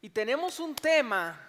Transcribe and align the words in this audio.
Y 0.00 0.10
tenemos 0.10 0.60
un 0.60 0.74
tema 0.74 1.40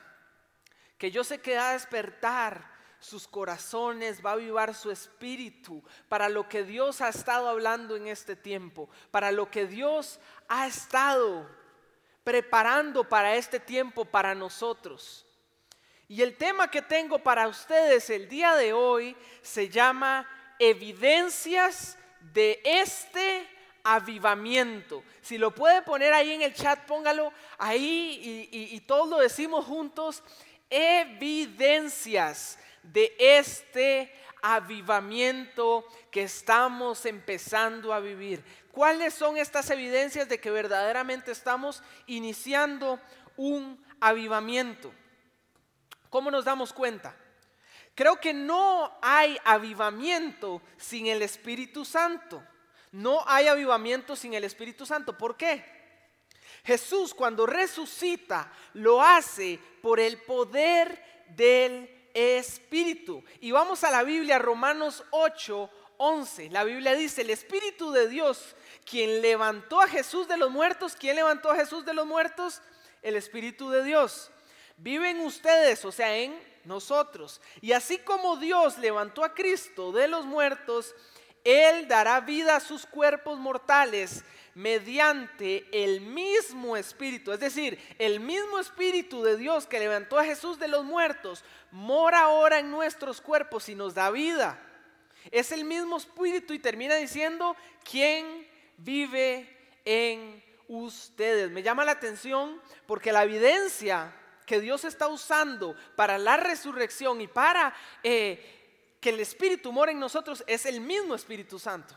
que 0.98 1.12
yo 1.12 1.24
sé 1.24 1.40
que 1.40 1.56
va 1.56 1.70
a 1.70 1.74
despertar 1.74 2.70
sus 3.00 3.28
corazones, 3.28 4.24
va 4.26 4.32
a 4.32 4.34
avivar 4.34 4.76
su 4.76 4.92
espíritu 4.92 5.82
para 6.10 6.28
lo 6.28 6.50
que 6.50 6.64
Dios 6.64 7.02
ha 7.02 7.10
estado 7.10 7.48
hablando 7.48 7.96
en 7.96 8.08
este 8.08 8.36
tiempo, 8.36 8.90
para 9.12 9.32
lo 9.32 9.50
que 9.50 9.66
Dios 9.66 10.20
ha 10.48 10.68
estado 10.68 11.50
preparando 12.24 13.08
para 13.08 13.36
este 13.36 13.60
tiempo 13.60 14.06
para 14.06 14.36
nosotros. 14.36 15.26
Y 16.08 16.22
el 16.22 16.36
tema 16.38 16.70
que 16.70 16.82
tengo 16.82 17.20
para 17.20 17.48
ustedes 17.48 18.10
el 18.10 18.28
día 18.28 18.56
de 18.56 18.74
hoy 18.74 19.16
se 19.42 19.70
llama 19.70 20.28
evidencias 20.58 21.98
de 22.34 22.60
este 22.66 23.48
avivamiento. 23.84 25.04
Si 25.22 25.38
lo 25.38 25.54
puede 25.54 25.82
poner 25.82 26.14
ahí 26.14 26.32
en 26.32 26.42
el 26.42 26.54
chat, 26.54 26.86
póngalo 26.86 27.32
ahí 27.58 28.48
y, 28.52 28.80
todos 28.82 29.10
lo 29.10 29.20
decimos 29.20 29.66
juntos. 29.66 30.24
Evidencias 30.70 32.60
de 32.84 33.16
este 33.20 34.14
avivamiento 34.42 35.86
que 36.12 36.24
estamos 36.24 37.06
empezando 37.06 37.94
a 37.94 38.00
vivir. 38.00 38.44
¿Cuáles 38.72 39.14
son 39.14 39.38
estas 39.38 39.70
evidencias 39.70 40.30
de 40.30 40.40
que 40.40 40.52
verdaderamente 40.52 41.32
estamos 41.32 41.84
iniciando 42.08 43.00
un 43.36 43.84
avivamiento? 44.00 44.94
¿Cómo 46.10 46.32
nos 46.32 46.46
damos 46.46 46.74
cuenta? 46.74 47.16
Creo 47.96 48.20
que 48.20 48.34
no 48.34 48.98
hay 49.02 49.38
avivamiento 49.44 50.62
sin 50.78 51.08
el 51.08 51.22
Espíritu 51.22 51.84
Santo. 51.84 52.42
No 52.92 53.24
hay 53.28 53.48
avivamiento 53.48 54.16
sin 54.16 54.34
el 54.34 54.44
Espíritu 54.44 54.86
Santo. 54.86 55.18
¿Por 55.18 55.38
qué? 55.38 55.64
Jesús 56.64 57.14
cuando 57.14 57.46
resucita 57.46 58.52
lo 58.74 59.02
hace 59.02 59.60
por 59.82 60.00
el 60.00 60.22
poder 60.22 61.04
del 61.30 61.90
Espíritu. 62.14 63.24
Y 63.40 63.52
vamos 63.52 63.84
a 63.84 63.92
la 63.92 64.04
Biblia, 64.04 64.40
Romanos 64.40 65.04
8, 65.12 65.70
11. 65.98 66.50
La 66.50 66.64
Biblia 66.64 66.96
dice, 66.96 67.22
el 67.22 67.30
Espíritu 67.30 67.92
de 67.92 68.08
Dios, 68.08 68.56
quien 68.86 69.22
levantó 69.22 69.82
a 69.82 69.88
Jesús 69.88 70.28
de 70.28 70.38
los 70.38 70.50
muertos, 70.50 70.96
¿quién 70.96 71.16
levantó 71.16 71.52
a 71.52 71.56
Jesús 71.56 71.86
de 71.86 71.94
los 71.94 72.06
muertos? 72.06 72.62
El 73.02 73.16
Espíritu 73.16 73.70
de 73.70 73.84
Dios. 73.84 74.32
Viven 74.78 75.20
ustedes, 75.22 75.84
o 75.86 75.92
sea, 75.92 76.18
en 76.18 76.40
nosotros. 76.66 77.42
Y 77.62 77.74
así 77.74 77.98
como 78.00 78.38
Dios 78.38 78.78
levantó 78.78 79.24
a 79.24 79.34
Cristo 79.34 79.92
de 79.92 80.08
los 80.08 80.26
muertos, 80.26 80.96
Él 81.44 81.88
dará 81.88 82.20
vida 82.22 82.56
a 82.56 82.60
sus 82.60 82.86
cuerpos 82.86 83.40
mortales 83.40 84.24
mediante 84.56 85.66
el 85.72 86.02
mismo 86.02 86.76
Espíritu. 86.76 87.32
Es 87.32 87.40
decir, 87.40 87.80
el 87.98 88.20
mismo 88.20 88.60
Espíritu 88.60 89.24
de 89.24 89.38
Dios 89.38 89.66
que 89.66 89.80
levantó 89.80 90.20
a 90.20 90.26
Jesús 90.26 90.60
de 90.60 90.68
los 90.68 90.84
muertos 90.84 91.44
mora 91.72 92.22
ahora 92.22 92.60
en 92.60 92.72
nuestros 92.72 93.22
cuerpos 93.22 93.70
y 93.70 93.76
nos 93.76 93.94
da 93.94 94.12
vida. 94.12 94.60
Es 95.32 95.52
el 95.52 95.64
mismo 95.64 95.98
Espíritu 95.98 96.54
y 96.54 96.60
termina 96.60 96.96
diciendo, 96.96 97.56
¿quién 97.90 98.48
vive 98.78 99.50
en 99.86 100.44
ustedes? 100.68 101.50
Me 101.52 101.64
llama 101.64 101.86
la 101.86 101.92
atención 101.92 102.62
porque 102.86 103.12
la 103.12 103.24
evidencia 103.24 104.14
que 104.46 104.60
Dios 104.60 104.84
está 104.84 105.08
usando 105.08 105.76
para 105.96 106.18
la 106.18 106.36
resurrección 106.36 107.22
y 107.22 107.28
para 107.28 107.74
eh, 108.02 108.59
que 109.00 109.10
el 109.10 109.20
Espíritu 109.20 109.72
mora 109.72 109.92
en 109.92 110.00
nosotros 110.00 110.44
es 110.48 110.66
el 110.66 110.82
mismo 110.82 111.16
Espíritu 111.16 111.60
Santo. 111.60 111.96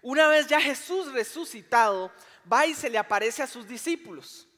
Una 0.00 0.26
vez 0.28 0.48
ya 0.48 0.60
Jesús 0.60 1.12
resucitado, 1.12 2.10
va 2.50 2.66
y 2.66 2.74
se 2.74 2.90
le 2.90 2.98
aparece 2.98 3.42
a 3.42 3.46
sus 3.46 3.68
discípulos 3.68 4.48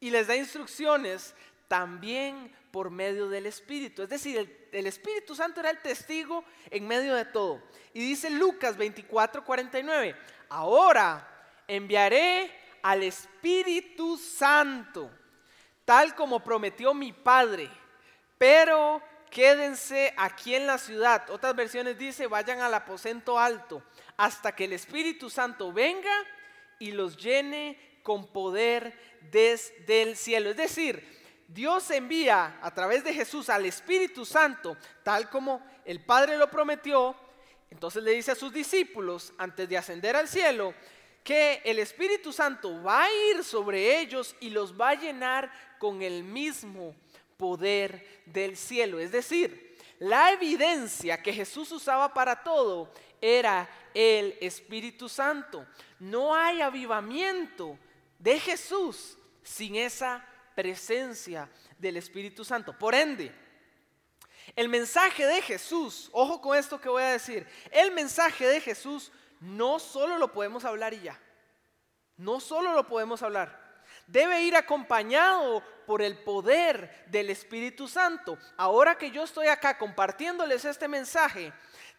y 0.00 0.10
les 0.10 0.26
da 0.26 0.34
instrucciones 0.34 1.34
también 1.68 2.50
por 2.70 2.90
medio 2.90 3.28
del 3.28 3.46
Espíritu. 3.46 4.02
Es 4.02 4.08
decir, 4.08 4.68
el, 4.72 4.86
Espíritu 4.86 5.34
Santo 5.34 5.60
era 5.60 5.70
el 5.70 5.80
testigo 5.80 6.44
en 6.70 6.86
medio 6.86 7.14
de 7.14 7.26
todo. 7.26 7.62
Y 7.92 8.00
dice 8.00 8.30
Lucas 8.30 8.76
24, 8.76 9.44
49, 9.44 10.16
ahora 10.48 11.28
enviaré 11.68 12.50
al 12.82 13.02
Espíritu 13.02 14.16
Santo 14.16 15.10
tal 15.84 16.14
como 16.14 16.40
prometió 16.40 16.94
mi 16.94 17.12
Padre, 17.12 17.70
pero 18.38 19.02
quédense 19.32 20.12
aquí 20.18 20.54
en 20.54 20.66
la 20.66 20.78
ciudad. 20.78 21.28
Otras 21.30 21.56
versiones 21.56 21.98
dice, 21.98 22.26
vayan 22.26 22.60
al 22.60 22.74
aposento 22.74 23.38
alto 23.38 23.82
hasta 24.16 24.54
que 24.54 24.66
el 24.66 24.74
Espíritu 24.74 25.30
Santo 25.30 25.72
venga 25.72 26.12
y 26.78 26.92
los 26.92 27.16
llene 27.16 27.98
con 28.02 28.26
poder 28.26 28.92
desde 29.30 30.02
el 30.02 30.16
cielo. 30.16 30.50
Es 30.50 30.56
decir, 30.56 31.20
Dios 31.48 31.90
envía 31.90 32.58
a 32.60 32.74
través 32.74 33.04
de 33.04 33.14
Jesús 33.14 33.48
al 33.48 33.64
Espíritu 33.64 34.26
Santo, 34.26 34.76
tal 35.02 35.30
como 35.30 35.64
el 35.86 36.04
Padre 36.04 36.36
lo 36.36 36.50
prometió. 36.50 37.16
Entonces 37.70 38.02
le 38.02 38.12
dice 38.12 38.32
a 38.32 38.36
sus 38.36 38.52
discípulos, 38.52 39.32
antes 39.38 39.66
de 39.66 39.78
ascender 39.78 40.14
al 40.14 40.28
cielo, 40.28 40.74
que 41.24 41.62
el 41.64 41.78
Espíritu 41.78 42.32
Santo 42.32 42.82
va 42.82 43.04
a 43.04 43.14
ir 43.30 43.44
sobre 43.44 43.98
ellos 44.00 44.36
y 44.40 44.50
los 44.50 44.78
va 44.78 44.90
a 44.90 44.94
llenar 44.94 45.50
con 45.78 46.02
el 46.02 46.22
mismo 46.22 46.94
poder 47.42 48.22
del 48.24 48.56
cielo. 48.56 49.00
Es 49.00 49.10
decir, 49.10 49.76
la 49.98 50.30
evidencia 50.30 51.20
que 51.20 51.32
Jesús 51.32 51.72
usaba 51.72 52.14
para 52.14 52.44
todo 52.44 52.88
era 53.20 53.68
el 53.92 54.38
Espíritu 54.40 55.08
Santo. 55.08 55.66
No 55.98 56.36
hay 56.36 56.60
avivamiento 56.60 57.76
de 58.20 58.38
Jesús 58.38 59.18
sin 59.42 59.74
esa 59.74 60.24
presencia 60.54 61.50
del 61.80 61.96
Espíritu 61.96 62.44
Santo. 62.44 62.78
Por 62.78 62.94
ende, 62.94 63.34
el 64.54 64.68
mensaje 64.68 65.26
de 65.26 65.42
Jesús, 65.42 66.10
ojo 66.12 66.40
con 66.40 66.56
esto 66.56 66.80
que 66.80 66.88
voy 66.88 67.02
a 67.02 67.18
decir, 67.18 67.44
el 67.72 67.90
mensaje 67.90 68.46
de 68.46 68.60
Jesús 68.60 69.10
no 69.40 69.80
solo 69.80 70.16
lo 70.16 70.32
podemos 70.32 70.64
hablar 70.64 70.94
y 70.94 71.00
ya. 71.00 71.20
No 72.16 72.38
solo 72.38 72.72
lo 72.72 72.86
podemos 72.86 73.20
hablar. 73.20 73.82
Debe 74.06 74.44
ir 74.44 74.54
acompañado 74.54 75.64
por 75.86 76.02
el 76.02 76.18
poder 76.18 77.04
del 77.06 77.30
Espíritu 77.30 77.88
Santo. 77.88 78.38
Ahora 78.56 78.96
que 78.96 79.10
yo 79.10 79.24
estoy 79.24 79.48
acá 79.48 79.78
compartiéndoles 79.78 80.64
este 80.64 80.88
mensaje, 80.88 81.52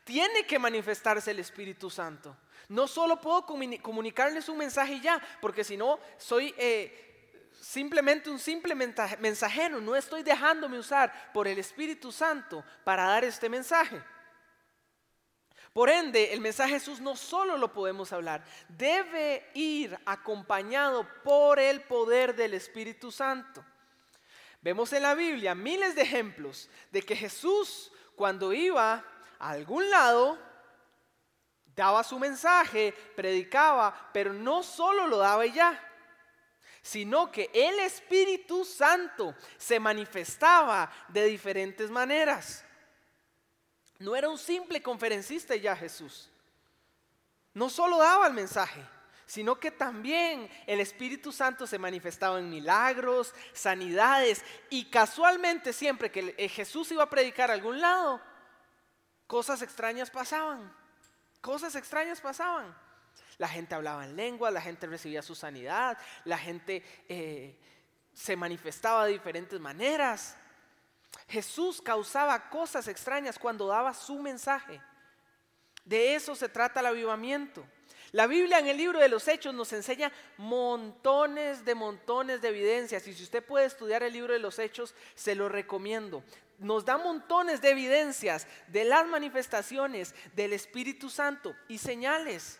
tiene 0.04 0.46
que 0.46 0.60
manifestarse 0.60 1.32
el 1.32 1.40
Espíritu 1.40 1.90
Santo. 1.90 2.36
No 2.70 2.88
solo 2.88 3.20
puedo 3.20 3.46
comunicarles 3.46 4.50
un 4.50 4.58
mensaje 4.58 5.00
ya, 5.00 5.22
porque 5.42 5.64
si 5.64 5.78
no, 5.78 6.00
soy 6.18 6.54
eh, 6.58 7.50
simplemente 7.60 8.30
un 8.30 8.40
simple 8.40 8.76
mensajero. 8.76 9.80
No 9.80 9.96
estoy 9.96 10.24
dejándome 10.24 10.80
usar 10.80 11.32
por 11.34 11.48
el 11.48 11.60
Espíritu 11.60 12.12
Santo 12.12 12.64
para 12.84 13.04
dar 13.04 13.24
este 13.24 13.50
mensaje. 13.50 14.02
Por 15.74 15.90
ende, 15.90 16.34
el 16.34 16.40
mensaje 16.40 16.74
de 16.74 16.80
Jesús 16.80 17.02
no 17.02 17.16
solo 17.16 17.58
lo 17.58 17.74
podemos 17.74 18.14
hablar, 18.14 18.44
debe 18.68 19.50
ir 19.56 19.98
acompañado 20.06 21.08
por 21.24 21.60
el 21.60 21.82
poder 21.82 22.36
del 22.36 22.54
Espíritu 22.54 23.12
Santo. 23.12 23.66
Vemos 24.64 24.92
en 24.94 25.04
la 25.04 25.14
Biblia 25.14 25.54
miles 25.54 25.94
de 25.94 26.02
ejemplos 26.02 26.70
de 26.92 27.04
que 27.04 27.16
Jesús 27.16 27.92
cuando 28.16 28.54
iba 28.54 29.04
a 29.40 29.50
algún 29.50 29.90
lado, 29.90 30.38
daba 31.76 32.04
su 32.04 32.18
mensaje, 32.20 32.94
predicaba, 33.16 34.10
pero 34.14 34.32
no 34.32 34.64
solo 34.64 35.08
lo 35.08 35.18
daba 35.18 35.46
ya, 35.46 35.80
sino 36.82 37.32
que 37.32 37.50
el 37.54 37.80
Espíritu 37.80 38.64
Santo 38.64 39.36
se 39.58 39.80
manifestaba 39.80 40.92
de 41.10 41.26
diferentes 41.26 41.90
maneras. 41.90 42.64
No 44.00 44.16
era 44.16 44.30
un 44.30 44.38
simple 44.38 44.82
conferencista 44.82 45.56
ya 45.56 45.76
Jesús. 45.76 46.30
No 47.54 47.70
solo 47.70 47.98
daba 47.98 48.28
el 48.28 48.34
mensaje, 48.34 48.84
sino 49.26 49.60
que 49.60 49.72
también 49.72 50.50
el 50.68 50.80
Espíritu 50.80 51.32
Santo 51.32 51.66
se 51.66 51.80
manifestaba 51.80 52.40
en 52.40 52.50
milagros, 52.50 53.34
sanidades 53.54 54.44
y 54.70 54.86
casualmente 54.86 55.74
siempre 55.74 56.12
que 56.12 56.36
eh, 56.38 56.50
Jesús 56.50 56.92
iba 56.92 57.04
a 57.04 57.10
predicar 57.10 57.50
a 57.50 57.54
algún 57.54 57.80
lado, 57.80 58.22
cosas 59.28 59.62
extrañas 59.62 60.10
pasaban. 60.10 60.74
Cosas 61.42 61.76
extrañas 61.76 62.22
pasaban. 62.22 62.74
La 63.38 63.50
gente 63.50 63.76
hablaba 63.76 64.06
en 64.06 64.16
lengua, 64.16 64.52
la 64.52 64.62
gente 64.62 64.88
recibía 64.88 65.22
su 65.22 65.36
sanidad, 65.36 65.98
la 66.24 66.38
gente 66.38 66.84
eh, 67.10 67.60
se 68.14 68.36
manifestaba 68.36 69.06
de 69.06 69.14
diferentes 69.14 69.60
maneras. 69.60 70.38
Jesús 71.28 71.82
causaba 71.82 72.50
cosas 72.50 72.88
extrañas 72.88 73.40
cuando 73.40 73.68
daba 73.68 73.94
su 73.94 74.20
mensaje. 74.20 74.82
De 75.84 76.16
eso 76.16 76.36
se 76.36 76.48
trata 76.48 76.80
el 76.80 76.86
avivamiento. 76.86 77.66
La 78.14 78.28
Biblia 78.28 78.60
en 78.60 78.68
el 78.68 78.78
libro 78.78 79.00
de 79.00 79.10
los 79.10 79.28
Hechos 79.28 79.56
nos 79.56 79.74
enseña 79.74 80.12
montones 80.38 81.66
de 81.66 81.74
montones 81.74 82.44
de 82.44 82.50
evidencias 82.50 83.08
y 83.08 83.14
si 83.16 83.24
usted 83.24 83.44
puede 83.44 83.66
estudiar 83.66 84.04
el 84.04 84.14
libro 84.14 84.34
de 84.34 84.40
los 84.40 84.60
Hechos, 84.60 84.94
se 85.16 85.34
lo 85.34 85.50
recomiendo. 85.50 86.24
Nos 86.60 86.86
da 86.86 87.00
montones 87.00 87.60
de 87.60 87.72
evidencias 87.72 88.46
de 88.68 88.84
las 88.84 89.08
manifestaciones 89.08 90.14
del 90.36 90.54
Espíritu 90.54 91.10
Santo 91.10 91.56
y 91.68 91.80
señales. 91.80 92.60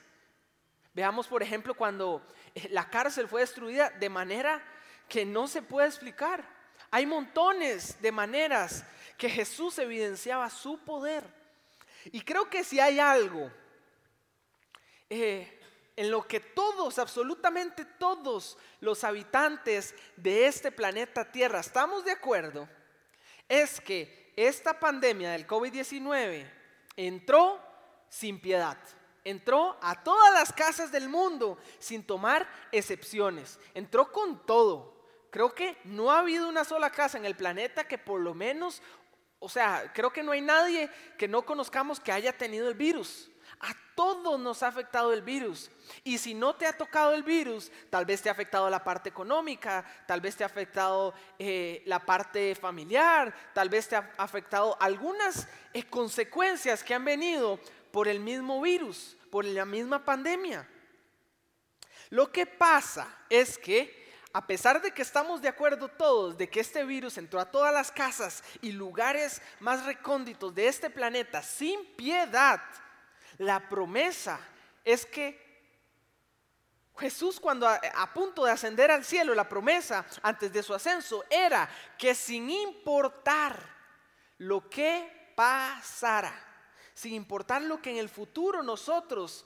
Veamos, 0.96 1.28
por 1.28 1.44
ejemplo, 1.44 1.76
cuando 1.76 2.26
la 2.72 2.90
cárcel 2.90 3.28
fue 3.28 3.42
destruida 3.42 3.92
de 3.92 4.10
manera 4.10 4.60
que 5.08 5.24
no 5.24 5.48
se 5.48 5.62
puede 5.62 5.88
explicar. 5.88 6.44
Hay 6.90 7.06
montones 7.06 8.02
de 8.02 8.12
maneras 8.12 8.84
que 9.20 9.30
Jesús 9.30 9.78
evidenciaba 9.78 10.50
su 10.50 10.80
poder. 10.80 11.24
Y 12.06 12.22
creo 12.22 12.50
que 12.50 12.64
si 12.64 12.80
hay 12.80 13.00
algo 13.00 13.52
eh, 15.10 15.60
en 15.96 16.10
lo 16.10 16.28
que 16.28 16.40
todos, 16.40 16.98
absolutamente 17.00 17.86
todos 17.86 18.58
los 18.80 19.04
habitantes 19.04 19.94
de 20.16 20.48
este 20.48 20.72
planeta 20.72 21.32
Tierra 21.32 21.60
estamos 21.60 22.04
de 22.04 22.12
acuerdo, 22.12 22.68
es 23.48 23.80
que 23.80 24.34
esta 24.36 24.80
pandemia 24.80 25.32
del 25.32 25.46
COVID-19 25.46 26.50
entró 26.96 27.60
sin 28.10 28.40
piedad. 28.40 28.78
Entró 29.24 29.78
a 29.82 30.04
todas 30.04 30.34
las 30.34 30.52
casas 30.52 30.92
del 30.92 31.08
mundo 31.08 31.58
sin 31.80 32.04
tomar 32.04 32.48
excepciones. 32.72 33.60
Entró 33.74 34.12
con 34.12 34.46
todo. 34.46 34.94
Creo 35.30 35.54
que 35.54 35.78
no 35.86 36.12
ha 36.12 36.20
habido 36.20 36.50
una 36.50 36.66
sola 36.66 36.90
casa 36.90 37.18
en 37.18 37.26
el 37.26 37.36
planeta 37.36 37.88
que 37.88 37.98
por 37.98 38.20
lo 38.20 38.34
menos, 38.34 38.82
o 39.40 39.48
sea, 39.48 39.92
creo 39.94 40.12
que 40.12 40.24
no 40.24 40.32
hay 40.32 40.42
nadie 40.42 40.90
que 41.18 41.28
no 41.28 41.44
conozcamos 41.44 42.00
que 42.00 42.12
haya 42.12 42.38
tenido 42.38 42.68
el 42.68 42.76
virus. 42.76 43.32
A 43.64 43.74
todos 43.96 44.38
nos 44.40 44.62
ha 44.62 44.68
afectado 44.68 45.14
el 45.14 45.22
virus. 45.22 45.72
Y 46.04 46.18
si 46.18 46.34
no 46.34 46.54
te 46.54 46.68
ha 46.68 46.78
tocado 46.78 47.14
el 47.14 47.24
virus, 47.24 47.72
tal 47.90 48.06
vez 48.06 48.22
te 48.22 48.28
ha 48.28 48.34
afectado 48.34 48.70
la 48.70 48.84
parte 48.84 49.08
económica, 49.08 49.86
tal 50.06 50.20
vez 50.20 50.36
te 50.36 50.44
ha 50.44 50.48
afectado 50.48 51.14
eh, 51.40 51.82
la 51.86 52.06
parte 52.06 52.56
familiar, 52.56 53.34
tal 53.54 53.70
vez 53.70 53.88
te 53.88 53.96
ha 53.96 54.14
afectado 54.18 54.76
algunas 54.82 55.48
eh, 55.74 55.84
consecuencias 55.84 56.84
que 56.84 56.94
han 56.94 57.06
venido 57.06 57.58
por 57.92 58.10
el 58.10 58.20
mismo 58.20 58.62
virus, 58.62 59.16
por 59.32 59.46
la 59.46 59.64
misma 59.64 60.04
pandemia. 60.04 60.68
Lo 62.10 62.34
que 62.34 62.46
pasa 62.46 63.08
es 63.30 63.58
que 63.58 64.04
a 64.34 64.46
pesar 64.46 64.82
de 64.82 64.92
que 64.92 65.04
estamos 65.04 65.42
de 65.42 65.48
acuerdo 65.48 65.88
todos 65.88 66.38
de 66.38 66.50
que 66.50 66.60
este 66.60 66.84
virus 66.84 67.18
entró 67.18 67.40
a 67.40 67.50
todas 67.50 67.72
las 67.72 67.92
casas 67.92 68.44
y 68.62 68.72
lugares 68.72 69.42
más 69.60 69.86
recónditos 69.86 70.54
de 70.54 70.68
este 70.68 70.90
planeta 70.90 71.42
sin 71.44 71.86
piedad, 71.96 72.60
la 73.38 73.68
promesa 73.70 74.40
es 74.84 75.06
que 75.06 75.44
Jesús 76.98 77.40
cuando 77.40 77.68
a, 77.68 78.14
punto 78.14 78.46
de 78.46 78.52
ascender 78.52 78.92
al 78.92 79.04
cielo, 79.04 79.34
la 79.34 79.50
promesa 79.50 80.06
antes 80.22 80.54
de 80.54 80.62
su 80.62 80.74
ascenso 80.74 81.24
era 81.30 81.70
que 81.98 82.14
sin 82.14 82.50
importar 82.50 83.60
lo 84.38 84.70
que 84.70 85.32
pasara, 85.36 86.34
sin 86.94 87.14
importar 87.14 87.64
lo 87.64 87.82
que 87.82 87.90
en 87.90 87.98
el 87.98 88.10
futuro 88.10 88.62
nosotros, 88.62 89.46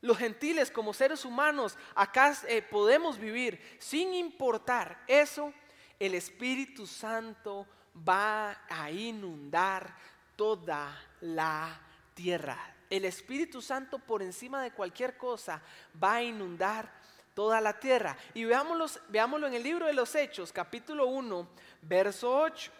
los 0.00 0.16
gentiles 0.16 0.70
como 0.70 0.94
seres 0.94 1.24
humanos, 1.24 1.76
acá 1.94 2.36
eh, 2.46 2.62
podemos 2.62 3.18
vivir, 3.18 3.60
sin 3.80 4.14
importar 4.14 5.02
eso, 5.08 5.52
el 5.98 6.14
Espíritu 6.14 6.86
Santo 6.86 7.66
va 8.08 8.62
a 8.68 8.90
inundar 8.90 9.96
toda 10.36 10.96
la 11.20 11.80
tierra. 12.14 12.75
El 12.90 13.04
Espíritu 13.04 13.60
Santo 13.62 13.98
por 13.98 14.22
encima 14.22 14.62
de 14.62 14.72
cualquier 14.72 15.16
cosa 15.16 15.62
va 16.02 16.14
a 16.16 16.22
inundar 16.22 16.90
toda 17.34 17.60
la 17.60 17.78
tierra. 17.78 18.16
Y 18.34 18.44
veámoslo, 18.44 18.86
veámoslo 19.08 19.46
en 19.46 19.54
el 19.54 19.62
libro 19.62 19.86
de 19.86 19.94
los 19.94 20.14
Hechos, 20.14 20.52
capítulo 20.52 21.06
1, 21.06 21.48
verso 21.82 22.36
8. 22.38 22.72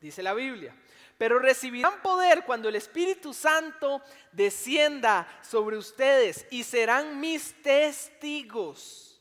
Dice 0.00 0.22
la 0.22 0.34
Biblia 0.34 0.74
pero 1.18 1.38
recibirán 1.38 2.02
poder 2.02 2.44
cuando 2.44 2.68
el 2.68 2.76
Espíritu 2.76 3.32
Santo 3.32 4.02
descienda 4.32 5.26
sobre 5.42 5.76
ustedes 5.76 6.46
y 6.50 6.62
serán 6.62 7.20
mis 7.20 7.54
testigos. 7.62 9.20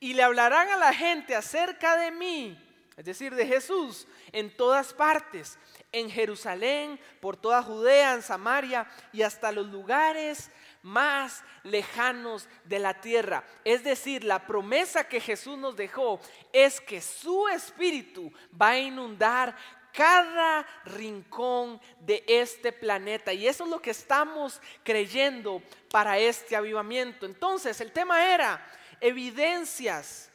Y 0.00 0.14
le 0.14 0.22
hablarán 0.22 0.68
a 0.68 0.76
la 0.76 0.94
gente 0.94 1.34
acerca 1.34 1.96
de 1.96 2.12
mí, 2.12 2.58
es 2.96 3.04
decir, 3.04 3.34
de 3.34 3.46
Jesús, 3.46 4.06
en 4.32 4.56
todas 4.56 4.94
partes, 4.94 5.58
en 5.92 6.10
Jerusalén, 6.10 7.00
por 7.20 7.36
toda 7.36 7.62
Judea, 7.62 8.14
en 8.14 8.22
Samaria 8.22 8.86
y 9.12 9.22
hasta 9.22 9.52
los 9.52 9.66
lugares 9.68 10.50
más 10.82 11.42
lejanos 11.64 12.48
de 12.64 12.78
la 12.78 13.00
tierra. 13.00 13.44
Es 13.64 13.82
decir, 13.84 14.24
la 14.24 14.46
promesa 14.46 15.08
que 15.08 15.20
Jesús 15.20 15.58
nos 15.58 15.76
dejó 15.76 16.20
es 16.52 16.80
que 16.80 17.00
su 17.00 17.48
espíritu 17.48 18.32
va 18.60 18.70
a 18.70 18.78
inundar 18.78 19.56
cada 19.92 20.66
rincón 20.84 21.80
de 22.00 22.22
este 22.28 22.72
planeta. 22.72 23.32
Y 23.32 23.48
eso 23.48 23.64
es 23.64 23.70
lo 23.70 23.82
que 23.82 23.90
estamos 23.90 24.60
creyendo 24.84 25.62
para 25.90 26.18
este 26.18 26.54
avivamiento. 26.54 27.26
Entonces, 27.26 27.80
el 27.80 27.90
tema 27.92 28.32
era 28.32 28.64
evidencias 29.00 30.30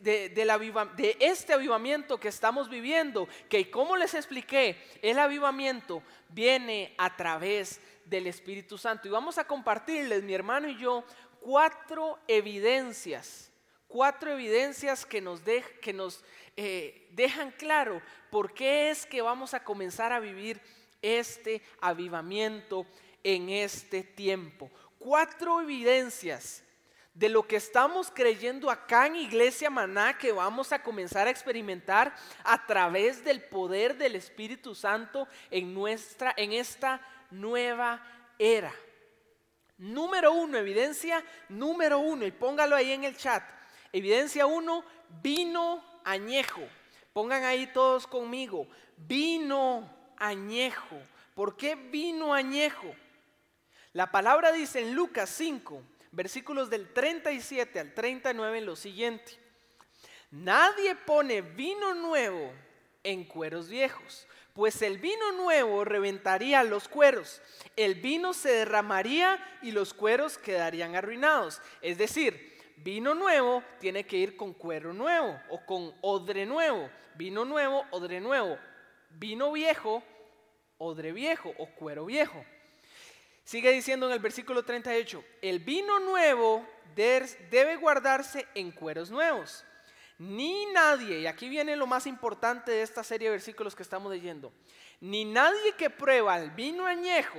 de, 0.00 1.16
este 1.20 1.52
avivamiento 1.52 2.18
que 2.18 2.28
estamos 2.28 2.68
viviendo, 2.68 3.28
que 3.48 3.70
como 3.70 3.96
les 3.96 4.14
expliqué, 4.14 4.76
el 5.02 5.18
avivamiento 5.18 6.02
viene 6.28 6.94
a 6.98 7.16
través 7.16 7.80
del 8.04 8.26
Espíritu 8.26 8.78
Santo. 8.78 9.08
Y 9.08 9.10
vamos 9.10 9.38
a 9.38 9.46
compartirles, 9.46 10.22
mi 10.22 10.34
hermano 10.34 10.68
y 10.68 10.76
yo, 10.76 11.04
cuatro 11.40 12.18
evidencias, 12.26 13.50
cuatro 13.86 14.32
evidencias 14.32 15.04
que 15.04 15.20
nos, 15.20 15.40
que 15.80 15.92
nos 15.92 16.24
eh, 16.56 17.08
dejan 17.12 17.50
claro 17.52 18.02
por 18.30 18.52
qué 18.52 18.90
es 18.90 19.06
que 19.06 19.22
vamos 19.22 19.54
a 19.54 19.64
comenzar 19.64 20.12
a 20.12 20.20
vivir 20.20 20.60
este 21.02 21.62
avivamiento 21.80 22.86
en 23.22 23.48
este 23.50 24.02
tiempo. 24.02 24.70
Cuatro 24.98 25.60
evidencias 25.60 26.64
de 27.18 27.28
lo 27.28 27.48
que 27.48 27.56
estamos 27.56 28.12
creyendo 28.14 28.70
acá 28.70 29.08
en 29.08 29.16
Iglesia 29.16 29.70
Maná 29.70 30.16
que 30.16 30.30
vamos 30.30 30.72
a 30.72 30.80
comenzar 30.80 31.26
a 31.26 31.30
experimentar 31.30 32.14
a 32.44 32.64
través 32.64 33.24
del 33.24 33.42
poder 33.42 33.96
del 33.96 34.14
Espíritu 34.14 34.72
Santo 34.72 35.26
en 35.50 35.74
nuestra 35.74 36.32
en 36.36 36.52
esta 36.52 37.00
nueva 37.32 38.00
era. 38.38 38.72
Número 39.78 40.32
uno, 40.32 40.58
evidencia 40.58 41.24
número 41.48 41.98
uno, 41.98 42.24
y 42.24 42.30
póngalo 42.30 42.76
ahí 42.76 42.92
en 42.92 43.02
el 43.02 43.16
chat. 43.16 43.42
Evidencia 43.92 44.46
uno, 44.46 44.84
vino 45.20 45.82
añejo. 46.04 46.62
Pongan 47.12 47.42
ahí 47.42 47.66
todos 47.66 48.06
conmigo. 48.06 48.68
Vino 48.96 49.92
añejo. 50.16 51.00
¿Por 51.34 51.56
qué 51.56 51.74
vino 51.74 52.32
añejo? 52.32 52.94
La 53.92 54.12
palabra 54.12 54.52
dice 54.52 54.80
en 54.80 54.94
Lucas 54.94 55.30
5, 55.30 55.82
versículos 56.18 56.68
del 56.68 56.92
37 56.92 57.78
al 57.78 57.94
39 57.94 58.60
lo 58.62 58.74
siguiente. 58.74 59.38
Nadie 60.32 60.96
pone 60.96 61.42
vino 61.42 61.94
nuevo 61.94 62.52
en 63.04 63.24
cueros 63.24 63.68
viejos, 63.68 64.26
pues 64.52 64.82
el 64.82 64.98
vino 64.98 65.30
nuevo 65.30 65.84
reventaría 65.84 66.64
los 66.64 66.88
cueros, 66.88 67.40
el 67.76 67.94
vino 67.94 68.34
se 68.34 68.50
derramaría 68.50 69.38
y 69.62 69.70
los 69.70 69.94
cueros 69.94 70.38
quedarían 70.38 70.96
arruinados. 70.96 71.62
Es 71.82 71.98
decir, 71.98 72.48
Vino 72.80 73.12
nuevo 73.12 73.64
tiene 73.80 74.04
que 74.04 74.16
ir 74.16 74.36
con 74.36 74.54
cuero 74.54 74.92
nuevo 74.92 75.36
o 75.50 75.66
con 75.66 75.92
odre 76.00 76.46
nuevo. 76.46 76.88
Vino 77.16 77.44
nuevo, 77.44 77.84
odre 77.90 78.20
nuevo. 78.20 78.56
Vino 79.10 79.50
viejo, 79.50 80.00
odre 80.78 81.10
viejo 81.12 81.52
o 81.58 81.66
cuero 81.74 82.04
viejo. 82.04 82.44
Sigue 83.48 83.72
diciendo 83.72 84.04
en 84.04 84.12
el 84.12 84.18
versículo 84.18 84.62
38, 84.62 85.24
el 85.40 85.60
vino 85.60 85.98
nuevo 86.00 86.66
debe 86.94 87.76
guardarse 87.76 88.46
en 88.54 88.70
cueros 88.70 89.10
nuevos. 89.10 89.64
Ni 90.18 90.66
nadie, 90.66 91.20
y 91.20 91.26
aquí 91.26 91.48
viene 91.48 91.74
lo 91.74 91.86
más 91.86 92.06
importante 92.06 92.72
de 92.72 92.82
esta 92.82 93.02
serie 93.02 93.28
de 93.28 93.36
versículos 93.36 93.74
que 93.74 93.82
estamos 93.82 94.12
leyendo, 94.12 94.52
ni 95.00 95.24
nadie 95.24 95.72
que 95.78 95.88
prueba 95.88 96.38
el 96.38 96.50
vino 96.50 96.84
añejo 96.84 97.38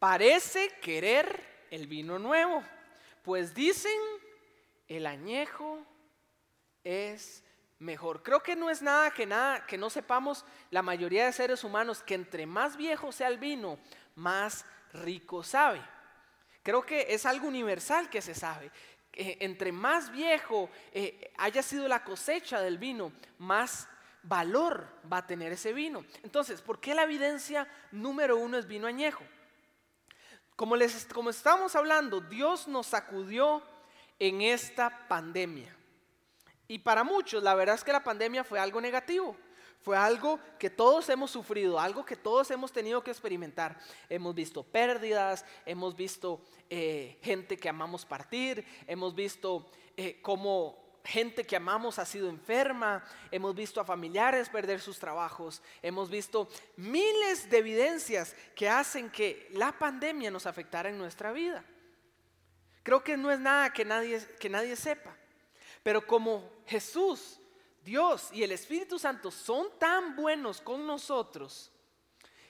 parece 0.00 0.70
querer 0.80 1.40
el 1.70 1.86
vino 1.86 2.18
nuevo, 2.18 2.60
pues 3.22 3.54
dicen 3.54 4.00
el 4.88 5.06
añejo 5.06 5.86
es 6.82 7.44
mejor. 7.78 8.22
Creo 8.24 8.42
que 8.42 8.56
no 8.56 8.70
es 8.70 8.80
nada 8.80 9.10
que 9.10 9.26
nada 9.26 9.66
que 9.66 9.76
no 9.76 9.90
sepamos 9.90 10.44
la 10.70 10.82
mayoría 10.82 11.26
de 11.26 11.32
seres 11.32 11.62
humanos 11.64 12.02
que 12.02 12.14
entre 12.14 12.46
más 12.46 12.76
viejo 12.76 13.12
sea 13.12 13.28
el 13.28 13.38
vino, 13.38 13.78
más 14.16 14.64
rico 14.92 15.42
sabe. 15.42 15.82
Creo 16.62 16.82
que 16.82 17.06
es 17.08 17.26
algo 17.26 17.48
universal 17.48 18.08
que 18.08 18.22
se 18.22 18.34
sabe. 18.34 18.70
entre 19.14 19.72
más 19.72 20.10
viejo 20.10 20.70
eh, 20.92 21.32
haya 21.36 21.62
sido 21.62 21.86
la 21.86 22.02
cosecha 22.02 22.60
del 22.60 22.78
vino, 22.78 23.12
más 23.38 23.88
valor 24.22 24.86
va 25.12 25.18
a 25.18 25.26
tener 25.26 25.52
ese 25.52 25.72
vino. 25.72 26.04
Entonces, 26.22 26.62
¿por 26.62 26.80
qué 26.80 26.94
la 26.94 27.02
evidencia 27.02 27.68
número 27.90 28.36
uno 28.36 28.56
es 28.56 28.66
vino 28.66 28.86
añejo? 28.86 29.24
Como, 30.56 30.76
les, 30.76 31.06
como 31.06 31.30
estamos 31.30 31.74
hablando, 31.74 32.20
Dios 32.20 32.68
nos 32.68 32.86
sacudió 32.86 33.62
en 34.18 34.42
esta 34.42 35.08
pandemia. 35.08 35.76
Y 36.68 36.78
para 36.78 37.04
muchos, 37.04 37.42
la 37.42 37.54
verdad 37.54 37.74
es 37.74 37.84
que 37.84 37.92
la 37.92 38.04
pandemia 38.04 38.44
fue 38.44 38.60
algo 38.60 38.80
negativo. 38.80 39.36
Fue 39.82 39.96
algo 39.96 40.38
que 40.58 40.70
todos 40.70 41.08
hemos 41.08 41.30
sufrido, 41.30 41.78
algo 41.78 42.04
que 42.04 42.16
todos 42.16 42.50
hemos 42.52 42.70
tenido 42.70 43.02
que 43.02 43.10
experimentar. 43.10 43.78
Hemos 44.08 44.34
visto 44.34 44.62
pérdidas, 44.62 45.44
hemos 45.66 45.96
visto 45.96 46.40
eh, 46.70 47.18
gente 47.20 47.56
que 47.56 47.68
amamos 47.68 48.04
partir, 48.04 48.64
hemos 48.86 49.12
visto 49.14 49.68
eh, 49.96 50.20
cómo 50.22 50.82
gente 51.04 51.44
que 51.44 51.56
amamos 51.56 51.98
ha 51.98 52.06
sido 52.06 52.28
enferma, 52.28 53.04
hemos 53.32 53.54
visto 53.54 53.80
a 53.80 53.84
familiares 53.84 54.48
perder 54.48 54.80
sus 54.80 55.00
trabajos, 55.00 55.60
hemos 55.82 56.08
visto 56.08 56.48
miles 56.76 57.50
de 57.50 57.58
evidencias 57.58 58.36
que 58.54 58.68
hacen 58.68 59.10
que 59.10 59.48
la 59.52 59.72
pandemia 59.72 60.30
nos 60.30 60.46
afectara 60.46 60.90
en 60.90 60.98
nuestra 60.98 61.32
vida. 61.32 61.64
Creo 62.84 63.02
que 63.02 63.16
no 63.16 63.30
es 63.30 63.40
nada 63.40 63.72
que 63.72 63.84
nadie, 63.84 64.24
que 64.38 64.48
nadie 64.48 64.76
sepa, 64.76 65.16
pero 65.82 66.06
como 66.06 66.48
Jesús, 66.66 67.40
Dios 67.84 68.30
y 68.32 68.42
el 68.42 68.52
Espíritu 68.52 68.98
Santo 68.98 69.30
son 69.30 69.66
tan 69.78 70.14
buenos 70.16 70.60
con 70.60 70.86
nosotros, 70.86 71.70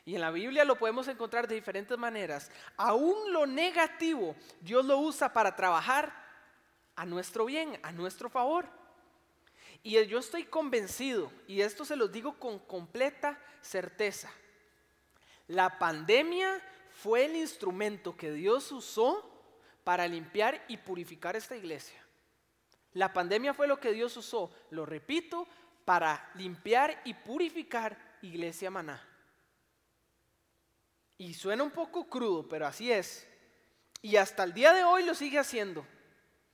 y 0.04 0.14
en 0.14 0.20
la 0.20 0.30
Biblia 0.30 0.64
lo 0.64 0.76
podemos 0.76 1.06
encontrar 1.08 1.46
de 1.46 1.54
diferentes 1.54 1.96
maneras, 1.96 2.50
aún 2.76 3.32
lo 3.32 3.46
negativo 3.46 4.34
Dios 4.60 4.84
lo 4.84 4.98
usa 4.98 5.32
para 5.32 5.54
trabajar 5.54 6.12
a 6.96 7.06
nuestro 7.06 7.44
bien, 7.46 7.78
a 7.82 7.92
nuestro 7.92 8.28
favor. 8.28 8.68
Y 9.82 10.04
yo 10.06 10.18
estoy 10.18 10.44
convencido, 10.44 11.32
y 11.46 11.60
esto 11.60 11.84
se 11.84 11.96
los 11.96 12.12
digo 12.12 12.38
con 12.38 12.58
completa 12.60 13.38
certeza, 13.60 14.30
la 15.48 15.78
pandemia 15.78 16.60
fue 16.90 17.24
el 17.24 17.36
instrumento 17.36 18.16
que 18.16 18.30
Dios 18.30 18.70
usó 18.70 19.28
para 19.82 20.06
limpiar 20.06 20.64
y 20.68 20.76
purificar 20.76 21.34
esta 21.36 21.56
iglesia. 21.56 22.00
La 22.94 23.12
pandemia 23.12 23.54
fue 23.54 23.66
lo 23.66 23.80
que 23.80 23.92
Dios 23.92 24.16
usó, 24.16 24.50
lo 24.70 24.84
repito, 24.84 25.46
para 25.84 26.30
limpiar 26.34 27.00
y 27.04 27.14
purificar 27.14 28.18
Iglesia 28.22 28.70
Maná. 28.70 29.02
Y 31.18 31.34
suena 31.34 31.62
un 31.62 31.70
poco 31.70 32.08
crudo, 32.08 32.48
pero 32.48 32.66
así 32.66 32.90
es. 32.90 33.26
Y 34.02 34.16
hasta 34.16 34.44
el 34.44 34.52
día 34.52 34.72
de 34.72 34.84
hoy 34.84 35.04
lo 35.04 35.14
sigue 35.14 35.38
haciendo 35.38 35.86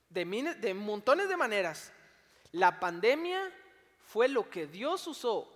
de, 0.09 0.73
montones 0.73 1.29
de 1.29 1.37
maneras. 1.37 1.91
La 2.51 2.79
pandemia 2.79 3.51
fue 4.05 4.27
lo 4.27 4.49
que 4.49 4.67
Dios 4.67 5.05
usó 5.07 5.51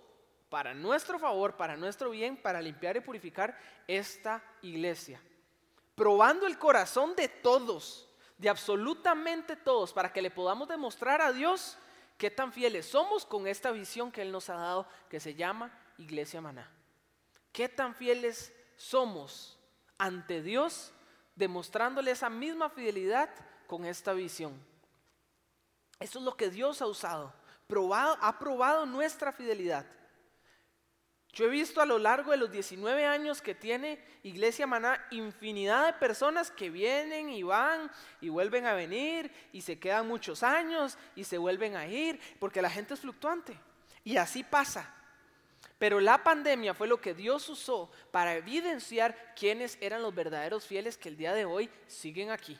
para 0.48 0.74
nuestro 0.74 1.18
favor, 1.18 1.56
para 1.56 1.76
nuestro 1.76 2.10
bien, 2.10 2.36
para 2.36 2.62
limpiar 2.62 2.96
y 2.96 3.00
purificar 3.00 3.58
esta 3.88 4.42
iglesia. 4.62 5.20
Probando 5.94 6.46
el 6.46 6.58
corazón 6.58 7.14
de 7.16 7.28
todos, 7.28 8.08
de 8.36 8.48
absolutamente 8.48 9.56
todos, 9.56 9.92
para 9.92 10.12
que 10.12 10.22
le 10.22 10.30
podamos 10.30 10.68
demostrar 10.68 11.20
a 11.20 11.32
Dios 11.32 11.78
qué 12.18 12.30
tan 12.30 12.52
fieles 12.52 12.86
somos 12.86 13.24
con 13.24 13.46
esta 13.46 13.70
visión 13.70 14.10
que 14.10 14.22
Él 14.22 14.32
nos 14.32 14.50
ha 14.50 14.54
dado, 14.54 14.86
que 15.08 15.20
se 15.20 15.34
llama 15.34 15.70
Iglesia 15.98 16.40
Maná. 16.40 16.70
Qué 17.52 17.68
tan 17.68 17.94
fieles 17.94 18.52
somos 18.76 19.58
ante 19.98 20.42
Dios, 20.42 20.92
demostrándole 21.36 22.10
esa 22.10 22.28
misma 22.28 22.68
fidelidad 22.70 23.30
con 23.66 23.84
esta 23.84 24.12
visión. 24.12 24.52
Eso 26.00 26.18
es 26.18 26.24
lo 26.24 26.36
que 26.36 26.50
Dios 26.50 26.82
ha 26.82 26.86
usado. 26.86 27.32
Probado, 27.66 28.18
ha 28.20 28.38
probado 28.38 28.84
nuestra 28.86 29.32
fidelidad. 29.32 29.86
Yo 31.34 31.46
he 31.46 31.48
visto 31.48 31.80
a 31.80 31.86
lo 31.86 31.98
largo 31.98 32.30
de 32.30 32.36
los 32.36 32.50
19 32.50 33.04
años 33.04 33.42
que 33.42 33.56
tiene 33.56 33.98
Iglesia 34.22 34.68
Maná 34.68 35.04
infinidad 35.10 35.86
de 35.86 35.92
personas 35.94 36.48
que 36.48 36.70
vienen 36.70 37.28
y 37.28 37.42
van 37.42 37.90
y 38.20 38.28
vuelven 38.28 38.66
a 38.66 38.74
venir 38.74 39.32
y 39.52 39.60
se 39.60 39.78
quedan 39.78 40.06
muchos 40.06 40.44
años 40.44 40.96
y 41.16 41.24
se 41.24 41.36
vuelven 41.36 41.74
a 41.74 41.88
ir 41.88 42.20
porque 42.38 42.62
la 42.62 42.70
gente 42.70 42.94
es 42.94 43.00
fluctuante. 43.00 43.58
Y 44.04 44.16
así 44.16 44.44
pasa. 44.44 44.94
Pero 45.76 45.98
la 45.98 46.22
pandemia 46.22 46.72
fue 46.72 46.86
lo 46.86 47.00
que 47.00 47.14
Dios 47.14 47.48
usó 47.48 47.90
para 48.12 48.36
evidenciar 48.36 49.34
quiénes 49.34 49.76
eran 49.80 50.02
los 50.02 50.14
verdaderos 50.14 50.64
fieles 50.64 50.96
que 50.96 51.08
el 51.08 51.16
día 51.16 51.34
de 51.34 51.44
hoy 51.44 51.68
siguen 51.88 52.30
aquí. 52.30 52.56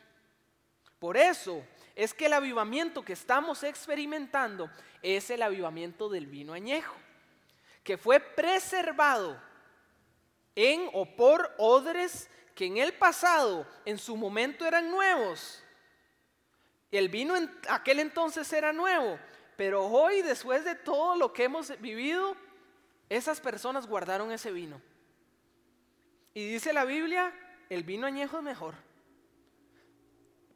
Por 0.99 1.17
eso 1.17 1.65
es 1.95 2.13
que 2.13 2.27
el 2.27 2.33
avivamiento 2.33 3.05
que 3.05 3.13
estamos 3.13 3.63
experimentando 3.63 4.69
es 5.01 5.31
el 5.31 5.43
avivamiento 5.43 6.09
del 6.09 6.27
vino 6.27 6.55
añejo, 6.55 6.97
que 7.85 7.99
fue 7.99 8.19
preservado 8.19 9.41
en 10.57 10.89
o 10.93 11.05
por 11.15 11.55
odres 11.59 12.29
que 12.55 12.67
en 12.67 12.79
el 12.79 12.95
pasado, 12.95 13.67
en 13.85 13.99
su 13.99 14.17
momento 14.17 14.67
eran 14.67 14.91
nuevos. 14.91 15.63
El 16.91 17.09
vino 17.09 17.37
en 17.37 17.51
aquel 17.69 18.01
entonces 18.01 18.51
era 18.53 18.73
nuevo, 18.73 19.19
pero 19.57 19.85
hoy, 19.85 20.23
después 20.23 20.65
de 20.65 20.75
todo 20.75 21.17
lo 21.17 21.33
que 21.33 21.45
hemos 21.45 21.79
vivido, 21.81 22.37
esas 23.09 23.41
personas 23.41 23.87
guardaron 23.87 24.33
ese 24.33 24.51
vino. 24.51 24.81
Y 26.33 26.49
dice 26.49 26.73
la 26.73 26.85
Biblia, 26.85 27.33
el 27.69 27.83
vino 27.83 28.07
añejo 28.07 28.39
es 28.39 28.43
mejor. 28.43 28.75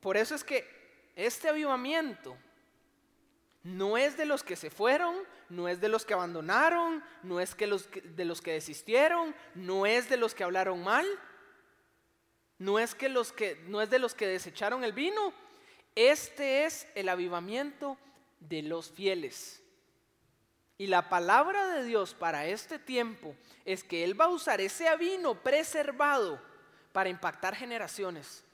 Por 0.00 0.16
eso 0.16 0.34
es 0.34 0.44
que 0.44 1.12
este 1.16 1.48
avivamiento 1.48 2.36
no 3.62 3.98
es 3.98 4.16
de 4.16 4.24
los 4.24 4.42
que 4.42 4.56
se 4.56 4.70
fueron, 4.70 5.14
no 5.48 5.68
es 5.68 5.80
de 5.80 5.88
los 5.88 6.04
que 6.04 6.14
abandonaron, 6.14 7.02
no 7.22 7.40
es 7.40 7.54
que 7.54 7.66
los, 7.66 7.88
de 7.90 8.24
los 8.24 8.40
que 8.40 8.52
desistieron, 8.52 9.34
no 9.54 9.86
es 9.86 10.08
de 10.08 10.16
los 10.16 10.34
que 10.34 10.44
hablaron 10.44 10.82
mal, 10.82 11.06
no 12.58 12.78
es, 12.78 12.94
que 12.94 13.08
los 13.08 13.32
que, 13.32 13.56
no 13.66 13.80
es 13.80 13.90
de 13.90 13.98
los 13.98 14.14
que 14.14 14.26
desecharon 14.26 14.82
el 14.82 14.92
vino. 14.92 15.32
Este 15.94 16.64
es 16.64 16.88
el 16.94 17.08
avivamiento 17.08 17.96
de 18.40 18.62
los 18.62 18.90
fieles. 18.90 19.62
Y 20.76 20.86
la 20.86 21.08
palabra 21.08 21.66
de 21.68 21.84
Dios 21.84 22.14
para 22.14 22.46
este 22.46 22.78
tiempo 22.78 23.34
es 23.64 23.82
que 23.82 24.04
Él 24.04 24.20
va 24.20 24.26
a 24.26 24.30
usar 24.30 24.60
ese 24.60 24.94
vino 24.96 25.34
preservado 25.34 26.40
para 26.92 27.08
impactar 27.08 27.54
generaciones. 27.54 28.44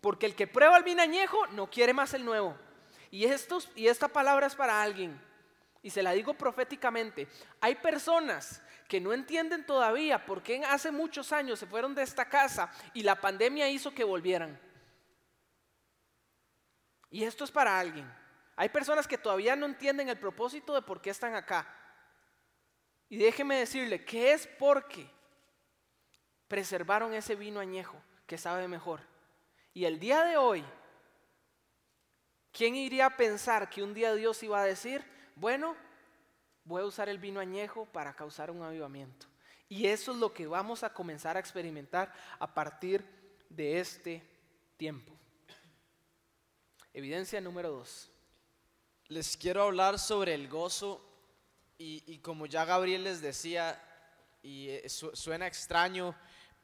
Porque 0.00 0.26
el 0.26 0.34
que 0.34 0.46
prueba 0.46 0.76
el 0.76 0.84
vino 0.84 1.02
añejo 1.02 1.46
no 1.48 1.70
quiere 1.70 1.92
más 1.92 2.14
el 2.14 2.24
nuevo. 2.24 2.56
Y, 3.14 3.26
estos, 3.26 3.70
y 3.76 3.86
esta 3.86 4.08
palabra 4.08 4.48
es 4.48 4.56
para 4.56 4.82
alguien. 4.82 5.16
Y 5.84 5.90
se 5.90 6.02
la 6.02 6.10
digo 6.10 6.34
proféticamente. 6.34 7.28
Hay 7.60 7.76
personas 7.76 8.60
que 8.88 9.00
no 9.00 9.12
entienden 9.12 9.64
todavía 9.64 10.26
por 10.26 10.42
qué 10.42 10.64
hace 10.64 10.90
muchos 10.90 11.30
años 11.30 11.60
se 11.60 11.68
fueron 11.68 11.94
de 11.94 12.02
esta 12.02 12.28
casa 12.28 12.72
y 12.92 13.04
la 13.04 13.20
pandemia 13.20 13.70
hizo 13.70 13.94
que 13.94 14.02
volvieran. 14.02 14.60
Y 17.08 17.22
esto 17.22 17.44
es 17.44 17.52
para 17.52 17.78
alguien. 17.78 18.12
Hay 18.56 18.68
personas 18.70 19.06
que 19.06 19.16
todavía 19.16 19.54
no 19.54 19.66
entienden 19.66 20.08
el 20.08 20.18
propósito 20.18 20.74
de 20.74 20.82
por 20.82 21.00
qué 21.00 21.10
están 21.10 21.36
acá. 21.36 21.72
Y 23.08 23.16
déjeme 23.16 23.60
decirle 23.60 24.04
que 24.04 24.32
es 24.32 24.48
porque 24.58 25.08
preservaron 26.48 27.14
ese 27.14 27.36
vino 27.36 27.60
añejo 27.60 27.96
que 28.26 28.38
sabe 28.38 28.66
mejor. 28.66 29.02
Y 29.72 29.84
el 29.84 30.00
día 30.00 30.24
de 30.24 30.36
hoy, 30.36 30.64
¿quién 32.54 32.76
iría 32.76 33.06
a 33.06 33.16
pensar 33.16 33.68
que 33.68 33.82
un 33.82 33.92
día 33.92 34.14
Dios 34.14 34.42
iba 34.42 34.60
a 34.60 34.64
decir, 34.64 35.04
bueno, 35.34 35.76
voy 36.64 36.82
a 36.82 36.86
usar 36.86 37.10
el 37.10 37.18
vino 37.18 37.40
añejo 37.40 37.84
para 37.86 38.14
causar 38.14 38.50
un 38.50 38.62
avivamiento? 38.62 39.26
Y 39.68 39.86
eso 39.86 40.12
es 40.12 40.18
lo 40.18 40.32
que 40.32 40.46
vamos 40.46 40.84
a 40.84 40.94
comenzar 40.94 41.36
a 41.36 41.40
experimentar 41.40 42.12
a 42.38 42.54
partir 42.54 43.04
de 43.48 43.80
este 43.80 44.22
tiempo. 44.76 45.12
Evidencia 46.92 47.40
número 47.40 47.70
dos. 47.70 48.10
Les 49.08 49.36
quiero 49.36 49.64
hablar 49.64 49.98
sobre 49.98 50.32
el 50.32 50.48
gozo 50.48 51.04
y, 51.76 52.18
como 52.18 52.46
ya 52.46 52.64
Gabriel 52.64 53.04
les 53.04 53.20
decía, 53.20 53.82
y 54.42 54.68
eh, 54.68 54.88
suena 54.88 55.46
extraño, 55.46 56.14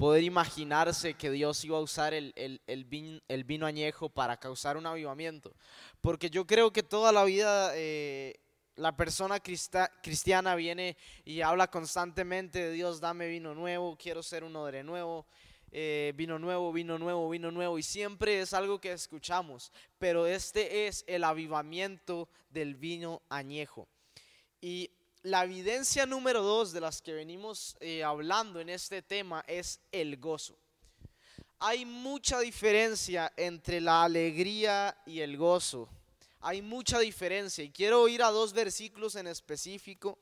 poder 0.01 0.23
imaginarse 0.23 1.13
que 1.13 1.31
Dios 1.31 1.63
iba 1.63 1.77
a 1.77 1.83
usar 1.83 2.15
el, 2.15 2.87
vino, 2.87 3.67
añejo 3.67 4.09
para 4.09 4.39
causar 4.39 4.79
un 4.79 4.87
avivamiento. 4.87 5.55
Porque 6.01 6.31
yo 6.31 6.47
creo 6.47 6.73
que 6.73 6.83
toda 6.83 7.13
la 7.13 7.23
vida 7.25 7.73
eh, 7.75 8.41
la 8.77 8.97
persona 8.97 9.41
cristiana 9.41 10.55
viene 10.55 10.97
y 11.27 11.43
habla 11.43 11.71
constantemente 11.71 12.61
de 12.61 12.73
Dios, 12.73 12.99
dame 12.99 13.29
vino 13.29 13.55
nuevo, 13.55 13.99
quiero 13.99 14.23
ser 14.23 14.43
uno 14.43 14.65
de 14.65 14.83
nuevo. 14.83 15.27
Eh, 15.71 16.15
vino 16.17 16.39
nuevo, 16.39 16.73
vino 16.73 16.99
nuevo, 16.99 17.29
vino 17.29 17.51
nuevo, 17.51 17.79
y 17.79 17.83
siempre 17.83 18.41
es 18.41 18.55
algo 18.55 18.81
que 18.81 18.93
escuchamos, 18.93 19.71
pero 19.99 20.27
este 20.27 20.87
es 20.87 21.05
el 21.09 21.25
avivamiento 21.25 22.27
del 22.49 22.75
vino 22.75 23.21
añejo. 23.29 23.87
Y 24.63 24.91
la 25.23 25.45
evidencia 25.45 26.07
número 26.07 26.43
dos 26.43 26.73
de 26.73 26.81
las 26.81 27.03
que 27.03 27.13
venimos 27.13 27.77
eh, 27.81 28.03
hablando 28.03 28.61
en 28.61 28.71
este 28.71 29.03
tema 29.03 29.45
es 29.47 29.81
el 29.93 30.17
gozo. 30.19 30.59
Hay 31.59 31.85
mucha 31.85 32.41
diferencia 32.41 33.31
entre 33.37 33.81
la 33.81 34.05
alegría 34.05 34.97
y 35.05 35.21
el 35.21 35.37
gozo. 35.37 35.89
Hay 36.41 36.63
mucha 36.63 36.99
diferencia 36.99 37.63
y 37.63 37.71
quiero 37.71 38.09
ir 38.09 38.23
a 38.23 38.31
dos 38.31 38.55
versículos 38.55 39.15
en 39.15 39.27
específico 39.27 40.19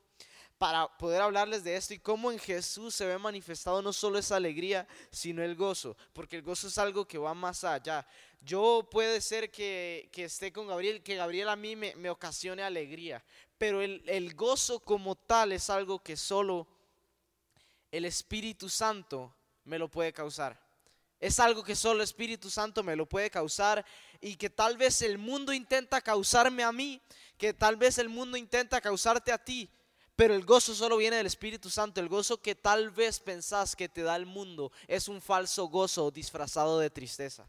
para 0.59 0.89
poder 0.97 1.21
hablarles 1.21 1.63
de 1.63 1.77
esto 1.77 1.93
y 1.93 1.99
cómo 1.99 2.33
en 2.33 2.37
Jesús 2.37 2.93
se 2.93 3.05
ve 3.05 3.17
manifestado 3.17 3.81
no 3.81 3.93
solo 3.93 4.19
esa 4.19 4.35
alegría, 4.35 4.85
sino 5.09 5.41
el 5.41 5.55
gozo, 5.55 5.95
porque 6.11 6.35
el 6.35 6.41
gozo 6.41 6.67
es 6.67 6.77
algo 6.77 7.07
que 7.07 7.17
va 7.17 7.33
más 7.33 7.63
allá. 7.63 8.05
Yo 8.41 8.87
puede 8.91 9.21
ser 9.21 9.49
que, 9.49 10.09
esté 10.13 10.51
con 10.51 10.67
Gabriel, 10.67 11.01
que 11.01 11.15
Gabriel 11.15 11.47
a 11.47 11.55
mí 11.55 11.77
me, 11.77 11.95
me 11.95 12.09
ocasione 12.09 12.61
alegría, 12.61 13.23
pero 13.57 13.81
el, 13.81 14.35
gozo 14.35 14.81
como 14.81 15.15
tal 15.15 15.53
es 15.53 15.69
algo 15.69 16.03
que 16.03 16.17
solo 16.17 16.67
el 17.89 18.03
Espíritu 18.03 18.67
Santo 18.67 19.33
me 19.63 19.79
lo 19.79 19.87
puede 19.87 20.11
causar. 20.11 20.61
Es 21.21 21.39
algo 21.39 21.63
que 21.63 21.75
solo 21.75 22.01
el 22.01 22.03
Espíritu 22.03 22.49
Santo 22.49 22.83
me 22.83 22.97
lo 22.97 23.05
puede 23.05 23.29
causar 23.29 23.85
y 24.19 24.35
que 24.35 24.49
tal 24.49 24.75
vez 24.75 25.01
el 25.01 25.17
mundo 25.17 25.53
intenta 25.53 26.01
causarme 26.01 26.63
a 26.63 26.73
mí, 26.73 27.01
que 27.37 27.53
tal 27.53 27.77
vez 27.77 27.97
el 27.97 28.09
mundo 28.09 28.35
intenta 28.35 28.81
causarte 28.81 29.31
a 29.31 29.37
ti, 29.37 29.69
pero 30.19 30.35
el 30.35 30.43
gozo 30.43 30.75
solo 30.75 30.97
viene 30.97 31.15
del 31.15 31.27
Espíritu 31.27 31.69
Santo. 31.69 32.01
El 32.01 32.09
gozo 32.09 32.41
que 32.41 32.53
tal 32.53 32.89
vez 32.89 33.21
pensás 33.21 33.73
que 33.73 33.87
te 33.87 34.01
da 34.01 34.17
el 34.17 34.25
mundo 34.25 34.69
es 34.85 35.07
un 35.07 35.21
falso 35.21 35.69
gozo 35.69 36.11
disfrazado 36.11 36.77
de 36.77 36.89
tristeza. 36.89 37.47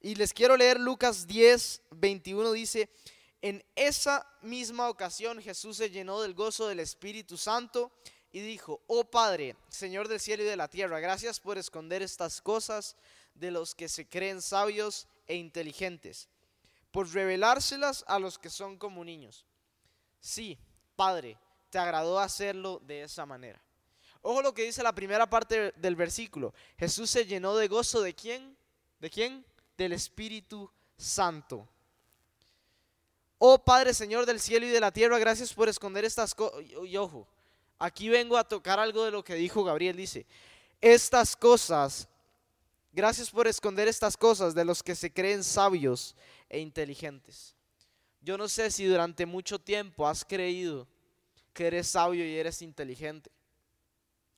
Y 0.00 0.16
les 0.16 0.34
quiero 0.34 0.56
leer 0.56 0.80
Lucas 0.80 1.24
10, 1.24 1.82
21 1.92 2.50
dice, 2.50 2.90
en 3.40 3.64
esa 3.76 4.26
misma 4.40 4.88
ocasión 4.88 5.40
Jesús 5.40 5.76
se 5.76 5.88
llenó 5.88 6.20
del 6.20 6.34
gozo 6.34 6.66
del 6.66 6.80
Espíritu 6.80 7.36
Santo 7.36 7.92
y 8.32 8.40
dijo, 8.40 8.82
oh 8.88 9.04
Padre, 9.04 9.54
Señor 9.68 10.08
del 10.08 10.18
cielo 10.18 10.42
y 10.42 10.46
de 10.46 10.56
la 10.56 10.66
tierra, 10.66 10.98
gracias 10.98 11.38
por 11.38 11.58
esconder 11.58 12.02
estas 12.02 12.40
cosas 12.40 12.96
de 13.34 13.52
los 13.52 13.76
que 13.76 13.88
se 13.88 14.08
creen 14.08 14.42
sabios 14.42 15.06
e 15.28 15.36
inteligentes, 15.36 16.28
por 16.90 17.08
revelárselas 17.14 18.04
a 18.08 18.18
los 18.18 18.36
que 18.36 18.50
son 18.50 18.78
como 18.78 19.04
niños. 19.04 19.46
Sí, 20.18 20.58
Padre, 20.96 21.38
te 21.72 21.78
agradó 21.78 22.20
hacerlo 22.20 22.82
de 22.86 23.02
esa 23.02 23.24
manera. 23.24 23.58
Ojo 24.20 24.42
lo 24.42 24.52
que 24.52 24.64
dice 24.64 24.82
la 24.82 24.94
primera 24.94 25.28
parte 25.28 25.72
del 25.72 25.96
versículo. 25.96 26.52
Jesús 26.76 27.08
se 27.08 27.24
llenó 27.24 27.56
de 27.56 27.66
gozo 27.66 28.02
de 28.02 28.14
quién? 28.14 28.54
¿De 29.00 29.08
quién? 29.08 29.42
Del 29.78 29.94
Espíritu 29.94 30.70
Santo. 30.98 31.66
Oh 33.38 33.58
Padre 33.58 33.94
Señor 33.94 34.26
del 34.26 34.38
cielo 34.38 34.66
y 34.66 34.68
de 34.68 34.80
la 34.80 34.92
tierra, 34.92 35.18
gracias 35.18 35.54
por 35.54 35.70
esconder 35.70 36.04
estas 36.04 36.34
cosas. 36.34 36.60
Y 36.84 36.94
ojo, 36.98 37.26
aquí 37.78 38.10
vengo 38.10 38.36
a 38.36 38.44
tocar 38.44 38.78
algo 38.78 39.04
de 39.06 39.10
lo 39.10 39.24
que 39.24 39.34
dijo 39.34 39.64
Gabriel. 39.64 39.96
Dice, 39.96 40.26
estas 40.78 41.34
cosas, 41.34 42.06
gracias 42.92 43.30
por 43.30 43.48
esconder 43.48 43.88
estas 43.88 44.18
cosas 44.18 44.54
de 44.54 44.66
los 44.66 44.82
que 44.82 44.94
se 44.94 45.10
creen 45.10 45.42
sabios 45.42 46.14
e 46.50 46.60
inteligentes. 46.60 47.56
Yo 48.20 48.36
no 48.36 48.46
sé 48.46 48.70
si 48.70 48.84
durante 48.84 49.24
mucho 49.24 49.58
tiempo 49.58 50.06
has 50.06 50.22
creído 50.22 50.86
que 51.52 51.66
eres 51.66 51.88
sabio 51.88 52.24
y 52.24 52.36
eres 52.36 52.62
inteligente 52.62 53.30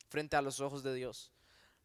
frente 0.09 0.37
a 0.37 0.42
los 0.42 0.61
ojos 0.61 0.83
de 0.83 0.94
Dios. 0.94 1.33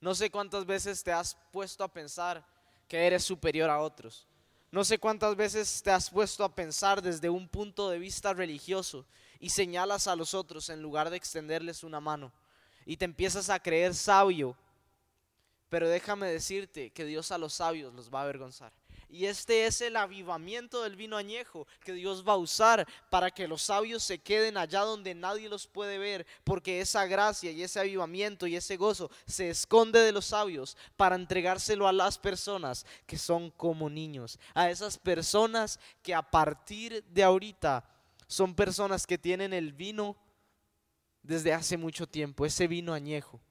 No 0.02 0.16
sé 0.16 0.30
cuántas 0.30 0.66
veces 0.66 1.04
te 1.04 1.12
has 1.12 1.38
puesto 1.52 1.84
a 1.84 1.92
pensar 1.92 2.46
que 2.88 3.06
eres 3.06 3.24
superior 3.24 3.70
a 3.70 3.80
otros. 3.80 4.28
No 4.72 4.84
sé 4.84 5.00
cuántas 5.00 5.36
veces 5.36 5.82
te 5.82 5.92
has 5.92 6.10
puesto 6.10 6.44
a 6.44 6.54
pensar 6.54 7.02
desde 7.02 7.30
un 7.30 7.48
punto 7.48 7.90
de 7.90 7.98
vista 7.98 8.34
religioso 8.34 9.06
y 9.40 9.50
señalas 9.50 10.08
a 10.08 10.16
los 10.16 10.34
otros 10.34 10.70
en 10.70 10.82
lugar 10.82 11.10
de 11.10 11.18
extenderles 11.18 11.84
una 11.84 12.00
mano 12.00 12.32
y 12.86 12.98
te 12.98 13.06
empiezas 13.06 13.50
a 13.50 13.60
creer 13.60 13.94
sabio. 13.96 14.56
Pero 15.70 15.90
déjame 15.90 16.28
decirte 16.28 16.92
que 16.92 17.06
Dios 17.06 17.32
a 17.32 17.38
los 17.38 17.54
sabios 17.54 17.94
los 17.94 18.14
va 18.14 18.20
a 18.20 18.24
avergonzar. 18.24 18.72
Y 19.12 19.26
este 19.26 19.66
es 19.66 19.82
el 19.82 19.96
avivamiento 19.96 20.84
del 20.84 20.96
vino 20.96 21.18
añejo 21.18 21.68
que 21.84 21.94
Dios 21.94 22.24
va 22.28 22.34
a 22.34 22.38
usar 22.38 22.88
para 23.10 23.32
que 23.32 23.48
los 23.48 23.64
sabios 23.64 24.04
se 24.04 24.20
queden 24.20 24.56
allá 24.56 24.82
donde 24.82 25.16
nadie 25.16 25.50
los 25.50 25.66
puede 25.66 25.98
ver, 25.98 26.28
porque 26.44 26.80
esa 26.80 27.08
gracia 27.08 27.52
y 27.52 27.64
ese 27.64 27.80
avivamiento 27.80 28.46
y 28.46 28.56
ese 28.56 28.78
gozo 28.78 29.10
se 29.26 29.50
esconde 29.50 30.00
de 30.00 30.12
los 30.12 30.26
sabios 30.26 30.78
para 30.96 31.16
entregárselo 31.16 31.88
a 31.88 31.94
las 31.94 32.20
personas 32.20 32.86
que 33.08 33.18
son 33.18 33.50
como 33.50 33.90
niños, 33.90 34.38
a 34.54 34.70
esas 34.70 35.00
personas 35.00 35.80
que 36.04 36.14
a 36.14 36.22
partir 36.22 37.04
de 37.06 37.24
ahorita 37.24 37.90
son 38.28 38.54
personas 38.54 39.08
que 39.08 39.18
tienen 39.18 39.54
el 39.54 39.74
vino 39.74 40.16
desde 41.24 41.52
hace 41.52 41.78
mucho 41.78 42.06
tiempo, 42.08 42.46
ese 42.46 42.68
vino 42.68 42.94
añejo. 42.94 43.42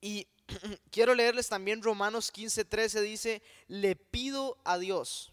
Y 0.00 0.26
quiero 0.90 1.14
leerles 1.14 1.48
también 1.48 1.82
Romanos 1.82 2.32
15:13 2.32 3.00
dice, 3.00 3.42
le 3.68 3.96
pido 3.96 4.58
a 4.64 4.78
Dios, 4.78 5.32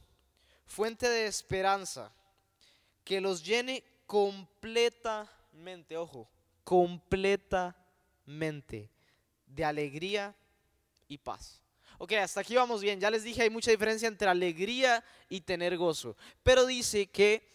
fuente 0.65 1.09
de 1.09 1.27
esperanza, 1.27 2.11
que 3.03 3.21
los 3.21 3.43
llene 3.43 3.83
completamente, 4.05 5.97
ojo, 5.97 6.29
completamente 6.63 8.89
de 9.47 9.65
alegría 9.65 10.35
y 11.07 11.17
paz. 11.17 11.61
Ok, 11.97 12.13
hasta 12.13 12.39
aquí 12.39 12.55
vamos 12.55 12.81
bien. 12.81 12.99
Ya 12.99 13.11
les 13.11 13.23
dije, 13.23 13.41
hay 13.41 13.49
mucha 13.49 13.71
diferencia 13.71 14.07
entre 14.07 14.29
alegría 14.29 15.03
y 15.27 15.41
tener 15.41 15.77
gozo. 15.77 16.15
Pero 16.43 16.65
dice 16.65 17.07
que 17.07 17.45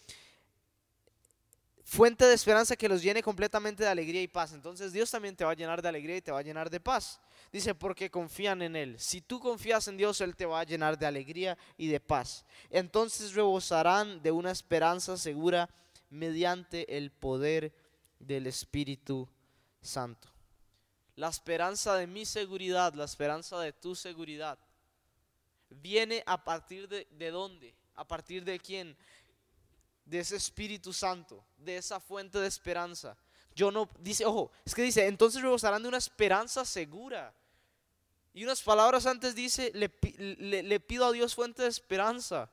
fuente 1.83 2.27
de 2.27 2.35
esperanza 2.35 2.77
que 2.77 2.89
los 2.89 3.03
llene 3.03 3.23
completamente 3.23 3.85
de 3.85 3.89
alegría 3.89 4.21
y 4.21 4.29
paz. 4.29 4.53
Entonces 4.53 4.93
Dios 4.93 5.11
también 5.11 5.35
te 5.35 5.45
va 5.45 5.53
a 5.53 5.55
llenar 5.55 5.81
de 5.81 5.89
alegría 5.89 6.17
y 6.17 6.21
te 6.21 6.33
va 6.33 6.41
a 6.41 6.43
llenar 6.43 6.69
de 6.69 6.81
paz. 6.81 7.21
Dice, 7.55 7.73
porque 7.73 8.11
confían 8.11 8.63
en 8.63 8.75
Él. 8.75 8.99
Si 8.99 9.21
tú 9.21 9.39
confías 9.39 9.87
en 9.87 9.97
Dios, 9.97 10.21
Él 10.21 10.35
te 10.35 10.45
va 10.45 10.59
a 10.59 10.65
llenar 10.65 10.99
de 10.99 11.07
alegría 11.07 11.57
y 11.77 11.87
de 11.87 12.01
paz. 12.01 12.45
Entonces 12.69 13.33
rebosarán 13.33 14.21
de 14.25 14.33
una 14.33 14.51
esperanza 14.51 15.17
segura 15.17 15.71
mediante 16.11 16.97
el 16.97 17.13
poder 17.13 17.73
del 18.19 18.49
Espíritu 18.49 19.29
Santo. 19.81 20.29
La 21.15 21.29
esperanza 21.29 21.95
de 21.95 22.09
mi 22.09 22.27
seguridad, 22.27 22.93
la 22.95 23.05
esperanza 23.05 23.61
de 23.61 23.73
tu 23.73 23.95
seguridad, 23.95 24.59
viene 25.71 26.25
a 26.27 26.43
partir 26.43 26.89
de, 26.89 27.07
de 27.13 27.31
dónde? 27.31 27.73
¿A 27.95 28.05
partir 28.05 28.45
de 28.45 28.59
quién? 28.59 28.97
de 30.05 30.19
ese 30.19 30.35
Espíritu 30.35 30.93
Santo, 30.93 31.45
de 31.57 31.77
esa 31.77 32.01
fuente 32.01 32.41
de 32.41 32.49
esperanza. 32.49 33.17
Yo 33.55 33.71
no, 33.71 33.89
dice, 34.01 34.27
ojo, 34.27 34.51
es 34.65 34.75
que 34.75 34.83
dice, 34.83 35.07
entonces 35.07 35.41
rebosarán 35.41 35.81
de 35.81 35.89
una 35.89 35.99
esperanza 35.99 36.65
segura. 36.65 37.33
Y 38.35 38.43
unas 38.43 38.61
palabras 38.61 39.07
antes 39.07 39.37
dice, 39.37 39.71
le, 39.73 40.81
pido 40.81 41.07
a 41.07 41.13
Dios 41.13 41.37
fuente 41.37 41.63
de 41.63 41.69
esperanza. 41.69 42.51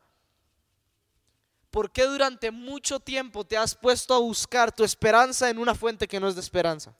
¿Por 1.72 1.90
qué 1.90 2.04
durante 2.04 2.52
mucho 2.52 3.00
tiempo 3.00 3.44
te 3.44 3.58
has 3.58 3.74
puesto 3.74 4.14
a 4.14 4.20
buscar 4.20 4.72
tu 4.72 4.84
esperanza 4.84 5.50
en 5.50 5.58
una 5.58 5.74
fuente 5.74 6.08
que 6.08 6.20
no 6.20 6.28
es 6.28 6.36
de 6.36 6.42
esperanza? 6.42 6.96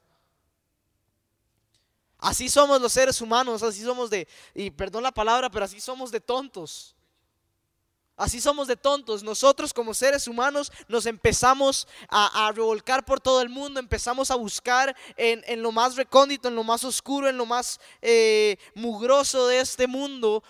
Así 2.18 2.50
somos 2.50 2.82
los 2.82 2.92
seres 2.92 3.22
humanos, 3.22 3.62
así 3.62 3.84
somos 3.84 4.10
de, 4.10 4.28
y 4.56 4.72
perdón 4.72 5.04
la 5.04 5.12
palabra, 5.12 5.52
pero 5.52 5.66
así 5.66 5.80
somos 5.80 6.12
de 6.12 6.20
tontos. 6.20 6.96
Así 8.18 8.40
somos 8.40 8.68
de 8.68 8.76
tontos. 8.76 9.24
Nosotros 9.24 9.74
como 9.74 9.94
seres 9.94 10.28
humanos 10.28 10.72
nos 10.88 11.06
empezamos 11.06 11.88
a, 12.10 12.52
revolcar 12.54 13.04
por 13.04 13.20
todo 13.20 13.42
el 13.42 13.50
mundo, 13.50 13.80
empezamos 13.80 14.30
a 14.32 14.36
buscar 14.36 14.96
en, 15.18 15.62
lo 15.62 15.72
más 15.72 15.96
recóndito, 15.96 16.48
en 16.48 16.56
lo 16.56 16.64
más 16.64 16.84
oscuro, 16.84 17.30
en 17.30 17.38
lo 17.38 17.46
más 17.46 17.80
eh, 18.02 18.58
mugroso 18.76 19.48
de 19.48 19.60
este 19.60 19.88
mundo, 19.88 20.44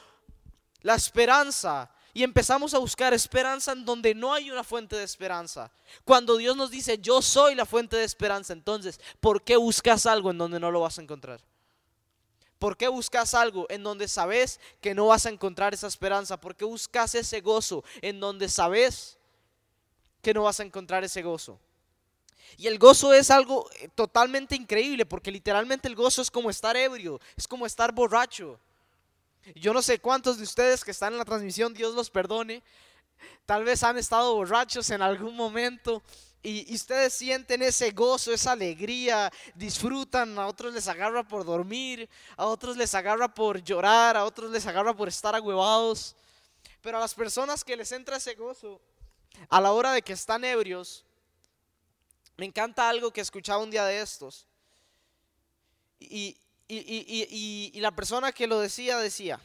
la 0.81 0.95
esperanza. 0.95 1.89
Y 2.13 2.23
empezamos 2.23 2.73
a 2.73 2.77
buscar 2.77 3.13
esperanza 3.13 3.71
en 3.71 3.85
donde 3.85 4.13
no 4.13 4.33
hay 4.33 4.51
una 4.51 4.65
fuente 4.65 4.97
de 4.97 5.03
esperanza. 5.03 5.71
Cuando 6.03 6.35
Dios 6.35 6.57
nos 6.57 6.71
dice, 6.71 6.97
yo 6.97 7.21
soy 7.21 7.55
la 7.55 7.65
fuente 7.65 7.95
de 7.95 8.03
esperanza, 8.03 8.51
entonces, 8.51 8.99
¿por 9.21 9.43
qué 9.43 9.55
buscas 9.55 10.05
algo 10.05 10.31
en 10.31 10.37
donde 10.37 10.59
no 10.59 10.71
lo 10.71 10.81
vas 10.81 10.99
a 10.99 11.03
encontrar? 11.03 11.41
¿Por 12.61 12.77
qué 12.77 12.87
buscas 12.89 13.33
algo 13.33 13.65
en 13.71 13.81
donde 13.81 14.07
sabes 14.07 14.59
que 14.81 14.93
no 14.93 15.07
vas 15.07 15.25
a 15.25 15.31
encontrar 15.31 15.73
esa 15.73 15.87
esperanza? 15.87 16.39
¿Por 16.39 16.55
qué 16.55 16.63
buscas 16.63 17.15
ese 17.15 17.41
gozo 17.41 17.83
en 18.03 18.19
donde 18.19 18.47
sabes 18.47 19.17
que 20.21 20.31
no 20.31 20.43
vas 20.43 20.59
a 20.59 20.63
encontrar 20.63 21.03
ese 21.03 21.23
gozo? 21.23 21.59
Y 22.57 22.67
el 22.67 22.77
gozo 22.77 23.15
es 23.15 23.31
algo 23.31 23.67
eh, 23.79 23.89
totalmente 23.95 24.55
increíble 24.55 25.07
porque 25.07 25.31
literalmente 25.31 25.87
el 25.87 25.95
gozo 25.95 26.21
es 26.21 26.29
como 26.29 26.51
estar 26.51 26.77
ebrio, 26.77 27.19
es 27.35 27.47
como 27.47 27.65
estar 27.65 27.91
borracho. 27.93 28.59
Yo 29.55 29.73
no 29.73 29.81
sé 29.81 29.97
cuántos 29.97 30.37
de 30.37 30.43
ustedes 30.43 30.85
que 30.85 30.91
están 30.91 31.13
en 31.13 31.17
la 31.17 31.25
transmisión, 31.25 31.73
Dios 31.73 31.95
los 31.95 32.11
perdone, 32.11 32.61
tal 33.47 33.63
vez 33.63 33.81
han 33.81 33.97
estado 33.97 34.35
borrachos 34.35 34.87
en 34.91 35.01
algún 35.01 35.35
momento 35.35 36.03
y, 36.43 36.73
ustedes 36.73 37.13
sienten 37.13 37.61
ese 37.61 37.91
gozo, 37.91 38.33
esa 38.33 38.53
alegría, 38.53 39.31
disfrutan, 39.53 40.37
a 40.39 40.47
otros 40.47 40.73
les 40.73 40.87
agarra 40.87 41.23
por 41.23 41.45
dormir, 41.45 42.09
a 42.35 42.45
otros 42.45 42.77
les 42.77 42.95
agarra 42.95 43.31
por 43.31 43.63
llorar, 43.63 44.17
a 44.17 44.25
otros 44.25 44.49
les 44.49 44.65
agarra 44.65 44.95
por 44.95 45.07
estar 45.07 45.35
agüevados. 45.35 46.15
Pero 46.81 46.97
a 46.97 47.01
las 47.01 47.13
personas 47.13 47.63
que 47.63 47.77
les 47.77 47.91
entra 47.91 48.17
ese 48.17 48.33
gozo, 48.33 48.81
a 49.49 49.61
la 49.61 49.71
hora 49.71 49.93
de 49.93 50.01
que 50.01 50.13
están 50.13 50.43
ebrios, 50.43 51.05
me 52.37 52.47
encanta 52.47 52.89
algo 52.89 53.11
que 53.11 53.21
escuchaba 53.21 53.63
un 53.63 53.69
día 53.69 53.85
de 53.85 54.01
estos. 54.01 54.47
Y, 55.99 56.35
y 56.67 57.79
la 57.79 57.91
persona 57.91 58.31
que 58.31 58.47
lo 58.47 58.59
decía 58.59 58.97
decía, 58.97 59.39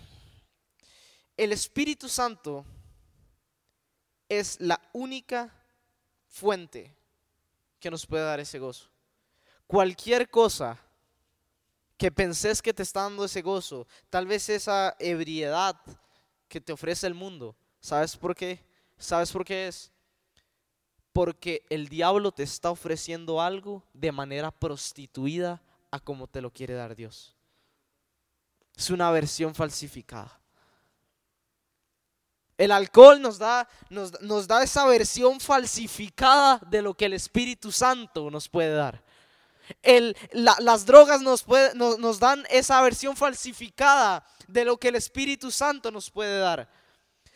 el 1.36 1.52
Espíritu 1.52 2.08
Santo 2.08 2.64
es 4.30 4.58
la 4.60 4.80
única 4.94 5.52
fuente 6.36 6.94
que 7.80 7.90
nos 7.90 8.06
puede 8.06 8.24
dar 8.24 8.40
ese 8.40 8.58
gozo. 8.58 8.90
Cualquier 9.66 10.28
cosa 10.28 10.78
que 11.96 12.12
penses 12.12 12.60
que 12.60 12.74
te 12.74 12.82
está 12.82 13.02
dando 13.02 13.24
ese 13.24 13.40
gozo, 13.40 13.86
tal 14.10 14.26
vez 14.26 14.48
esa 14.50 14.94
ebriedad 14.98 15.80
que 16.46 16.60
te 16.60 16.72
ofrece 16.72 17.06
el 17.06 17.14
mundo, 17.14 17.56
¿sabes 17.80 18.16
por 18.16 18.34
qué? 18.34 18.62
¿Sabes 18.98 19.32
por 19.32 19.44
qué 19.44 19.68
es? 19.68 19.90
Porque 21.12 21.64
el 21.70 21.88
diablo 21.88 22.30
te 22.32 22.42
está 22.42 22.70
ofreciendo 22.70 23.40
algo 23.40 23.82
de 23.94 24.12
manera 24.12 24.50
prostituida 24.50 25.62
a 25.90 25.98
como 25.98 26.26
te 26.26 26.42
lo 26.42 26.52
quiere 26.52 26.74
dar 26.74 26.94
Dios. 26.94 27.34
Es 28.76 28.90
una 28.90 29.10
versión 29.10 29.54
falsificada. 29.54 30.38
El 32.58 32.72
alcohol 32.72 33.20
nos 33.20 33.38
da, 33.38 33.68
nos, 33.90 34.46
da 34.46 34.62
esa 34.62 34.86
versión 34.86 35.40
falsificada 35.40 36.58
de 36.70 36.80
lo 36.80 36.94
que 36.94 37.04
el 37.04 37.12
Espíritu 37.12 37.70
Santo 37.70 38.30
nos 38.30 38.48
puede 38.48 38.74
dar. 38.74 39.02
El, 39.82 40.16
las 40.32 40.86
drogas 40.86 41.20
nos, 41.20 41.44
nos 41.74 42.18
dan 42.18 42.46
esa 42.48 42.80
versión 42.80 43.16
falsificada 43.16 44.24
de 44.46 44.64
lo 44.64 44.78
que 44.78 44.88
el 44.88 44.94
Espíritu 44.94 45.50
Santo 45.50 45.90
nos 45.90 46.10
puede 46.10 46.38
dar. 46.38 46.68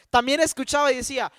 También 0.08 0.40
escuchaba 0.40 0.90
y 0.90 0.96
decía, 0.96 1.30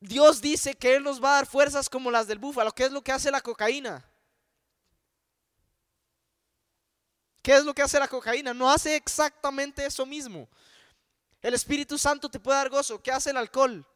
Dios 0.00 0.40
dice 0.40 0.74
que 0.74 0.96
Él 0.96 1.02
nos 1.02 1.22
va 1.22 1.32
a 1.32 1.34
dar 1.36 1.46
fuerzas 1.46 1.88
como 1.90 2.10
las 2.10 2.26
del 2.26 2.38
búfalo. 2.38 2.72
¿Qué 2.72 2.84
es 2.84 2.92
lo 2.92 3.02
que 3.02 3.12
hace 3.12 3.30
la 3.30 3.42
cocaína? 3.42 4.04
¿Qué 7.42 7.56
es 7.56 7.64
lo 7.64 7.74
que 7.74 7.82
hace 7.82 7.98
la 7.98 8.08
cocaína? 8.08 8.54
No 8.54 8.70
hace 8.70 8.96
exactamente 8.96 9.84
eso 9.84 10.06
mismo. 10.06 10.48
El 11.42 11.54
Espíritu 11.54 11.96
Santo 11.98 12.28
te 12.28 12.40
puede 12.40 12.58
dar 12.58 12.70
gozo. 12.70 13.02
¿Qué 13.02 13.10
hace 13.10 13.30
el 13.30 13.36
alcohol? 13.36 13.86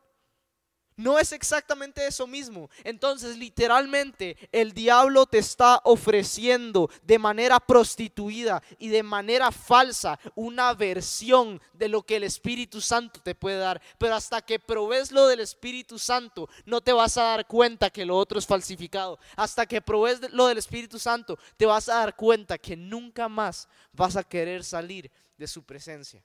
No 0.97 1.19
es 1.19 1.33
exactamente 1.33 2.07
eso 2.07 2.27
mismo. 2.27 2.71
Entonces, 2.85 3.37
literalmente, 3.37 4.37
el 4.53 4.73
diablo 4.73 5.27
te 5.27 5.39
está 5.39 5.81
ofreciendo 5.83 6.89
de 7.03 7.19
manera 7.19 7.59
prostituida 7.59 8.63
y 8.79 8.89
de 8.89 9.03
manera 9.03 9.51
falsa 9.51 10.21
una 10.37 10.73
versión 10.73 11.61
de 11.73 11.89
lo 11.89 12.03
que 12.03 12.17
el 12.17 12.23
Espíritu 12.23 12.81
Santo 12.81 13.21
te 13.21 13.35
puede 13.35 13.59
dar. 13.59 13.83
Pero 13.99 14.15
hasta 14.15 14.41
que 14.41 14.61
probes 14.61 15.11
lo 15.11 15.27
del 15.27 15.41
Espíritu 15.41 15.99
Santo, 15.99 16.49
no 16.65 16.81
te 16.81 16.93
vas 16.93 17.17
a 17.17 17.25
dar 17.25 17.47
cuenta 17.49 17.91
que 17.91 18.07
lo 18.07 18.17
otro 18.17 18.39
es 18.39 18.47
falsificado. 18.47 19.19
Hasta 19.35 19.67
que 19.67 19.83
probes 19.83 20.21
lo 20.33 20.47
del 20.47 20.59
Espíritu 20.59 21.01
Santo, 21.01 21.41
te 21.57 21.67
vas 21.67 21.89
a 21.89 21.97
dar 21.97 22.15
cuenta 22.15 22.57
que 22.57 22.77
nunca 22.77 23.29
más 23.29 23.69
vas 23.93 24.15
a 24.15 24.23
querer 24.23 24.63
salir 24.63 25.11
de 25.37 25.49
su 25.49 25.65
presencia. 25.65 26.23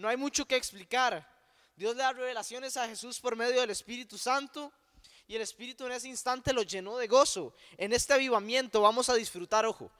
No 0.00 0.08
hay 0.08 0.16
mucho 0.16 0.46
que 0.46 0.56
explicar. 0.56 1.28
Dios 1.76 1.94
le 1.94 2.02
da 2.02 2.14
revelaciones 2.14 2.76
a 2.78 2.88
Jesús 2.88 3.20
por 3.20 3.36
medio 3.36 3.60
del 3.60 3.68
Espíritu 3.68 4.16
Santo 4.16 4.72
y 5.26 5.36
el 5.36 5.42
Espíritu 5.42 5.84
en 5.84 5.92
ese 5.92 6.08
instante 6.08 6.54
lo 6.54 6.62
llenó 6.62 6.96
de 6.96 7.06
gozo. 7.06 7.54
En 7.76 7.92
este 7.92 8.14
avivamiento 8.14 8.80
vamos 8.80 9.10
a 9.10 9.14
disfrutar, 9.14 9.66
ojo, 9.66 9.90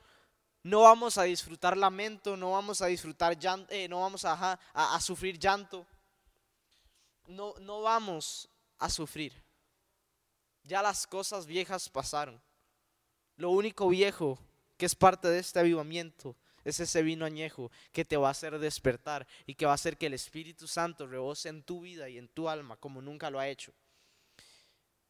no 0.63 0.83
vamos 0.83 1.19
a 1.19 1.25
disfrutar 1.25 1.77
lamento, 1.77 2.35
no 2.35 2.53
vamos 2.53 2.81
a 2.81 2.87
disfrutar 2.87 3.39
llanto, 3.39 3.73
eh, 3.75 3.89
no 3.89 4.01
vamos 4.01 4.25
a, 4.25 4.59
a, 4.73 5.01
sufrir 5.03 5.39
llanto, 5.39 5.87
no, 7.27 7.55
no 7.61 7.83
vamos 7.83 8.49
a 8.79 8.89
sufrir. 8.89 9.35
Ya 10.63 10.81
las 10.81 11.07
cosas 11.07 11.45
viejas 11.45 11.91
pasaron. 11.91 12.41
Lo 13.37 13.51
único 13.51 13.87
viejo 13.89 14.39
que 14.79 14.87
es 14.87 14.95
parte 14.95 15.29
de 15.29 15.41
este 15.41 15.61
avivamiento 15.61 16.37
es 16.65 16.81
ese 16.81 17.03
vino 17.03 17.25
añejo 17.25 17.71
que 17.93 18.05
te 18.05 18.17
va 18.17 18.29
a 18.29 18.33
hacer 18.33 18.59
despertar 18.59 19.27
y 19.47 19.55
que 19.55 19.67
va 19.67 19.73
a 19.73 19.75
hacer 19.75 19.97
que 19.97 20.07
el 20.07 20.15
Espíritu 20.15 20.67
Santo 20.67 21.07
rebose 21.07 21.49
en 21.49 21.63
tu 21.63 21.81
vida 21.81 22.09
y 22.09 22.19
en 22.19 22.29
tu 22.29 22.49
alma 22.49 22.77
como 22.77 23.01
nunca 23.01 23.31
lo 23.31 23.39
ha 23.39 23.49
hecho. 23.49 23.73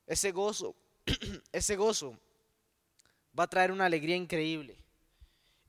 Ese 0.06 0.32
gozo, 0.32 0.74
ese 1.52 1.76
gozo 1.76 2.18
va 3.38 3.44
a 3.44 3.48
traer 3.48 3.72
una 3.72 3.86
alegría 3.86 4.16
increíble. 4.16 4.76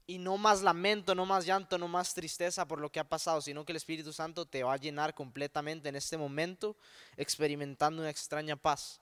Y 0.08 0.18
no 0.18 0.38
más 0.38 0.62
lamento, 0.62 1.16
no 1.16 1.26
más 1.26 1.46
llanto, 1.46 1.78
no 1.78 1.88
más 1.88 2.14
tristeza 2.14 2.68
por 2.68 2.82
lo 2.82 2.92
que 2.92 3.00
ha 3.00 3.08
pasado, 3.08 3.40
sino 3.40 3.64
que 3.64 3.72
el 3.72 3.78
Espíritu 3.78 4.12
Santo 4.12 4.46
te 4.46 4.64
va 4.64 4.74
a 4.74 4.78
llenar 4.78 5.14
completamente 5.14 5.88
en 5.88 5.96
este 5.96 6.18
momento, 6.18 6.76
experimentando 7.16 8.02
una 8.02 8.10
extraña 8.10 8.56
paz 8.56 9.00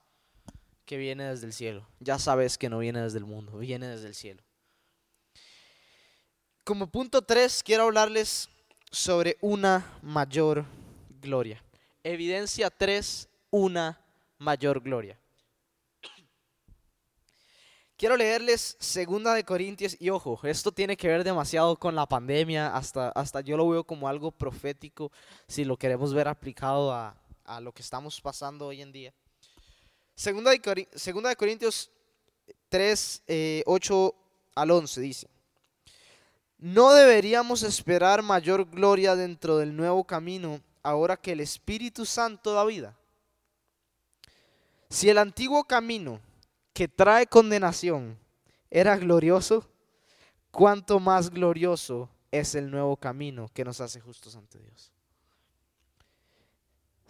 que 0.84 0.96
viene 0.96 1.24
desde 1.24 1.46
el 1.46 1.52
cielo. 1.52 1.88
Ya 2.00 2.18
sabes 2.18 2.58
que 2.58 2.68
no 2.68 2.78
viene 2.78 3.00
desde 3.00 3.18
el 3.18 3.24
mundo, 3.24 3.58
viene 3.58 3.88
desde 3.88 4.08
el 4.08 4.14
cielo. 4.14 4.42
Como 6.70 6.86
punto 6.86 7.20
3, 7.20 7.64
quiero 7.64 7.82
hablarles 7.82 8.48
sobre 8.92 9.36
una 9.40 9.98
mayor 10.02 10.64
gloria. 11.20 11.60
Evidencia 12.04 12.70
3, 12.70 13.28
una 13.50 14.00
mayor 14.38 14.80
gloria. 14.80 15.18
Quiero 17.96 18.16
leerles 18.16 18.76
segunda 18.78 19.34
de 19.34 19.42
Corintios 19.42 19.96
y 19.98 20.10
ojo, 20.10 20.38
esto 20.44 20.70
tiene 20.70 20.96
que 20.96 21.08
ver 21.08 21.24
demasiado 21.24 21.74
con 21.76 21.96
la 21.96 22.06
pandemia, 22.06 22.68
hasta, 22.68 23.08
hasta 23.08 23.40
yo 23.40 23.56
lo 23.56 23.68
veo 23.68 23.82
como 23.82 24.06
algo 24.06 24.30
profético 24.30 25.10
si 25.48 25.64
lo 25.64 25.76
queremos 25.76 26.14
ver 26.14 26.28
aplicado 26.28 26.92
a, 26.92 27.16
lo 27.60 27.72
que 27.72 27.82
estamos 27.82 28.20
pasando 28.20 28.68
hoy 28.68 28.80
en 28.80 28.92
día. 28.92 29.12
Segunda 30.14 30.52
de, 30.52 31.36
Corintios 31.36 31.90
3, 32.68 33.22
8 33.66 34.14
eh, 34.14 34.14
al 34.54 34.70
11 34.70 35.00
dice. 35.00 35.39
¿No 36.60 36.92
deberíamos 36.92 37.62
esperar 37.62 38.22
mayor 38.22 38.68
gloria 38.68 39.16
dentro 39.16 39.56
del 39.56 39.74
nuevo 39.74 40.04
camino 40.04 40.60
ahora 40.82 41.16
que 41.16 41.32
el 41.32 41.40
Espíritu 41.40 42.04
Santo 42.04 42.52
da 42.52 42.66
vida? 42.66 42.94
Si 44.90 45.08
el 45.08 45.16
antiguo 45.16 45.64
camino 45.64 46.20
que 46.74 46.86
trae 46.86 47.26
condenación 47.26 48.18
era 48.70 48.98
glorioso, 48.98 49.66
cuánto 50.50 51.00
más 51.00 51.30
glorioso 51.30 52.10
es 52.30 52.54
el 52.54 52.70
nuevo 52.70 52.94
camino 52.96 53.48
que 53.54 53.64
nos 53.64 53.80
hace 53.80 53.98
justos 53.98 54.36
ante 54.36 54.58
Dios. 54.58 54.92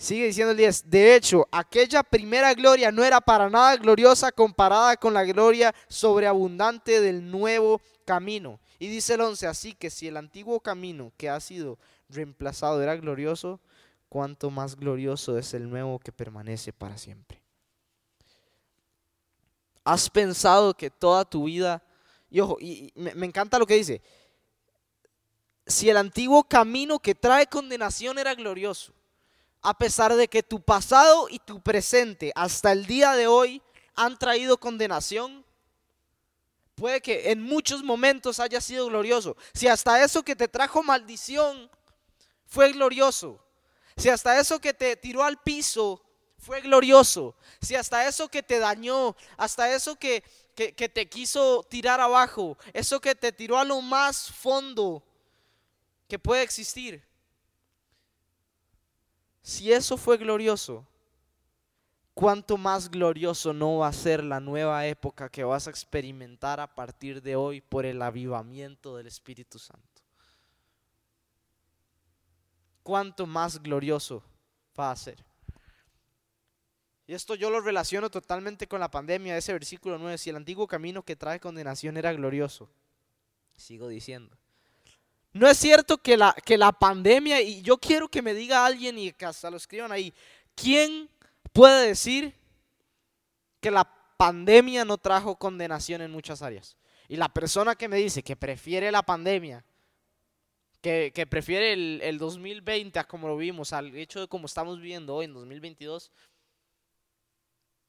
Sigue 0.00 0.24
diciendo 0.24 0.52
el 0.52 0.56
10, 0.56 0.88
de 0.88 1.14
hecho, 1.14 1.46
aquella 1.52 2.02
primera 2.02 2.54
gloria 2.54 2.90
no 2.90 3.04
era 3.04 3.20
para 3.20 3.50
nada 3.50 3.76
gloriosa 3.76 4.32
comparada 4.32 4.96
con 4.96 5.12
la 5.12 5.24
gloria 5.24 5.74
sobreabundante 5.88 7.02
del 7.02 7.30
nuevo 7.30 7.82
camino. 8.06 8.58
Y 8.78 8.88
dice 8.88 9.12
el 9.12 9.20
11, 9.20 9.46
así 9.46 9.74
que 9.74 9.90
si 9.90 10.08
el 10.08 10.16
antiguo 10.16 10.58
camino 10.60 11.12
que 11.18 11.28
ha 11.28 11.38
sido 11.38 11.78
reemplazado 12.08 12.82
era 12.82 12.96
glorioso, 12.96 13.60
cuánto 14.08 14.50
más 14.50 14.74
glorioso 14.74 15.36
es 15.36 15.52
el 15.52 15.68
nuevo 15.68 15.98
que 15.98 16.12
permanece 16.12 16.72
para 16.72 16.96
siempre. 16.96 17.42
¿Has 19.84 20.08
pensado 20.08 20.72
que 20.72 20.88
toda 20.88 21.26
tu 21.26 21.44
vida, 21.44 21.82
y 22.30 22.40
ojo, 22.40 22.56
y 22.58 22.90
me, 22.94 23.14
me 23.14 23.26
encanta 23.26 23.58
lo 23.58 23.66
que 23.66 23.74
dice, 23.74 24.00
si 25.66 25.90
el 25.90 25.98
antiguo 25.98 26.42
camino 26.42 26.98
que 26.98 27.14
trae 27.14 27.46
condenación 27.46 28.18
era 28.18 28.34
glorioso, 28.34 28.94
a 29.62 29.76
pesar 29.76 30.14
de 30.16 30.28
que 30.28 30.42
tu 30.42 30.60
pasado 30.62 31.28
y 31.28 31.38
tu 31.38 31.60
presente 31.60 32.32
hasta 32.34 32.72
el 32.72 32.86
día 32.86 33.12
de 33.12 33.26
hoy 33.26 33.62
han 33.94 34.18
traído 34.18 34.58
condenación, 34.58 35.44
puede 36.74 37.00
que 37.02 37.30
en 37.30 37.42
muchos 37.42 37.82
momentos 37.82 38.40
haya 38.40 38.60
sido 38.60 38.86
glorioso. 38.86 39.36
Si 39.52 39.68
hasta 39.68 40.02
eso 40.02 40.22
que 40.22 40.34
te 40.34 40.48
trajo 40.48 40.82
maldición 40.82 41.70
fue 42.46 42.72
glorioso. 42.72 43.44
Si 43.96 44.08
hasta 44.08 44.40
eso 44.40 44.58
que 44.60 44.72
te 44.72 44.96
tiró 44.96 45.22
al 45.22 45.36
piso 45.42 46.02
fue 46.38 46.62
glorioso. 46.62 47.36
Si 47.60 47.74
hasta 47.74 48.08
eso 48.08 48.28
que 48.28 48.42
te 48.42 48.58
dañó, 48.58 49.14
hasta 49.36 49.74
eso 49.74 49.96
que, 49.96 50.24
que, 50.54 50.74
que 50.74 50.88
te 50.88 51.06
quiso 51.06 51.62
tirar 51.68 52.00
abajo, 52.00 52.56
eso 52.72 52.98
que 52.98 53.14
te 53.14 53.30
tiró 53.30 53.58
a 53.58 53.64
lo 53.64 53.82
más 53.82 54.32
fondo 54.32 55.02
que 56.08 56.18
puede 56.18 56.42
existir. 56.42 57.09
Si 59.42 59.72
eso 59.72 59.96
fue 59.96 60.18
glorioso, 60.18 60.86
cuánto 62.14 62.56
más 62.58 62.90
glorioso 62.90 63.52
no 63.52 63.78
va 63.78 63.88
a 63.88 63.92
ser 63.92 64.22
la 64.22 64.40
nueva 64.40 64.86
época 64.86 65.30
que 65.30 65.44
vas 65.44 65.66
a 65.66 65.70
experimentar 65.70 66.60
a 66.60 66.74
partir 66.74 67.22
de 67.22 67.36
hoy 67.36 67.60
por 67.60 67.86
el 67.86 68.02
avivamiento 68.02 68.96
del 68.96 69.06
Espíritu 69.06 69.58
Santo. 69.58 70.02
Cuánto 72.82 73.26
más 73.26 73.62
glorioso 73.62 74.22
va 74.78 74.90
a 74.90 74.96
ser. 74.96 75.24
Y 77.06 77.14
esto 77.14 77.34
yo 77.34 77.50
lo 77.50 77.60
relaciono 77.60 78.08
totalmente 78.08 78.68
con 78.68 78.80
la 78.80 78.90
pandemia, 78.90 79.36
ese 79.36 79.52
versículo 79.52 79.98
9, 79.98 80.16
si 80.16 80.30
el 80.30 80.36
antiguo 80.36 80.66
camino 80.66 81.02
que 81.02 81.16
trae 81.16 81.40
condenación 81.40 81.96
era 81.96 82.12
glorioso. 82.12 82.70
Sigo 83.56 83.88
diciendo. 83.88 84.39
No 85.32 85.48
es 85.48 85.58
cierto 85.58 85.98
que 85.98 86.16
la, 86.16 86.34
que 86.44 86.58
la 86.58 86.72
pandemia, 86.72 87.40
y 87.40 87.62
yo 87.62 87.78
quiero 87.78 88.08
que 88.08 88.22
me 88.22 88.34
diga 88.34 88.66
alguien 88.66 88.98
y 88.98 89.12
que 89.12 89.26
hasta 89.26 89.50
lo 89.50 89.56
escriban 89.56 89.92
ahí, 89.92 90.12
¿quién 90.54 91.08
puede 91.52 91.88
decir 91.88 92.34
que 93.60 93.70
la 93.70 93.84
pandemia 94.20 94.84
no 94.84 94.98
trajo 94.98 95.36
condenación 95.36 96.02
en 96.02 96.10
muchas 96.10 96.42
áreas. 96.42 96.76
Y 97.08 97.16
la 97.16 97.28
persona 97.28 97.74
que 97.74 97.88
me 97.88 97.96
dice 97.96 98.22
que 98.22 98.36
prefiere 98.36 98.92
la 98.92 99.02
pandemia, 99.02 99.64
que, 100.80 101.26
prefiere 101.28 101.72
el, 101.72 102.18
2020 102.18 102.98
a 102.98 103.04
como 103.04 103.28
lo 103.28 103.36
vimos, 103.36 103.72
al 103.72 103.94
hecho 103.96 104.20
de 104.20 104.28
como 104.28 104.46
estamos 104.46 104.78
viviendo 104.78 105.14
hoy 105.14 105.26
en 105.26 105.34
2022, 105.34 106.10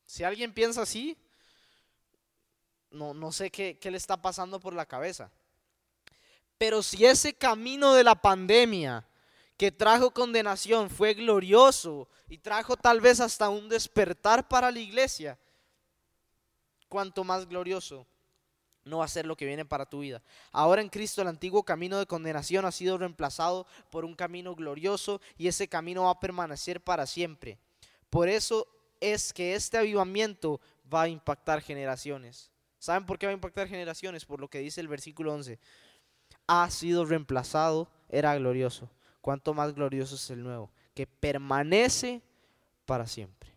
si 0.06 0.24
alguien 0.24 0.54
piensa 0.54 0.82
así, 0.82 1.18
no, 2.92 3.14
no 3.14 3.32
sé 3.32 3.50
qué, 3.50 3.78
qué 3.78 3.92
le 3.92 3.98
está 3.98 4.22
pasando 4.22 4.60
por 4.60 4.74
la 4.74 4.86
cabeza. 4.86 5.32
Pero 6.62 6.84
si 6.84 7.08
ese 7.08 7.34
camino 7.34 7.96
de 7.96 8.04
la 8.04 8.14
pandemia 8.14 9.04
que 9.58 9.72
trajo 9.72 10.12
condenación 10.12 10.92
fue 10.92 11.16
glorioso 11.16 12.08
y 12.30 12.38
trajo 12.38 12.78
tal 12.78 13.02
vez 13.02 13.20
hasta 13.20 13.50
un 13.50 13.68
despertar 13.68 14.48
para 14.48 14.70
la 14.70 14.78
iglesia, 14.78 15.40
cuanto 16.88 17.24
más 17.24 17.50
glorioso 17.50 18.06
no 18.86 19.00
va 19.00 19.06
a 19.06 19.08
ser 19.08 19.26
lo 19.26 19.36
que 19.36 19.48
viene 19.48 19.66
para 19.66 19.88
tu 19.88 20.02
vida. 20.02 20.22
Ahora 20.52 20.84
en 20.84 20.90
Cristo 20.90 21.24
el 21.24 21.30
antiguo 21.30 21.64
camino 21.64 21.98
de 21.98 22.06
condenación 22.06 22.64
ha 22.66 22.72
sido 22.72 22.96
reemplazado 23.00 23.66
por 23.90 24.06
un 24.06 24.14
camino 24.14 24.54
glorioso 24.54 25.20
y 25.40 25.48
ese 25.48 25.68
camino 25.68 26.04
va 26.04 26.12
a 26.12 26.20
permanecer 26.20 26.80
para 26.80 27.08
siempre. 27.08 27.58
Por 28.12 28.30
eso 28.30 28.68
es 29.00 29.34
que 29.34 29.56
este 29.56 29.80
avivamiento 29.80 30.62
va 30.94 31.02
a 31.02 31.10
impactar 31.10 31.60
generaciones. 31.64 32.52
¿Saben 32.78 33.08
por 33.08 33.18
qué 33.18 33.26
va 33.26 33.32
a 33.32 33.34
impactar 33.34 33.68
generaciones? 33.68 34.26
Por 34.26 34.40
lo 34.40 34.48
que 34.48 34.60
dice 34.60 34.80
el 34.80 34.88
versículo 34.88 35.34
11. 35.34 35.60
Ha 36.54 36.70
sido 36.70 37.06
reemplazado, 37.06 37.90
era 38.10 38.36
glorioso. 38.36 38.90
¿Cuánto 39.22 39.54
más 39.54 39.74
glorioso 39.74 40.16
es 40.16 40.30
el 40.32 40.44
nuevo? 40.44 40.70
Que 40.94 41.08
permanece 41.08 42.22
para 42.86 43.08
siempre. 43.08 43.50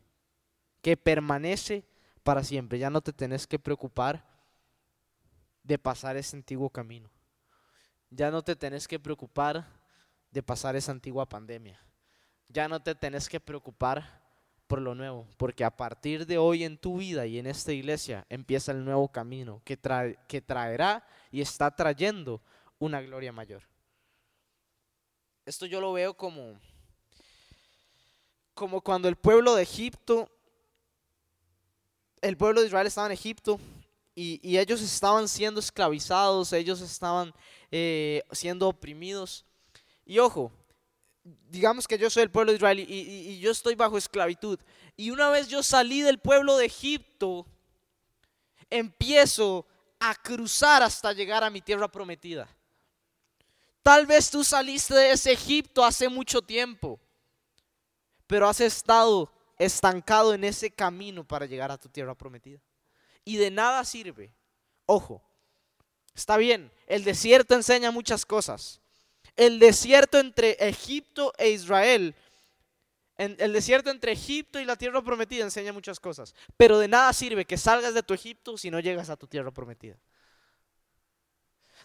Que 0.80 0.96
permanece 0.96 1.84
para 2.22 2.44
siempre. 2.44 2.78
Ya 2.78 2.90
no 2.90 3.00
te 3.00 3.12
tenés 3.12 3.48
que 3.48 3.58
preocupar 3.58 4.24
de 5.64 5.76
pasar 5.76 6.16
ese 6.16 6.36
antiguo 6.36 6.70
camino. 6.70 7.10
Ya 8.10 8.30
no 8.30 8.42
te 8.42 8.54
tenés 8.54 8.86
que 8.86 9.00
preocupar 9.00 9.66
de 10.30 10.40
pasar 10.44 10.76
esa 10.76 10.92
antigua 10.92 11.28
pandemia. 11.28 11.80
Ya 12.48 12.68
no 12.68 12.80
te 12.80 12.94
tenés 12.94 13.28
que 13.28 13.40
preocupar 13.40 14.22
por 14.68 14.80
lo 14.80 14.94
nuevo, 14.94 15.26
porque 15.36 15.64
a 15.64 15.76
partir 15.76 16.26
de 16.26 16.38
hoy 16.38 16.62
en 16.62 16.78
tu 16.78 16.98
vida 16.98 17.26
y 17.26 17.40
en 17.40 17.48
esta 17.48 17.72
iglesia 17.72 18.24
empieza 18.28 18.70
el 18.70 18.84
nuevo 18.84 19.08
camino 19.08 19.60
que, 19.64 19.76
trae, 19.76 20.16
que 20.28 20.40
traerá 20.40 21.04
y 21.32 21.40
está 21.40 21.74
trayendo 21.74 22.40
una 22.84 23.00
gloria 23.00 23.32
mayor. 23.32 23.62
Esto 25.46 25.66
yo 25.66 25.80
lo 25.80 25.92
veo 25.92 26.14
como, 26.14 26.58
como 28.54 28.80
cuando 28.80 29.08
el 29.08 29.16
pueblo 29.16 29.54
de 29.54 29.62
Egipto, 29.62 30.30
el 32.20 32.36
pueblo 32.36 32.60
de 32.60 32.66
Israel 32.66 32.86
estaba 32.86 33.06
en 33.08 33.12
Egipto 33.12 33.58
y, 34.14 34.56
ellos 34.56 34.80
estaban 34.80 35.28
siendo 35.28 35.60
esclavizados, 35.60 36.52
ellos 36.52 36.80
estaban 36.80 37.34
eh, 37.70 38.22
siendo 38.32 38.68
oprimidos. 38.68 39.44
Y 40.06 40.18
ojo, 40.18 40.52
digamos 41.50 41.88
que 41.88 41.98
yo 41.98 42.08
soy 42.10 42.22
el 42.22 42.30
pueblo 42.30 42.52
de 42.52 42.56
Israel 42.56 42.78
y, 42.80 42.84
y, 42.84 43.40
yo 43.40 43.50
estoy 43.50 43.74
bajo 43.74 43.98
esclavitud. 43.98 44.58
Y 44.96 45.10
una 45.10 45.30
vez 45.30 45.48
yo 45.48 45.62
salí 45.62 46.02
del 46.02 46.18
pueblo 46.18 46.56
de 46.56 46.66
Egipto, 46.66 47.46
empiezo 48.70 49.66
a 49.98 50.14
cruzar 50.14 50.82
hasta 50.82 51.12
llegar 51.12 51.42
a 51.42 51.50
mi 51.50 51.60
tierra 51.60 51.88
prometida. 51.88 52.48
Tal 53.84 54.06
vez 54.06 54.30
tú 54.30 54.42
saliste 54.42 54.94
de 54.94 55.10
ese 55.10 55.30
Egipto 55.30 55.84
hace 55.84 56.08
mucho 56.08 56.40
tiempo, 56.40 56.98
pero 58.26 58.48
has 58.48 58.62
estado 58.62 59.30
estancado 59.58 60.32
en 60.32 60.42
ese 60.42 60.70
camino 60.70 61.22
para 61.22 61.44
llegar 61.44 61.70
a 61.70 61.76
tu 61.76 61.90
tierra 61.90 62.14
prometida 62.14 62.58
y 63.26 63.36
de 63.36 63.50
nada 63.50 63.84
sirve. 63.84 64.32
Ojo, 64.86 65.22
está 66.14 66.38
bien, 66.38 66.72
el 66.86 67.04
desierto 67.04 67.54
enseña 67.54 67.90
muchas 67.90 68.24
cosas. 68.24 68.80
El 69.36 69.58
desierto 69.58 70.18
entre 70.18 70.52
Egipto 70.66 71.34
e 71.36 71.50
Israel, 71.50 72.14
el 73.18 73.52
desierto 73.52 73.90
entre 73.90 74.12
Egipto 74.12 74.58
y 74.58 74.64
la 74.64 74.76
tierra 74.76 75.02
prometida 75.02 75.44
enseña 75.44 75.74
muchas 75.74 76.00
cosas. 76.00 76.34
Pero 76.56 76.78
de 76.78 76.88
nada 76.88 77.12
sirve 77.12 77.44
que 77.44 77.58
salgas 77.58 77.92
de 77.92 78.02
tu 78.02 78.14
Egipto 78.14 78.56
si 78.56 78.70
no 78.70 78.80
llegas 78.80 79.10
a 79.10 79.16
tu 79.18 79.26
tierra 79.26 79.50
prometida. 79.50 79.98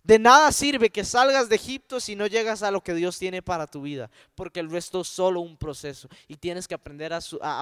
De 0.03 0.17
nada 0.17 0.51
sirve 0.51 0.89
que 0.89 1.03
salgas 1.03 1.49
de 1.49 1.55
Egipto 1.55 1.99
si 1.99 2.15
no 2.15 2.27
llegas 2.27 2.63
a 2.63 2.71
lo 2.71 2.81
que 2.81 2.93
Dios 2.93 3.19
tiene 3.19 3.41
para 3.41 3.67
tu 3.67 3.81
vida, 3.81 4.09
porque 4.35 4.59
el 4.59 4.69
resto 4.69 5.01
es 5.01 5.07
solo 5.07 5.41
un 5.41 5.57
proceso 5.57 6.07
y 6.27 6.37
tienes 6.37 6.67
que 6.67 6.75
aprender 6.75 7.13
a, 7.13 7.19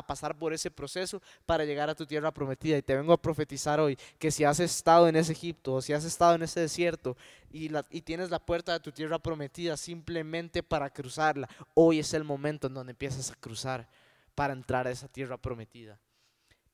pasar 0.08 0.38
por 0.38 0.54
ese 0.54 0.70
proceso 0.72 1.22
para 1.46 1.66
llegar 1.66 1.90
a 1.90 1.96
tu 1.96 2.06
tierra 2.06 2.32
prometida. 2.32 2.78
Y 2.78 2.82
te 2.82 2.96
vengo 2.96 3.14
a 3.14 3.22
profetizar 3.22 3.80
hoy 3.80 3.98
que 4.20 4.32
si 4.32 4.44
has 4.44 4.60
estado 4.60 5.08
en 5.08 5.16
ese 5.16 5.32
Egipto 5.32 5.76
o 5.76 5.82
si 5.82 5.94
has 5.94 6.04
estado 6.04 6.36
en 6.36 6.44
ese 6.44 6.60
desierto 6.60 7.18
y, 7.52 7.72
y 7.90 8.02
tienes 8.02 8.30
la 8.30 8.40
puerta 8.40 8.74
de 8.74 8.80
tu 8.80 8.92
tierra 8.92 9.20
prometida 9.20 9.76
simplemente 9.76 10.64
para 10.64 10.90
cruzarla, 10.90 11.50
hoy 11.74 12.00
es 12.00 12.14
el 12.14 12.24
momento 12.24 12.68
en 12.68 12.74
donde 12.74 12.92
empiezas 12.92 13.32
a 13.32 13.36
cruzar 13.36 13.88
para 14.36 14.54
entrar 14.54 14.86
a 14.86 14.92
esa 14.92 15.08
tierra 15.08 15.38
prometida. 15.38 16.00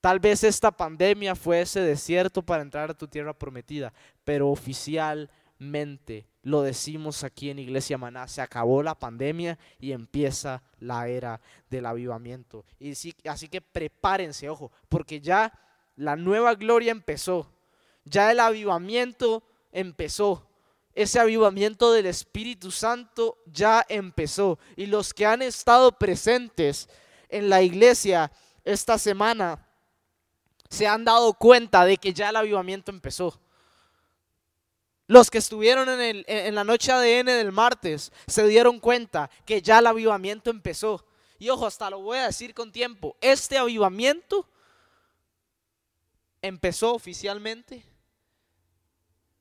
Tal 0.03 0.19
vez 0.19 0.43
esta 0.43 0.69
pandemia 0.69 1.33
fue 1.33 1.61
ese 1.61 1.79
desierto 1.79 2.41
para 2.41 2.61
entrar 2.61 2.91
a 2.91 2.93
tu 2.93 3.07
tierra 3.07 3.31
prometida, 3.31 3.93
pero 4.25 4.49
oficial 4.49 5.29
mente 5.57 6.27
lo 6.43 6.61
decimos 6.61 7.23
aquí 7.23 7.49
en 7.49 7.59
Iglesia 7.59 7.97
Maná, 7.97 8.27
se 8.27 8.41
acabó 8.41 8.83
la 8.83 8.95
pandemia 8.95 9.57
y 9.79 9.93
empieza 9.93 10.61
la 10.79 11.07
era 11.07 11.39
del 11.69 11.85
avivamiento. 11.85 12.65
Y 12.79 12.91
así 13.27 13.47
que 13.47 13.61
prepárense, 13.61 14.49
ojo, 14.49 14.71
porque 14.89 15.21
ya 15.21 15.57
la 15.95 16.17
nueva 16.17 16.55
gloria 16.55 16.91
empezó, 16.91 17.49
ya 18.03 18.31
el 18.31 18.41
avivamiento 18.41 19.43
empezó. 19.71 20.49
Ese 20.95 21.19
avivamiento 21.19 21.91
del 21.93 22.05
Espíritu 22.05 22.69
Santo 22.69 23.37
ya 23.45 23.83
empezó. 23.89 24.59
Y 24.75 24.85
los 24.85 25.13
que 25.13 25.25
han 25.25 25.41
estado 25.41 25.91
presentes 25.97 26.87
en 27.29 27.49
la 27.49 27.63
iglesia 27.63 28.31
esta 28.63 28.99
semana 28.99 29.65
se 30.69 30.87
han 30.87 31.03
dado 31.03 31.33
cuenta 31.33 31.85
de 31.85 31.97
que 31.97 32.13
ya 32.13 32.29
el 32.29 32.35
avivamiento 32.35 32.91
empezó. 32.91 33.39
Los 35.13 35.29
que 35.29 35.37
estuvieron 35.37 35.87
en, 36.01 36.55
la 36.55 36.63
noche 36.63 36.91
ADN 36.91 37.27
del 37.27 37.51
martes 37.51 38.11
se 38.25 38.47
dieron 38.47 38.79
cuenta 38.79 39.29
que 39.45 39.61
ya 39.61 39.77
el 39.77 39.85
avivamiento 39.85 40.49
empezó. 40.49 41.05
Y 41.37 41.49
ojo, 41.49 41.67
hasta 41.67 41.87
lo 41.91 42.01
voy 42.01 42.17
a 42.17 42.25
decir 42.25 42.55
con 42.55 42.71
tiempo. 42.71 43.15
Este 43.21 43.59
avivamiento 43.59 44.49
empezó 46.41 46.95
oficialmente 46.95 47.85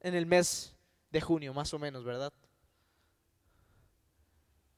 en 0.01 0.15
el 0.15 0.27
mes 0.27 0.75
de 1.09 1.23
junio, 1.23 1.55
más 1.55 1.73
o 1.73 1.79
menos, 1.79 2.05
¿verdad? 2.05 2.35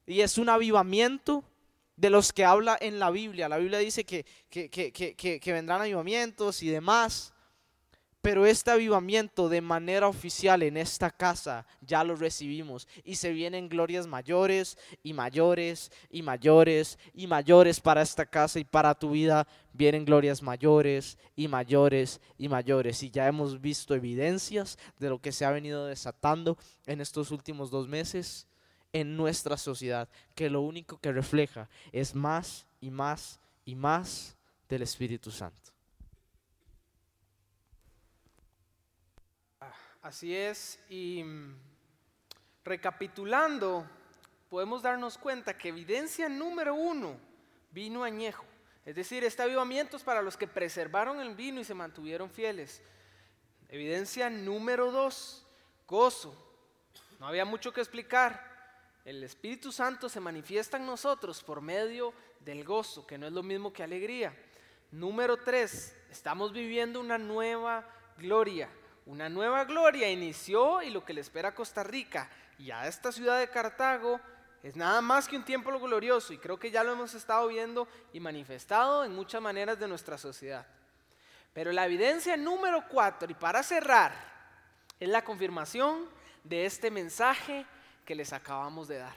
Y 0.06 0.20
es 0.20 0.38
un 0.38 0.48
avivamiento 0.48 1.42
de 1.96 2.10
los 2.10 2.32
que 2.32 2.44
habla 2.44 2.78
en 2.80 3.00
la 3.00 3.10
Biblia. 3.10 3.48
La 3.48 3.58
Biblia 3.58 3.80
dice 3.80 4.04
que, 4.04 4.24
que, 4.48 5.40
que 5.40 5.52
vendrán 5.52 5.80
avivamientos 5.80 6.62
y 6.62 6.68
demás. 6.68 7.33
Pero 8.24 8.46
este 8.46 8.70
avivamiento 8.70 9.50
de 9.50 9.60
manera 9.60 10.08
oficial 10.08 10.62
en 10.62 10.78
esta 10.78 11.10
casa 11.10 11.66
ya 11.82 12.02
lo 12.02 12.16
recibimos 12.16 12.88
y 13.04 13.16
se 13.16 13.32
vienen 13.32 13.68
glorias 13.68 14.06
mayores 14.06 14.78
y 15.02 15.12
mayores 15.12 15.92
y 16.08 16.22
mayores 16.22 16.98
y 17.12 17.26
mayores 17.26 17.80
para 17.82 18.00
esta 18.00 18.24
casa 18.24 18.58
y 18.58 18.64
para 18.64 18.94
tu 18.94 19.10
vida. 19.10 19.46
Vienen 19.74 20.06
glorias 20.06 20.42
mayores 20.42 21.18
y 21.36 21.48
mayores 21.48 22.18
y 22.38 22.48
mayores. 22.48 23.02
Y 23.02 23.10
ya 23.10 23.28
hemos 23.28 23.60
visto 23.60 23.94
evidencias 23.94 24.78
de 24.98 25.10
lo 25.10 25.20
que 25.20 25.30
se 25.30 25.44
ha 25.44 25.50
venido 25.50 25.84
desatando 25.84 26.56
en 26.86 27.02
estos 27.02 27.30
últimos 27.30 27.70
dos 27.70 27.88
meses 27.88 28.46
en 28.94 29.18
nuestra 29.18 29.58
sociedad, 29.58 30.08
que 30.34 30.48
lo 30.48 30.62
único 30.62 30.96
que 30.96 31.12
refleja 31.12 31.68
es 31.92 32.14
más 32.14 32.64
y 32.80 32.90
más 32.90 33.38
y 33.66 33.74
más 33.74 34.34
del 34.66 34.80
Espíritu 34.80 35.30
Santo. 35.30 35.63
Así 40.04 40.36
es, 40.36 40.78
y 40.90 41.24
mm, 41.24 41.56
recapitulando, 42.62 43.88
podemos 44.50 44.82
darnos 44.82 45.16
cuenta 45.16 45.56
que 45.56 45.70
evidencia 45.70 46.28
número 46.28 46.74
uno, 46.74 47.18
vino 47.70 48.04
añejo. 48.04 48.44
Es 48.84 48.96
decir, 48.96 49.24
este 49.24 49.42
avivamiento 49.42 49.96
es 49.96 50.02
para 50.02 50.20
los 50.20 50.36
que 50.36 50.46
preservaron 50.46 51.22
el 51.22 51.34
vino 51.34 51.58
y 51.58 51.64
se 51.64 51.72
mantuvieron 51.72 52.28
fieles. 52.28 52.82
Evidencia 53.70 54.28
número 54.28 54.92
dos, 54.92 55.46
gozo. 55.88 56.36
No 57.18 57.26
había 57.26 57.46
mucho 57.46 57.72
que 57.72 57.80
explicar. 57.80 59.00
El 59.06 59.24
Espíritu 59.24 59.72
Santo 59.72 60.10
se 60.10 60.20
manifiesta 60.20 60.76
en 60.76 60.84
nosotros 60.84 61.42
por 61.42 61.62
medio 61.62 62.12
del 62.40 62.62
gozo, 62.62 63.06
que 63.06 63.16
no 63.16 63.26
es 63.26 63.32
lo 63.32 63.42
mismo 63.42 63.72
que 63.72 63.82
alegría. 63.82 64.36
Número 64.90 65.38
tres, 65.38 65.96
estamos 66.10 66.52
viviendo 66.52 67.00
una 67.00 67.16
nueva 67.16 67.88
gloria. 68.18 68.68
Una 69.06 69.28
nueva 69.28 69.64
gloria 69.64 70.10
inició 70.10 70.82
y 70.82 70.90
lo 70.90 71.04
que 71.04 71.12
le 71.12 71.20
espera 71.20 71.50
a 71.50 71.54
Costa 71.54 71.82
Rica 71.82 72.28
y 72.58 72.70
a 72.70 72.86
esta 72.86 73.12
ciudad 73.12 73.38
de 73.38 73.50
Cartago 73.50 74.18
es 74.62 74.76
nada 74.76 75.02
más 75.02 75.28
que 75.28 75.36
un 75.36 75.44
tiempo 75.44 75.78
glorioso 75.78 76.32
y 76.32 76.38
creo 76.38 76.58
que 76.58 76.70
ya 76.70 76.82
lo 76.82 76.92
hemos 76.92 77.12
estado 77.12 77.46
viendo 77.48 77.86
y 78.14 78.20
manifestado 78.20 79.04
en 79.04 79.14
muchas 79.14 79.42
maneras 79.42 79.78
de 79.78 79.88
nuestra 79.88 80.16
sociedad. 80.16 80.66
Pero 81.52 81.70
la 81.70 81.84
evidencia 81.84 82.36
número 82.36 82.84
cuatro, 82.88 83.30
y 83.30 83.34
para 83.34 83.62
cerrar, 83.62 84.12
es 84.98 85.08
la 85.08 85.22
confirmación 85.22 86.08
de 86.42 86.64
este 86.64 86.90
mensaje 86.90 87.66
que 88.06 88.14
les 88.14 88.32
acabamos 88.32 88.88
de 88.88 88.98
dar. 88.98 89.16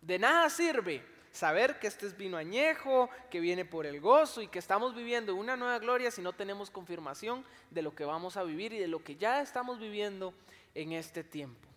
De 0.00 0.18
nada 0.18 0.48
sirve 0.48 1.04
saber 1.32 1.78
que 1.78 1.86
este 1.86 2.06
es 2.06 2.16
vino 2.16 2.36
añejo, 2.36 3.08
que 3.30 3.40
viene 3.40 3.64
por 3.64 3.86
el 3.86 4.00
gozo 4.00 4.42
y 4.42 4.48
que 4.48 4.58
estamos 4.58 4.94
viviendo 4.94 5.34
una 5.34 5.56
nueva 5.56 5.78
gloria 5.78 6.10
si 6.10 6.22
no 6.22 6.32
tenemos 6.32 6.70
confirmación 6.70 7.44
de 7.70 7.82
lo 7.82 7.94
que 7.94 8.04
vamos 8.04 8.36
a 8.36 8.42
vivir 8.42 8.72
y 8.72 8.78
de 8.78 8.88
lo 8.88 9.02
que 9.02 9.16
ya 9.16 9.40
estamos 9.40 9.78
viviendo 9.78 10.34
en 10.74 10.92
este 10.92 11.22
tiempo. 11.24 11.68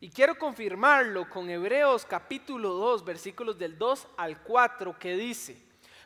Y 0.00 0.10
quiero 0.10 0.36
confirmarlo 0.36 1.30
con 1.30 1.48
Hebreos 1.48 2.04
capítulo 2.04 2.70
2, 2.70 3.04
versículos 3.04 3.58
del 3.58 3.78
2 3.78 4.08
al 4.16 4.42
4, 4.42 4.98
que 4.98 5.16
dice, 5.16 5.56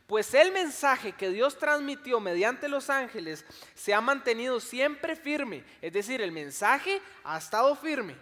Pues 0.07 0.35
el 0.35 0.53
mensaje 0.53 1.13
que 1.13 1.31
Dios 1.31 1.59
transmitió 1.59 2.21
mediante 2.21 2.69
los 2.69 2.91
ángeles 2.91 3.45
se 3.75 3.95
ha 3.95 4.01
mantenido 4.03 4.61
siempre 4.61 5.17
firme. 5.17 5.65
Es 5.81 5.95
decir, 5.95 6.21
el 6.21 6.31
mensaje 6.31 7.01
ha 7.25 7.39
estado 7.39 7.75
firme. 7.75 8.17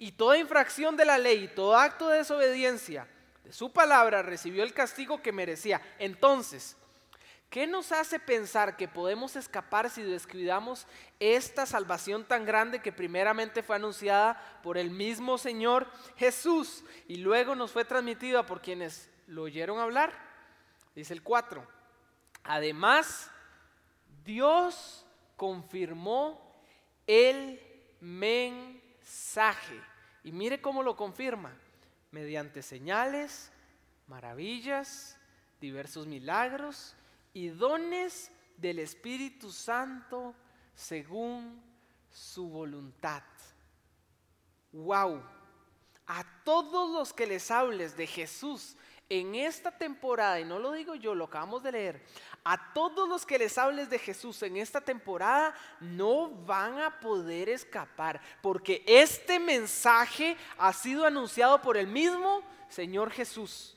Y 0.00 0.12
toda 0.12 0.36
infracción 0.36 0.96
de 0.96 1.04
la 1.04 1.16
ley 1.16 1.44
y 1.44 1.48
todo 1.48 1.76
acto 1.76 2.08
de 2.08 2.18
desobediencia 2.18 3.06
su 3.50 3.72
palabra 3.72 4.22
recibió 4.22 4.62
el 4.62 4.74
castigo 4.74 5.22
que 5.22 5.32
merecía. 5.32 5.80
Entonces, 5.98 6.76
¿qué 7.50 7.66
nos 7.66 7.92
hace 7.92 8.18
pensar 8.20 8.76
que 8.76 8.88
podemos 8.88 9.36
escapar 9.36 9.90
si 9.90 10.02
descuidamos 10.02 10.86
esta 11.18 11.66
salvación 11.66 12.24
tan 12.24 12.44
grande 12.44 12.80
que 12.80 12.92
primeramente 12.92 13.62
fue 13.62 13.76
anunciada 13.76 14.60
por 14.62 14.76
el 14.78 14.90
mismo 14.90 15.38
Señor 15.38 15.90
Jesús 16.16 16.84
y 17.06 17.16
luego 17.16 17.54
nos 17.54 17.72
fue 17.72 17.84
transmitida 17.84 18.44
por 18.44 18.60
quienes 18.60 19.10
lo 19.26 19.42
oyeron 19.42 19.78
hablar? 19.78 20.12
Dice 20.94 21.14
el 21.14 21.22
4. 21.22 21.66
Además, 22.44 23.30
Dios 24.24 25.06
confirmó 25.36 26.60
el 27.06 27.60
mensaje. 28.00 29.80
Y 30.24 30.32
mire 30.32 30.60
cómo 30.60 30.82
lo 30.82 30.96
confirma. 30.96 31.56
Mediante 32.10 32.62
señales, 32.62 33.50
maravillas, 34.06 35.18
diversos 35.60 36.06
milagros 36.06 36.94
y 37.34 37.48
dones 37.48 38.30
del 38.56 38.78
Espíritu 38.78 39.50
Santo 39.50 40.34
según 40.74 41.62
su 42.10 42.48
voluntad. 42.48 43.22
Wow. 44.72 45.22
A 46.06 46.24
todos 46.44 46.90
los 46.90 47.12
que 47.12 47.26
les 47.26 47.50
hables 47.50 47.96
de 47.96 48.06
Jesús 48.06 48.76
en 49.08 49.34
esta 49.34 49.70
temporada, 49.70 50.40
y 50.40 50.44
no 50.44 50.58
lo 50.58 50.72
digo 50.72 50.94
yo, 50.94 51.14
lo 51.14 51.24
acabamos 51.24 51.62
de 51.62 51.72
leer, 51.72 52.06
a 52.50 52.72
todos 52.72 53.06
los 53.06 53.26
que 53.26 53.38
les 53.38 53.58
hables 53.58 53.90
de 53.90 53.98
Jesús 53.98 54.42
en 54.42 54.56
esta 54.56 54.80
temporada 54.80 55.54
no 55.80 56.30
van 56.30 56.78
a 56.78 56.98
poder 56.98 57.50
escapar, 57.50 58.22
porque 58.40 58.82
este 58.86 59.38
mensaje 59.38 60.34
ha 60.56 60.72
sido 60.72 61.04
anunciado 61.04 61.60
por 61.60 61.76
el 61.76 61.86
mismo 61.86 62.42
Señor 62.70 63.10
Jesús. 63.10 63.76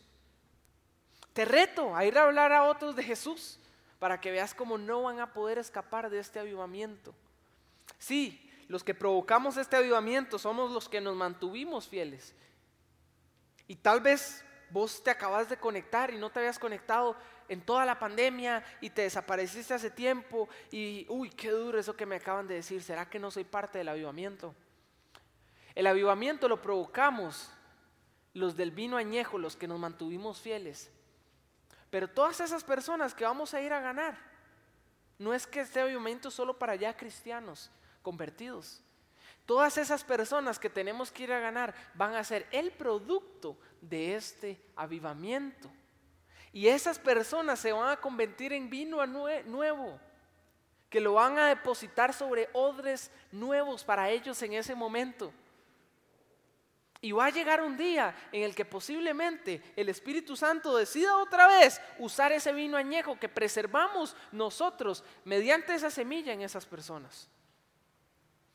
Te 1.33 1.43
reto 1.43 1.93
a 1.93 2.05
ir 2.05 2.17
a 2.17 2.23
hablar 2.23 2.53
a 2.53 2.63
otros 2.63 2.95
de 2.95 3.03
Jesús 3.03 3.59
para 3.99 4.21
que 4.21 4.31
veas 4.31 4.53
cómo 4.53 4.77
no 4.77 5.01
van 5.01 5.19
a 5.19 5.33
poder 5.33 5.57
escapar 5.57 6.09
de 6.09 6.19
este 6.19 6.39
avivamiento. 6.39 7.13
Sí, 7.99 8.49
los 8.69 8.85
que 8.85 8.95
provocamos 8.95 9.57
este 9.57 9.75
avivamiento 9.75 10.39
somos 10.39 10.71
los 10.71 10.87
que 10.87 11.01
nos 11.01 11.17
mantuvimos 11.17 11.89
fieles. 11.89 12.33
Y 13.67 13.75
tal 13.75 13.99
vez 13.99 14.45
vos 14.71 15.03
te 15.03 15.11
acabas 15.11 15.49
de 15.49 15.57
conectar 15.57 16.13
y 16.13 16.17
no 16.17 16.29
te 16.29 16.39
habías 16.39 16.57
conectado 16.57 17.17
en 17.51 17.59
toda 17.59 17.85
la 17.85 17.99
pandemia 17.99 18.63
y 18.79 18.89
te 18.91 19.01
desapareciste 19.01 19.73
hace 19.73 19.91
tiempo 19.91 20.47
y, 20.71 21.05
uy, 21.09 21.29
qué 21.29 21.51
duro 21.51 21.77
eso 21.77 21.97
que 21.97 22.05
me 22.05 22.15
acaban 22.15 22.47
de 22.47 22.55
decir, 22.55 22.81
¿será 22.81 23.09
que 23.09 23.19
no 23.19 23.29
soy 23.29 23.43
parte 23.43 23.77
del 23.77 23.89
avivamiento? 23.89 24.55
El 25.75 25.85
avivamiento 25.85 26.47
lo 26.47 26.61
provocamos 26.61 27.51
los 28.33 28.55
del 28.55 28.71
vino 28.71 28.95
añejo, 28.95 29.37
los 29.37 29.57
que 29.57 29.67
nos 29.67 29.77
mantuvimos 29.77 30.39
fieles. 30.39 30.89
Pero 31.89 32.09
todas 32.09 32.39
esas 32.39 32.63
personas 32.63 33.13
que 33.13 33.25
vamos 33.25 33.53
a 33.53 33.59
ir 33.59 33.73
a 33.73 33.81
ganar, 33.81 34.17
no 35.19 35.33
es 35.33 35.45
que 35.45 35.59
este 35.59 35.81
avivamiento 35.81 36.31
solo 36.31 36.57
para 36.57 36.75
ya 36.75 36.95
cristianos 36.95 37.69
convertidos. 38.01 38.81
Todas 39.45 39.77
esas 39.77 40.05
personas 40.05 40.57
que 40.57 40.69
tenemos 40.69 41.11
que 41.11 41.23
ir 41.23 41.33
a 41.33 41.41
ganar 41.41 41.75
van 41.95 42.15
a 42.15 42.23
ser 42.23 42.47
el 42.53 42.71
producto 42.71 43.57
de 43.81 44.15
este 44.15 44.63
avivamiento. 44.77 45.69
Y 46.53 46.67
esas 46.67 46.99
personas 46.99 47.59
se 47.59 47.71
van 47.71 47.89
a 47.89 47.97
convertir 47.97 48.51
en 48.53 48.69
vino 48.69 49.05
nuevo, 49.05 49.99
que 50.89 50.99
lo 50.99 51.13
van 51.13 51.37
a 51.39 51.47
depositar 51.47 52.13
sobre 52.13 52.49
odres 52.53 53.09
nuevos 53.31 53.83
para 53.83 54.09
ellos 54.09 54.41
en 54.41 54.53
ese 54.53 54.75
momento. 54.75 55.31
Y 57.03 57.13
va 57.13 57.25
a 57.25 57.31
llegar 57.31 57.61
un 57.61 57.75
día 57.77 58.15
en 58.31 58.43
el 58.43 58.53
que 58.53 58.63
posiblemente 58.63 59.63
el 59.75 59.89
Espíritu 59.89 60.35
Santo 60.35 60.77
decida 60.77 61.17
otra 61.17 61.47
vez 61.47 61.81
usar 61.97 62.31
ese 62.31 62.53
vino 62.53 62.77
añejo 62.77 63.17
que 63.19 63.27
preservamos 63.27 64.15
nosotros 64.31 65.03
mediante 65.25 65.73
esa 65.73 65.89
semilla 65.89 66.31
en 66.31 66.41
esas 66.41 66.65
personas. 66.67 67.27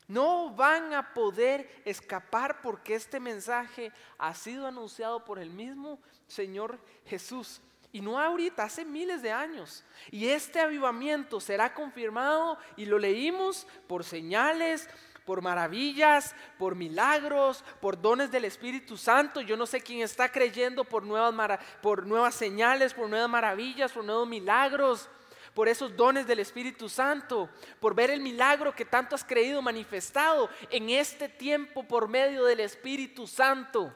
No 0.07 0.55
van 0.55 0.93
a 0.93 1.13
poder 1.13 1.69
escapar 1.83 2.61
porque 2.61 2.95
este 2.95 3.19
mensaje 3.19 3.91
ha 4.17 4.33
sido 4.33 4.65
anunciado 4.65 5.25
por 5.25 5.39
el 5.39 5.49
mismo 5.49 5.99
Señor 6.27 6.79
Jesús. 7.05 7.59
Y 7.91 8.01
no 8.01 8.19
ahorita, 8.19 8.63
hace 8.63 8.85
miles 8.85 9.21
de 9.21 9.31
años. 9.31 9.83
Y 10.11 10.27
este 10.27 10.59
avivamiento 10.59 11.39
será 11.39 11.73
confirmado, 11.73 12.57
y 12.75 12.85
lo 12.85 12.99
leímos, 12.99 13.65
por 13.87 14.03
señales, 14.03 14.89
por 15.25 15.41
maravillas, 15.41 16.35
por 16.57 16.75
milagros, 16.75 17.63
por 17.81 17.99
dones 17.99 18.31
del 18.31 18.45
Espíritu 18.45 18.97
Santo. 18.97 19.41
Yo 19.41 19.57
no 19.57 19.65
sé 19.65 19.81
quién 19.81 20.01
está 20.01 20.31
creyendo 20.31 20.83
por 20.83 21.03
nuevas, 21.03 21.59
por 21.81 22.05
nuevas 22.05 22.35
señales, 22.35 22.93
por 22.93 23.09
nuevas 23.09 23.29
maravillas, 23.29 23.91
por 23.91 24.05
nuevos 24.05 24.27
milagros 24.27 25.09
por 25.57 25.67
esos 25.67 25.97
dones 25.97 26.27
del 26.27 26.37
Espíritu 26.37 26.87
Santo, 26.87 27.49
por 27.79 27.95
ver 27.95 28.11
el 28.11 28.21
milagro 28.21 28.75
que 28.75 28.85
tanto 28.85 29.15
has 29.15 29.23
creído 29.23 29.59
manifestado 29.59 30.51
en 30.69 30.91
este 30.91 31.29
tiempo 31.29 31.81
por 31.81 32.07
medio 32.07 32.45
del 32.45 32.59
Espíritu 32.59 33.25
Santo. 33.25 33.91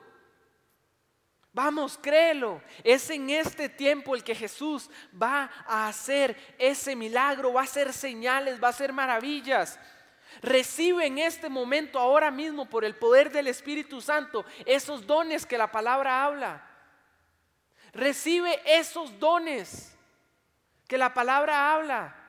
Vamos, 1.54 1.98
créelo. 1.98 2.62
Es 2.84 3.10
en 3.10 3.30
este 3.30 3.68
tiempo 3.68 4.16
el 4.16 4.24
que 4.24 4.36
Jesús 4.36 4.90
va 5.22 5.52
a 5.66 5.88
hacer 5.88 6.38
ese 6.58 6.96
milagro, 6.96 7.54
va 7.54 7.62
a 7.62 7.66
hacer 7.66 7.92
señales, 7.92 8.62
va 8.62 8.68
a 8.68 8.72
hacer 8.72 8.94
maravillas. 8.94 9.78
Recibe 10.42 11.06
en 11.06 11.18
este 11.18 11.50
momento, 11.50 12.00
ahora 12.00 12.32
mismo, 12.32 12.70
por 12.70 12.86
el 12.86 12.96
poder 12.96 13.32
del 13.32 13.48
Espíritu 13.48 14.00
Santo, 14.00 14.46
esos 14.66 15.06
dones 15.06 15.46
que 15.46 15.58
la 15.58 15.70
palabra 15.70 16.24
habla. 16.24 16.66
Recibe 17.92 18.62
esos 18.66 19.20
dones 19.20 19.94
que 20.88 20.98
la 20.98 21.14
palabra 21.14 21.74
habla. 21.74 22.21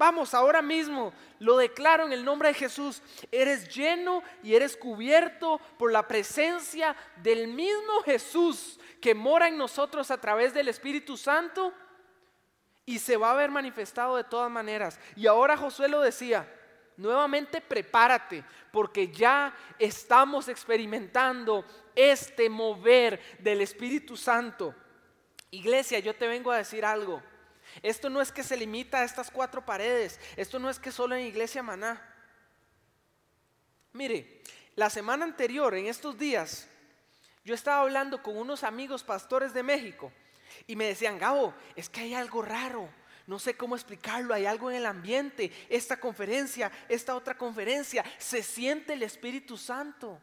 Vamos, 0.00 0.32
ahora 0.32 0.62
mismo 0.62 1.12
lo 1.40 1.58
declaro 1.58 2.06
en 2.06 2.14
el 2.14 2.24
nombre 2.24 2.48
de 2.48 2.54
Jesús. 2.54 3.02
Eres 3.30 3.68
lleno 3.68 4.22
y 4.42 4.54
eres 4.54 4.74
cubierto 4.74 5.60
por 5.78 5.92
la 5.92 6.08
presencia 6.08 6.96
del 7.16 7.48
mismo 7.48 8.00
Jesús 8.06 8.80
que 8.98 9.14
mora 9.14 9.48
en 9.48 9.58
nosotros 9.58 10.10
a 10.10 10.18
través 10.18 10.54
del 10.54 10.68
Espíritu 10.68 11.18
Santo 11.18 11.74
y 12.86 12.98
se 12.98 13.18
va 13.18 13.32
a 13.32 13.34
ver 13.34 13.50
manifestado 13.50 14.16
de 14.16 14.24
todas 14.24 14.50
maneras. 14.50 14.98
Y 15.16 15.26
ahora 15.26 15.54
Josué 15.54 15.86
lo 15.86 16.00
decía, 16.00 16.50
nuevamente 16.96 17.60
prepárate 17.60 18.42
porque 18.72 19.08
ya 19.08 19.54
estamos 19.78 20.48
experimentando 20.48 21.62
este 21.94 22.48
mover 22.48 23.20
del 23.38 23.60
Espíritu 23.60 24.16
Santo. 24.16 24.74
Iglesia, 25.50 25.98
yo 25.98 26.16
te 26.16 26.26
vengo 26.26 26.50
a 26.50 26.56
decir 26.56 26.86
algo. 26.86 27.22
Esto 27.82 28.10
no 28.10 28.20
es 28.20 28.32
que 28.32 28.42
se 28.42 28.56
limita 28.56 28.98
a 28.98 29.04
estas 29.04 29.30
cuatro 29.30 29.64
paredes. 29.64 30.18
Esto 30.36 30.58
no 30.58 30.70
es 30.70 30.78
que 30.78 30.92
solo 30.92 31.14
en 31.14 31.26
Iglesia 31.26 31.62
Maná. 31.62 32.06
Mire, 33.92 34.42
la 34.76 34.90
semana 34.90 35.24
anterior, 35.24 35.74
en 35.74 35.86
estos 35.86 36.16
días, 36.16 36.68
yo 37.44 37.54
estaba 37.54 37.82
hablando 37.82 38.22
con 38.22 38.36
unos 38.36 38.62
amigos 38.64 39.02
pastores 39.02 39.52
de 39.52 39.62
México 39.62 40.12
y 40.66 40.76
me 40.76 40.86
decían, 40.86 41.18
Gabo, 41.18 41.54
es 41.74 41.88
que 41.88 42.00
hay 42.00 42.14
algo 42.14 42.42
raro. 42.42 42.88
No 43.26 43.38
sé 43.38 43.56
cómo 43.56 43.76
explicarlo, 43.76 44.34
hay 44.34 44.46
algo 44.46 44.70
en 44.70 44.76
el 44.76 44.86
ambiente, 44.86 45.52
esta 45.68 45.98
conferencia, 45.98 46.70
esta 46.88 47.14
otra 47.14 47.36
conferencia, 47.38 48.04
se 48.18 48.42
siente 48.42 48.94
el 48.94 49.02
Espíritu 49.02 49.56
Santo. 49.56 50.20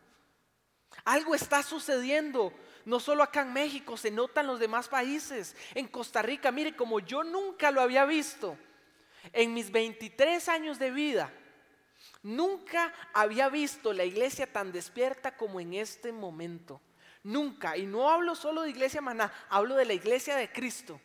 Algo 1.05 1.35
está 1.35 1.63
sucediendo. 1.63 2.53
No 2.87 3.01
solo 3.01 3.21
acá 3.21 3.41
en 3.41 3.51
México, 3.51 3.97
se 3.97 4.09
nota 4.09 4.39
en 4.39 4.47
los 4.47 4.61
demás 4.61 4.87
países. 4.87 5.57
En 5.75 5.89
Costa 5.89 6.21
Rica, 6.21 6.53
mire, 6.53 6.73
como 6.73 7.01
yo 7.01 7.21
nunca 7.21 7.69
lo 7.69 7.81
había 7.81 8.05
visto, 8.05 8.57
en 9.33 9.53
mis 9.53 9.73
23 9.73 10.47
años 10.47 10.79
de 10.79 10.91
vida, 10.91 11.29
nunca 12.23 12.93
había 13.13 13.49
visto 13.49 13.91
la 13.91 14.05
iglesia 14.05 14.49
tan 14.53 14.71
despierta 14.71 15.35
como 15.35 15.59
en 15.59 15.73
este 15.73 16.13
momento. 16.13 16.79
Nunca. 17.23 17.75
Y 17.75 17.85
no 17.85 18.09
hablo 18.09 18.35
solo 18.35 18.61
de 18.61 18.69
iglesia 18.69 19.01
maná, 19.01 19.33
hablo 19.49 19.75
de 19.75 19.83
la 19.83 19.93
iglesia 19.93 20.37
de 20.37 20.49
Cristo. 20.49 21.01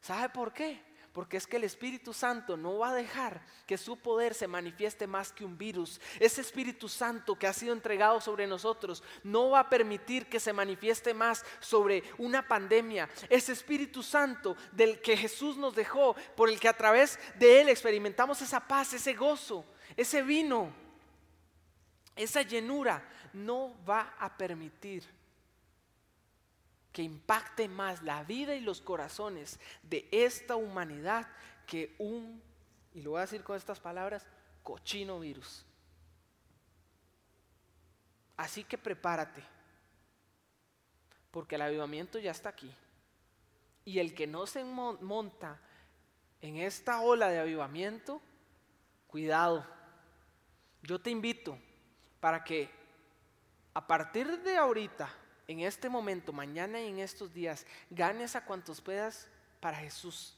¿Sabe 0.00 0.28
por 0.28 0.52
qué? 0.52 0.80
Porque 1.16 1.38
es 1.38 1.46
que 1.46 1.56
el 1.56 1.64
Espíritu 1.64 2.12
Santo 2.12 2.58
no 2.58 2.76
va 2.76 2.90
a 2.90 2.94
dejar 2.94 3.40
que 3.66 3.78
su 3.78 3.96
poder 3.96 4.34
se 4.34 4.46
manifieste 4.46 5.06
más 5.06 5.32
que 5.32 5.46
un 5.46 5.56
virus. 5.56 5.98
Ese 6.20 6.42
Espíritu 6.42 6.90
Santo 6.90 7.38
que 7.38 7.46
ha 7.46 7.54
sido 7.54 7.72
entregado 7.72 8.20
sobre 8.20 8.46
nosotros 8.46 9.02
no 9.24 9.48
va 9.48 9.60
a 9.60 9.70
permitir 9.70 10.26
que 10.26 10.38
se 10.38 10.52
manifieste 10.52 11.14
más 11.14 11.42
sobre 11.58 12.02
una 12.18 12.46
pandemia. 12.46 13.08
Ese 13.30 13.52
Espíritu 13.52 14.02
Santo 14.02 14.58
del 14.72 15.00
que 15.00 15.16
Jesús 15.16 15.56
nos 15.56 15.74
dejó, 15.74 16.14
por 16.36 16.50
el 16.50 16.60
que 16.60 16.68
a 16.68 16.76
través 16.76 17.18
de 17.38 17.62
él 17.62 17.70
experimentamos 17.70 18.42
esa 18.42 18.60
paz, 18.60 18.92
ese 18.92 19.14
gozo, 19.14 19.64
ese 19.96 20.20
vino, 20.20 20.70
esa 22.14 22.42
llenura, 22.42 23.08
no 23.32 23.74
va 23.88 24.16
a 24.18 24.36
permitir 24.36 25.15
que 26.96 27.02
impacte 27.02 27.68
más 27.68 28.02
la 28.02 28.24
vida 28.24 28.54
y 28.54 28.60
los 28.60 28.80
corazones 28.80 29.60
de 29.82 30.08
esta 30.10 30.56
humanidad 30.56 31.28
que 31.66 31.94
un, 31.98 32.42
y 32.94 33.02
lo 33.02 33.10
voy 33.10 33.18
a 33.18 33.26
decir 33.26 33.44
con 33.44 33.54
estas 33.54 33.78
palabras, 33.78 34.26
cochino 34.62 35.20
virus. 35.20 35.66
Así 38.38 38.64
que 38.64 38.78
prepárate, 38.78 39.44
porque 41.30 41.56
el 41.56 41.60
avivamiento 41.60 42.18
ya 42.18 42.30
está 42.30 42.48
aquí. 42.48 42.74
Y 43.84 43.98
el 43.98 44.14
que 44.14 44.26
no 44.26 44.46
se 44.46 44.64
monta 44.64 45.60
en 46.40 46.56
esta 46.56 47.02
ola 47.02 47.28
de 47.28 47.40
avivamiento, 47.40 48.22
cuidado. 49.06 49.66
Yo 50.82 50.98
te 50.98 51.10
invito 51.10 51.58
para 52.20 52.42
que 52.42 52.70
a 53.74 53.86
partir 53.86 54.40
de 54.40 54.56
ahorita, 54.56 55.10
en 55.48 55.60
este 55.60 55.88
momento, 55.88 56.32
mañana 56.32 56.80
y 56.80 56.88
en 56.88 56.98
estos 56.98 57.32
días, 57.32 57.66
ganes 57.90 58.34
a 58.34 58.44
cuantos 58.44 58.80
puedas 58.80 59.28
para 59.60 59.78
Jesús. 59.78 60.36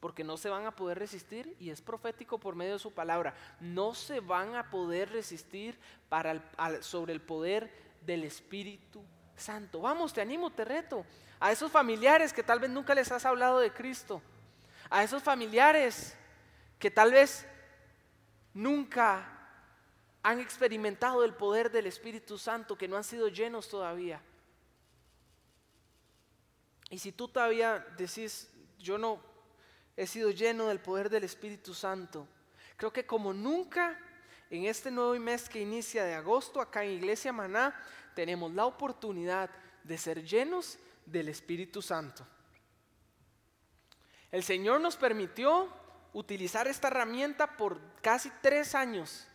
Porque 0.00 0.24
no 0.24 0.36
se 0.36 0.48
van 0.48 0.66
a 0.66 0.76
poder 0.76 0.98
resistir, 0.98 1.56
y 1.58 1.70
es 1.70 1.80
profético 1.80 2.38
por 2.38 2.54
medio 2.54 2.74
de 2.74 2.78
su 2.78 2.92
palabra, 2.92 3.34
no 3.60 3.94
se 3.94 4.20
van 4.20 4.54
a 4.54 4.70
poder 4.70 5.10
resistir 5.10 5.78
para 6.08 6.42
sobre 6.80 7.12
el 7.12 7.20
poder 7.20 7.70
del 8.02 8.24
Espíritu 8.24 9.02
Santo. 9.36 9.80
Vamos, 9.80 10.12
te 10.12 10.20
animo, 10.20 10.50
te 10.50 10.64
reto. 10.64 11.04
A 11.40 11.52
esos 11.52 11.70
familiares 11.70 12.32
que 12.32 12.42
tal 12.42 12.60
vez 12.60 12.70
nunca 12.70 12.94
les 12.94 13.10
has 13.10 13.24
hablado 13.24 13.58
de 13.58 13.72
Cristo. 13.72 14.22
A 14.90 15.02
esos 15.02 15.22
familiares 15.22 16.16
que 16.78 16.90
tal 16.90 17.12
vez 17.12 17.46
nunca 18.54 19.34
han 20.22 20.40
experimentado 20.40 21.24
el 21.24 21.34
poder 21.34 21.70
del 21.70 21.86
Espíritu 21.86 22.38
Santo, 22.38 22.76
que 22.76 22.88
no 22.88 22.96
han 22.96 23.04
sido 23.04 23.28
llenos 23.28 23.68
todavía. 23.68 24.20
Y 26.90 26.98
si 26.98 27.12
tú 27.12 27.28
todavía 27.28 27.84
decís, 27.96 28.48
yo 28.78 28.98
no 28.98 29.20
he 29.96 30.06
sido 30.06 30.30
lleno 30.30 30.68
del 30.68 30.80
poder 30.80 31.10
del 31.10 31.24
Espíritu 31.24 31.74
Santo, 31.74 32.26
creo 32.76 32.92
que 32.92 33.06
como 33.06 33.32
nunca 33.32 33.98
en 34.50 34.64
este 34.64 34.90
nuevo 34.90 35.14
mes 35.20 35.48
que 35.48 35.60
inicia 35.60 36.04
de 36.04 36.14
agosto 36.14 36.60
acá 36.60 36.84
en 36.84 36.92
Iglesia 36.92 37.32
Maná, 37.32 37.78
tenemos 38.14 38.52
la 38.54 38.64
oportunidad 38.64 39.50
de 39.84 39.98
ser 39.98 40.24
llenos 40.24 40.78
del 41.04 41.28
Espíritu 41.28 41.82
Santo. 41.82 42.26
El 44.30 44.42
Señor 44.42 44.80
nos 44.80 44.96
permitió 44.96 45.72
utilizar 46.12 46.66
esta 46.66 46.88
herramienta 46.88 47.56
por 47.56 47.80
casi 48.02 48.30
tres 48.42 48.74
años. 48.74 49.27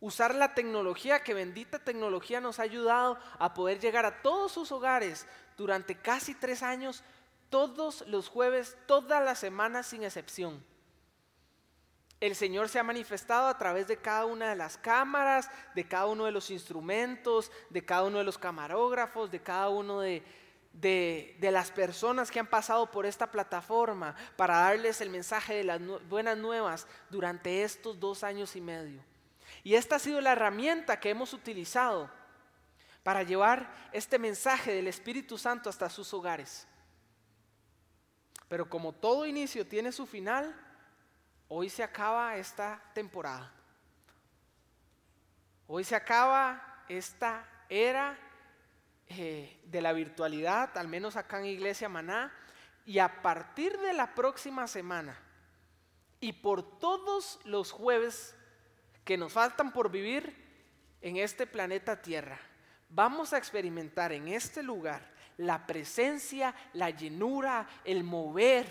Usar 0.00 0.34
la 0.34 0.54
tecnología, 0.54 1.24
que 1.24 1.34
bendita 1.34 1.78
tecnología 1.78 2.40
nos 2.40 2.60
ha 2.60 2.62
ayudado 2.62 3.18
a 3.38 3.54
poder 3.54 3.80
llegar 3.80 4.06
a 4.06 4.22
todos 4.22 4.52
sus 4.52 4.70
hogares 4.70 5.26
durante 5.56 5.96
casi 5.96 6.34
tres 6.34 6.62
años, 6.62 7.02
todos 7.50 8.06
los 8.06 8.28
jueves, 8.28 8.76
todas 8.86 9.24
las 9.24 9.38
semanas 9.38 9.86
sin 9.86 10.04
excepción. 10.04 10.62
El 12.20 12.34
Señor 12.34 12.68
se 12.68 12.78
ha 12.78 12.84
manifestado 12.84 13.46
a 13.48 13.58
través 13.58 13.86
de 13.86 13.96
cada 13.96 14.24
una 14.24 14.50
de 14.50 14.56
las 14.56 14.76
cámaras, 14.76 15.50
de 15.74 15.86
cada 15.86 16.06
uno 16.06 16.24
de 16.24 16.32
los 16.32 16.50
instrumentos, 16.50 17.50
de 17.70 17.84
cada 17.84 18.04
uno 18.04 18.18
de 18.18 18.24
los 18.24 18.38
camarógrafos, 18.38 19.30
de 19.30 19.40
cada 19.40 19.68
uno 19.68 20.00
de, 20.00 20.24
de, 20.72 21.50
las 21.52 21.70
personas 21.70 22.30
que 22.30 22.40
han 22.40 22.46
pasado 22.46 22.90
por 22.90 23.06
esta 23.06 23.30
plataforma 23.30 24.14
para 24.36 24.58
darles 24.58 25.00
el 25.00 25.10
mensaje 25.10 25.54
de 25.54 25.64
las 25.64 25.80
buenas 26.08 26.36
nuevas 26.36 26.86
durante 27.10 27.62
estos 27.62 27.98
dos 27.98 28.24
años 28.24 28.54
y 28.56 28.60
medio. 28.60 29.07
Y 29.68 29.74
esta 29.74 29.96
ha 29.96 29.98
sido 29.98 30.22
la 30.22 30.32
herramienta 30.32 30.98
que 30.98 31.10
hemos 31.10 31.34
utilizado 31.34 32.10
para 33.02 33.22
llevar 33.22 33.70
este 33.92 34.18
mensaje 34.18 34.72
del 34.72 34.88
Espíritu 34.88 35.36
Santo 35.36 35.68
hasta 35.68 35.90
sus 35.90 36.14
hogares. 36.14 36.66
Pero 38.48 38.70
como 38.70 38.94
todo 38.94 39.26
inicio 39.26 39.66
tiene 39.66 39.92
su 39.92 40.06
final, 40.06 40.58
hoy 41.48 41.68
se 41.68 41.82
acaba 41.82 42.34
esta 42.38 42.82
temporada. 42.94 43.52
Hoy 45.66 45.84
se 45.84 45.96
acaba 45.96 46.82
esta 46.88 47.46
era 47.68 48.18
eh, 49.06 49.60
de 49.66 49.82
la 49.82 49.92
virtualidad, 49.92 50.78
al 50.78 50.88
menos 50.88 51.14
acá 51.14 51.40
en 51.40 51.44
Iglesia 51.44 51.90
Maná, 51.90 52.32
y 52.86 53.00
a 53.00 53.20
partir 53.20 53.76
de 53.80 53.92
la 53.92 54.14
próxima 54.14 54.66
semana 54.66 55.20
y 56.20 56.32
por 56.32 56.78
todos 56.78 57.38
los 57.44 57.70
jueves 57.70 58.34
que 59.08 59.16
nos 59.16 59.32
faltan 59.32 59.72
por 59.72 59.90
vivir 59.90 60.34
en 61.00 61.16
este 61.16 61.46
planeta 61.46 62.02
Tierra, 62.02 62.38
vamos 62.90 63.32
a 63.32 63.38
experimentar 63.38 64.12
en 64.12 64.28
este 64.28 64.62
lugar 64.62 65.00
la 65.38 65.66
presencia, 65.66 66.54
la 66.74 66.90
llenura, 66.90 67.66
el 67.86 68.04
mover. 68.04 68.66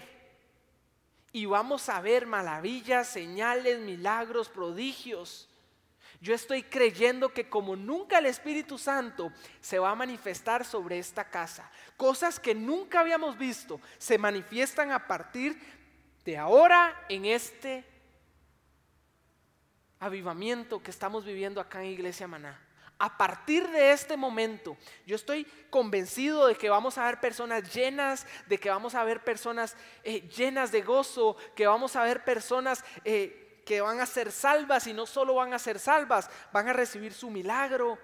Y 1.31 1.47
vamos 1.47 1.89
a 1.89 2.01
ver 2.01 2.27
maravillas, 2.27 3.07
señales, 3.07 3.79
milagros, 3.79 4.47
prodigios. 4.47 5.49
Yo 6.21 6.35
estoy 6.35 6.61
creyendo 6.61 7.29
que 7.29 7.49
como 7.49 7.75
nunca 7.75 8.19
el 8.19 8.27
Espíritu 8.27 8.77
Santo 8.77 9.31
se 9.59 9.79
va 9.79 9.89
a 9.89 9.95
manifestar 9.95 10.65
sobre 10.65 10.99
esta 10.99 11.31
casa, 11.31 11.71
cosas 11.95 12.39
que 12.39 12.53
nunca 12.53 12.99
habíamos 12.99 13.39
visto 13.39 13.81
se 13.97 14.19
manifiestan 14.19 14.91
a 14.91 15.07
partir 15.07 15.59
de 16.23 16.37
ahora 16.37 17.05
en 17.09 17.25
este 17.25 17.96
avivamiento 19.99 20.81
que 20.81 20.91
estamos 20.91 21.25
viviendo 21.25 21.59
acá 21.59 21.83
en 21.83 21.91
Iglesia 21.91 22.27
Maná. 22.27 22.59
A 22.99 23.15
partir 23.15 23.67
de 23.69 23.91
este 23.91 24.17
momento, 24.17 24.75
yo 25.05 25.15
estoy 25.15 25.45
convencido 25.69 26.47
de 26.47 26.55
que 26.55 26.69
vamos 26.69 26.97
a 26.97 27.05
ver 27.05 27.19
personas 27.19 27.71
llenas, 27.73 28.25
de 28.47 28.59
que 28.59 28.69
vamos 28.69 28.95
a 28.95 29.03
ver 29.03 29.23
personas 29.23 29.75
eh, 30.03 30.27
llenas 30.29 30.71
de 30.71 30.81
gozo, 30.81 31.37
que 31.55 31.67
vamos 31.67 31.95
a 31.95 32.03
ver 32.03 32.23
personas... 32.23 32.83
Eh, 33.03 33.43
que 33.67 33.81
van 33.81 33.99
a 33.99 34.05
ser 34.05 34.31
salvas 34.31 34.87
y 34.87 34.93
no 34.93 35.05
solo 35.05 35.35
van 35.35 35.53
a 35.53 35.59
ser 35.59 35.77
salvas, 35.77 36.29
van 36.53 36.69
a 36.69 36.73
recibir 36.73 37.13
su 37.13 37.29
milagro. 37.29 37.99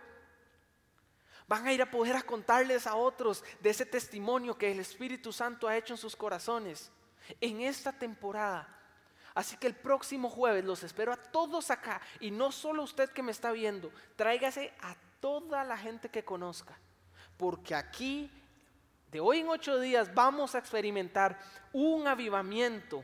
Van 1.48 1.66
a 1.66 1.72
ir 1.72 1.82
a 1.82 1.90
poder 1.90 2.26
contarles 2.26 2.86
a 2.86 2.96
otros 2.96 3.46
de 3.62 3.70
ese 3.70 3.86
testimonio 3.86 4.58
que 4.58 4.74
el 4.74 4.82
Espíritu 4.82 5.32
Santo 5.32 5.66
ha 5.66 5.78
hecho 5.78 5.94
en 5.94 5.98
sus 5.98 6.18
corazones 6.18 6.92
en 7.40 7.62
esta 7.62 7.94
temporada. 7.94 8.68
Así 9.36 9.58
que 9.58 9.68
el 9.68 9.76
próximo 9.76 10.30
jueves 10.30 10.64
los 10.64 10.84
espero 10.84 11.12
a 11.12 11.18
todos 11.18 11.72
acá 11.72 12.02
y 12.20 12.32
no 12.32 12.52
solo 12.52 12.84
usted 12.84 13.10
que 13.10 13.24
me 13.24 13.32
está 13.32 13.52
viendo, 13.52 13.92
tráigase 14.16 14.74
a 14.82 14.96
toda 15.20 15.64
la 15.64 15.78
gente 15.78 16.10
que 16.10 16.24
conozca, 16.24 16.78
porque 17.38 17.74
aquí 17.74 18.30
de 19.12 19.20
hoy 19.20 19.40
en 19.40 19.50
ocho 19.50 19.80
días 19.80 20.14
vamos 20.14 20.54
a 20.54 20.60
experimentar 20.60 21.40
un 21.72 22.08
avivamiento 22.08 23.04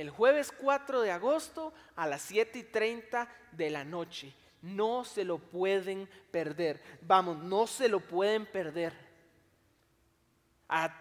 el 0.00 0.10
jueves 0.10 0.52
4 0.52 1.02
de 1.02 1.10
agosto 1.10 1.74
a 1.96 2.06
las 2.06 2.22
7 2.22 2.58
y 2.58 2.62
30 2.62 3.28
de 3.52 3.70
la 3.70 3.84
noche. 3.84 4.32
No 4.62 5.04
se 5.04 5.24
lo 5.24 5.38
pueden 5.38 6.08
perder. 6.30 6.80
Vamos, 7.02 7.38
no 7.38 7.66
se 7.66 7.88
lo 7.88 8.00
pueden 8.00 8.46
perder. 8.46 9.09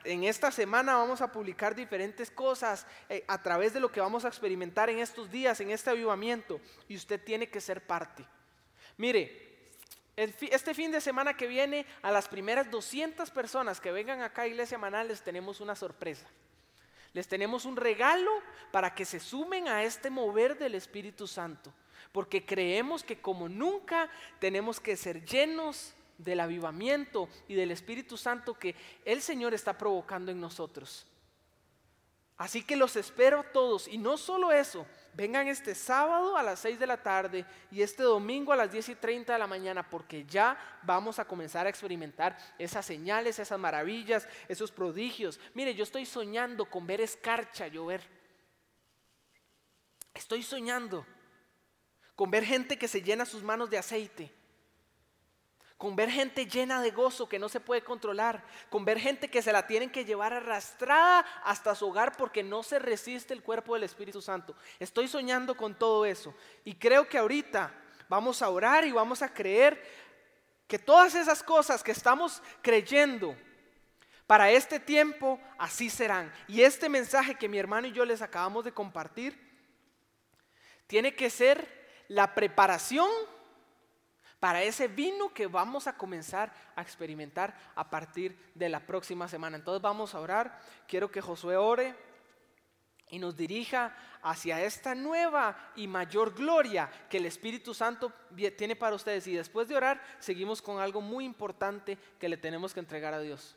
En 0.03 0.23
esta 0.23 0.51
semana 0.51 0.95
vamos 0.95 1.21
a 1.21 1.31
publicar 1.31 1.75
diferentes 1.75 2.31
cosas 2.31 2.87
eh, 3.07 3.23
a 3.27 3.41
través 3.41 3.73
de 3.73 3.79
lo 3.79 3.91
que 3.91 4.01
vamos 4.01 4.25
a 4.25 4.27
experimentar 4.27 4.89
en 4.89 4.99
estos 4.99 5.29
días, 5.29 5.59
en 5.61 5.71
este 5.71 5.89
avivamiento. 5.91 6.59
Y 6.87 6.95
usted 6.95 7.23
tiene 7.23 7.49
que 7.49 7.61
ser 7.61 7.85
parte. 7.85 8.25
Mire, 8.97 9.49
este 10.15 10.73
fin 10.73 10.91
de 10.91 10.99
semana 10.99 11.37
que 11.37 11.47
viene, 11.47 11.85
a 12.01 12.11
las 12.11 12.27
primeras 12.27 12.69
200 12.69 13.29
personas 13.31 13.79
que 13.79 13.91
vengan 13.91 14.21
acá 14.21 14.41
a 14.41 14.47
Iglesia 14.47 14.77
Manal 14.77 15.07
les 15.07 15.21
tenemos 15.21 15.61
una 15.61 15.75
sorpresa. 15.75 16.27
Les 17.13 17.27
tenemos 17.27 17.65
un 17.65 17.75
regalo 17.77 18.31
para 18.71 18.93
que 18.93 19.05
se 19.05 19.19
sumen 19.19 19.67
a 19.67 19.83
este 19.83 20.09
mover 20.09 20.57
del 20.57 20.75
Espíritu 20.75 21.27
Santo, 21.27 21.73
porque 22.11 22.45
creemos 22.45 23.03
que 23.03 23.21
como 23.21 23.47
nunca 23.47 24.09
tenemos 24.39 24.79
que 24.79 24.97
ser 24.97 25.23
llenos 25.23 25.93
del 26.19 26.41
avivamiento 26.41 27.29
y 27.47 27.55
del 27.55 27.71
Espíritu 27.71 28.17
Santo 28.17 28.53
que 28.53 28.75
el 29.05 29.21
Señor 29.21 29.53
está 29.53 29.77
provocando 29.77 30.31
en 30.31 30.39
nosotros. 30.39 31.07
Así 32.37 32.63
que 32.63 32.75
los 32.75 32.95
espero 32.95 33.39
a 33.39 33.51
todos 33.51 33.87
y 33.87 33.97
no 33.97 34.17
solo 34.17 34.51
eso, 34.51 34.85
vengan 35.13 35.47
este 35.47 35.75
sábado 35.75 36.37
a 36.37 36.43
las 36.43 36.59
6 36.59 36.79
de 36.79 36.87
la 36.87 37.01
tarde 37.01 37.45
y 37.69 37.81
este 37.81 38.03
domingo 38.03 38.53
a 38.53 38.55
las 38.55 38.71
10 38.71 38.89
y 38.89 38.95
30 38.95 39.33
de 39.33 39.39
la 39.39 39.47
mañana, 39.47 39.89
porque 39.89 40.25
ya 40.25 40.57
vamos 40.83 41.19
a 41.19 41.25
comenzar 41.25 41.65
a 41.65 41.69
experimentar 41.69 42.37
esas 42.57 42.85
señales, 42.85 43.39
esas 43.39 43.59
maravillas, 43.59 44.25
esos 44.47 44.71
prodigios. 44.71 45.37
Mire, 45.53 45.75
yo 45.75 45.83
estoy 45.83 46.05
soñando 46.05 46.69
con 46.69 46.87
ver 46.87 47.01
escarcha 47.01 47.67
llover. 47.67 48.01
Estoy 50.13 50.43
soñando 50.43 51.05
con 52.15 52.31
ver 52.31 52.45
gente 52.45 52.77
que 52.77 52.87
se 52.87 53.01
llena 53.01 53.25
sus 53.25 53.43
manos 53.43 53.69
de 53.69 53.77
aceite 53.77 54.38
con 55.79 55.95
ver 55.95 56.11
gente 56.11 56.45
llena 56.45 56.81
de 56.81 56.91
gozo 56.91 57.29
que 57.29 57.39
no 57.39 57.47
se 57.47 57.61
puede 57.61 57.81
controlar, 57.81 58.43
con 58.69 58.83
ver 58.83 58.99
gente 58.99 59.29
que 59.29 59.41
se 59.41 59.53
la 59.53 59.65
tienen 59.65 59.89
que 59.89 60.03
llevar 60.03 60.33
arrastrada 60.33 61.25
hasta 61.45 61.73
su 61.73 61.87
hogar 61.87 62.17
porque 62.17 62.43
no 62.43 62.63
se 62.63 62.79
resiste 62.79 63.33
el 63.33 63.41
cuerpo 63.41 63.75
del 63.75 63.85
Espíritu 63.85 64.21
Santo. 64.21 64.53
Estoy 64.77 65.07
soñando 65.07 65.55
con 65.55 65.73
todo 65.73 66.05
eso 66.05 66.35
y 66.65 66.75
creo 66.75 67.07
que 67.07 67.17
ahorita 67.17 67.73
vamos 68.09 68.41
a 68.41 68.49
orar 68.49 68.85
y 68.85 68.91
vamos 68.91 69.21
a 69.21 69.33
creer 69.33 69.81
que 70.67 70.77
todas 70.77 71.15
esas 71.15 71.41
cosas 71.41 71.81
que 71.81 71.93
estamos 71.93 72.43
creyendo 72.61 73.35
Para 74.27 74.51
este 74.51 74.79
tiempo 74.79 75.39
así 75.57 75.89
serán. 75.89 76.31
Y 76.47 76.61
este 76.61 76.89
mensaje 76.89 77.35
que 77.35 77.47
mi 77.47 77.57
hermano 77.57 77.87
y 77.87 77.93
yo 77.93 78.03
les 78.03 78.21
acabamos 78.21 78.65
de 78.65 78.73
compartir 78.73 79.33
tiene 80.87 81.15
que 81.15 81.29
ser 81.29 82.03
la 82.09 82.35
preparación 82.35 83.09
para 84.39 84.63
ese 84.63 84.87
vino 84.87 85.33
que 85.33 85.47
vamos 85.47 85.87
a 85.87 85.97
comenzar 85.97 86.53
a 86.75 86.81
experimentar 86.81 87.55
a 87.75 87.89
partir 87.89 88.37
de 88.55 88.69
la 88.69 88.79
próxima 88.79 89.27
semana. 89.27 89.57
Entonces 89.57 89.81
vamos 89.81 90.15
a 90.15 90.19
orar. 90.19 90.59
Quiero 90.87 91.11
que 91.11 91.21
Josué 91.21 91.57
ore 91.57 91.95
y 93.09 93.19
nos 93.19 93.35
dirija 93.35 93.95
hacia 94.21 94.63
esta 94.63 94.95
nueva 94.95 95.71
y 95.75 95.87
mayor 95.87 96.33
gloria 96.33 96.89
que 97.09 97.17
el 97.17 97.25
Espíritu 97.25 97.73
Santo 97.73 98.13
tiene 98.57 98.75
para 98.75 98.95
ustedes. 98.95 99.27
Y 99.27 99.33
después 99.33 99.67
de 99.67 99.75
orar, 99.75 100.01
seguimos 100.19 100.61
con 100.61 100.79
algo 100.79 101.01
muy 101.01 101.25
importante 101.25 101.97
que 102.19 102.29
le 102.29 102.37
tenemos 102.37 102.73
que 102.73 102.79
entregar 102.79 103.13
a 103.13 103.19
Dios 103.19 103.55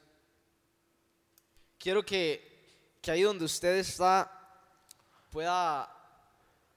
quiero 1.83 2.05
que, 2.05 2.97
que 3.03 3.11
ahí 3.11 3.23
donde 3.23 3.45
usted 3.45 3.77
está 3.77 4.31
pueda, 5.31 5.93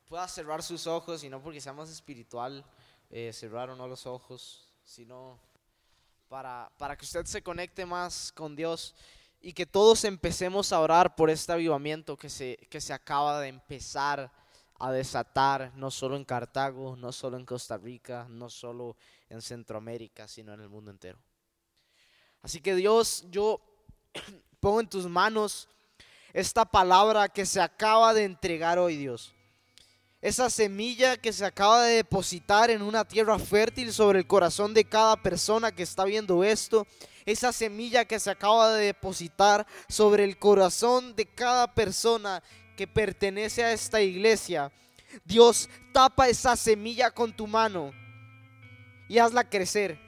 pueda 0.08 0.28
cerrar 0.28 0.64
sus 0.64 0.88
ojos, 0.88 1.24
y 1.24 1.30
no 1.30 1.40
porque 1.42 1.62
sea 1.62 1.74
más 1.74 1.92
espiritual, 1.92 2.66
eh, 3.10 3.32
cerrar 3.34 3.70
o 3.70 3.76
no 3.76 3.88
los 3.88 4.06
ojos, 4.06 4.74
sino 4.84 5.40
para, 6.28 6.72
para 6.78 6.98
que 6.98 7.06
usted 7.06 7.26
se 7.26 7.42
conecte 7.42 7.86
más 7.86 8.32
con 8.32 8.56
Dios 8.56 8.96
y 9.42 9.54
que 9.54 9.68
todos 9.68 10.04
empecemos 10.06 10.74
a 10.74 10.80
orar 10.80 11.16
por 11.16 11.30
este 11.30 11.52
avivamiento 11.52 12.18
que 12.18 12.30
se, 12.30 12.58
que 12.70 12.82
se 12.82 12.94
acaba 12.94 13.40
de 13.42 13.50
empezar 13.50 14.32
a 14.80 14.92
desatar, 14.92 15.72
no 15.76 15.92
solo 15.92 16.16
en 16.16 16.26
Cartago, 16.26 16.96
no 16.96 17.12
solo 17.12 17.38
en 17.38 17.46
Costa 17.46 17.78
Rica, 17.78 18.26
no 18.28 18.50
solo 18.50 18.98
en 19.30 19.44
Centroamérica, 19.44 20.28
sino 20.28 20.54
en 20.54 20.62
el 20.62 20.70
mundo 20.70 20.90
entero. 20.90 21.20
Así 22.42 22.60
que 22.60 22.74
Dios, 22.74 23.26
yo 23.30 23.62
pongo 24.60 24.80
en 24.80 24.90
tus 24.90 25.08
manos 25.08 25.70
esta 26.34 26.66
palabra 26.66 27.30
que 27.30 27.46
se 27.46 27.62
acaba 27.62 28.16
de 28.16 28.24
entregar 28.24 28.80
hoy, 28.80 28.98
Dios. 28.98 29.35
Esa 30.26 30.50
semilla 30.50 31.18
que 31.18 31.32
se 31.32 31.46
acaba 31.46 31.84
de 31.84 31.98
depositar 31.98 32.72
en 32.72 32.82
una 32.82 33.06
tierra 33.06 33.38
fértil 33.38 33.94
sobre 33.94 34.18
el 34.18 34.26
corazón 34.26 34.74
de 34.74 34.84
cada 34.84 35.22
persona 35.22 35.72
que 35.72 35.84
está 35.84 36.04
viendo 36.04 36.44
esto. 36.44 36.88
Esa 37.28 37.54
semilla 37.54 38.06
que 38.06 38.20
se 38.20 38.32
acaba 38.32 38.74
de 38.74 38.88
depositar 38.88 39.68
sobre 39.88 40.24
el 40.24 40.40
corazón 40.40 41.16
de 41.16 41.28
cada 41.28 41.72
persona 41.76 42.42
que 42.76 42.88
pertenece 42.88 43.64
a 43.64 43.72
esta 43.72 44.02
iglesia. 44.02 44.72
Dios, 45.26 45.70
tapa 45.94 46.28
esa 46.28 46.56
semilla 46.56 47.12
con 47.12 47.32
tu 47.32 47.46
mano 47.46 47.92
y 49.08 49.20
hazla 49.20 49.48
crecer. 49.48 50.05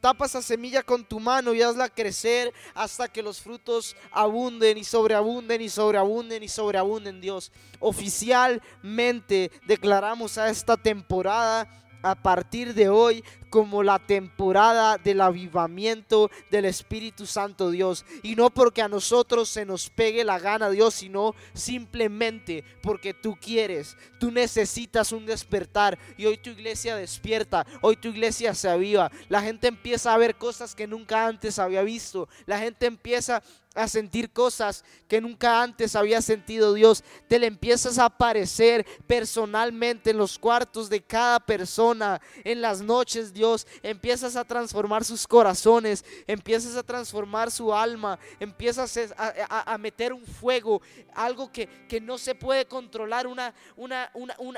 Tapa 0.00 0.26
esa 0.26 0.40
semilla 0.40 0.82
con 0.82 1.04
tu 1.04 1.18
mano 1.18 1.52
y 1.52 1.62
hazla 1.62 1.88
crecer 1.88 2.52
hasta 2.74 3.08
que 3.08 3.22
los 3.22 3.40
frutos 3.40 3.96
abunden 4.12 4.78
y 4.78 4.84
sobreabunden 4.84 5.60
y 5.60 5.68
sobreabunden 5.68 6.42
y 6.42 6.48
sobreabunden, 6.48 7.20
Dios. 7.20 7.50
Oficialmente 7.80 9.50
declaramos 9.66 10.38
a 10.38 10.50
esta 10.50 10.76
temporada 10.76 11.68
a 12.02 12.14
partir 12.14 12.74
de 12.74 12.88
hoy 12.88 13.24
como 13.50 13.82
la 13.82 13.98
temporada 13.98 14.98
del 14.98 15.20
avivamiento 15.20 16.30
del 16.50 16.66
Espíritu 16.66 17.26
Santo 17.26 17.70
Dios. 17.70 18.04
Y 18.22 18.36
no 18.36 18.50
porque 18.50 18.82
a 18.82 18.88
nosotros 18.88 19.48
se 19.48 19.64
nos 19.64 19.90
pegue 19.90 20.24
la 20.24 20.38
gana 20.38 20.70
Dios, 20.70 20.94
sino 20.94 21.34
simplemente 21.54 22.64
porque 22.82 23.14
tú 23.14 23.36
quieres, 23.40 23.96
tú 24.20 24.30
necesitas 24.30 25.12
un 25.12 25.26
despertar. 25.26 25.98
Y 26.16 26.26
hoy 26.26 26.38
tu 26.38 26.50
iglesia 26.50 26.96
despierta, 26.96 27.66
hoy 27.80 27.96
tu 27.96 28.08
iglesia 28.08 28.54
se 28.54 28.68
aviva. 28.68 29.10
La 29.28 29.42
gente 29.42 29.68
empieza 29.68 30.12
a 30.12 30.18
ver 30.18 30.36
cosas 30.36 30.74
que 30.74 30.86
nunca 30.86 31.26
antes 31.26 31.58
había 31.58 31.82
visto. 31.82 32.28
La 32.46 32.58
gente 32.58 32.86
empieza 32.86 33.42
a 33.78 33.88
sentir 33.88 34.30
cosas 34.30 34.84
que 35.06 35.20
nunca 35.20 35.62
antes 35.62 35.94
había 35.94 36.20
sentido 36.20 36.74
Dios. 36.74 37.04
Te 37.28 37.38
le 37.38 37.46
empiezas 37.46 37.98
a 37.98 38.06
aparecer 38.06 38.84
personalmente 39.06 40.10
en 40.10 40.18
los 40.18 40.38
cuartos 40.38 40.90
de 40.90 41.00
cada 41.00 41.40
persona, 41.40 42.20
en 42.44 42.60
las 42.60 42.80
noches, 42.80 43.32
Dios. 43.32 43.66
Empiezas 43.82 44.36
a 44.36 44.44
transformar 44.44 45.04
sus 45.04 45.26
corazones, 45.26 46.04
empiezas 46.26 46.76
a 46.76 46.82
transformar 46.82 47.50
su 47.50 47.72
alma, 47.72 48.18
empiezas 48.40 48.98
a, 49.16 49.78
meter 49.78 50.12
un 50.12 50.26
fuego, 50.26 50.82
algo 51.14 51.52
que, 51.52 51.68
que, 51.88 52.00
no 52.00 52.18
se 52.18 52.34
puede 52.34 52.66
controlar, 52.66 53.26
una, 53.26 53.54
una, 53.76 54.10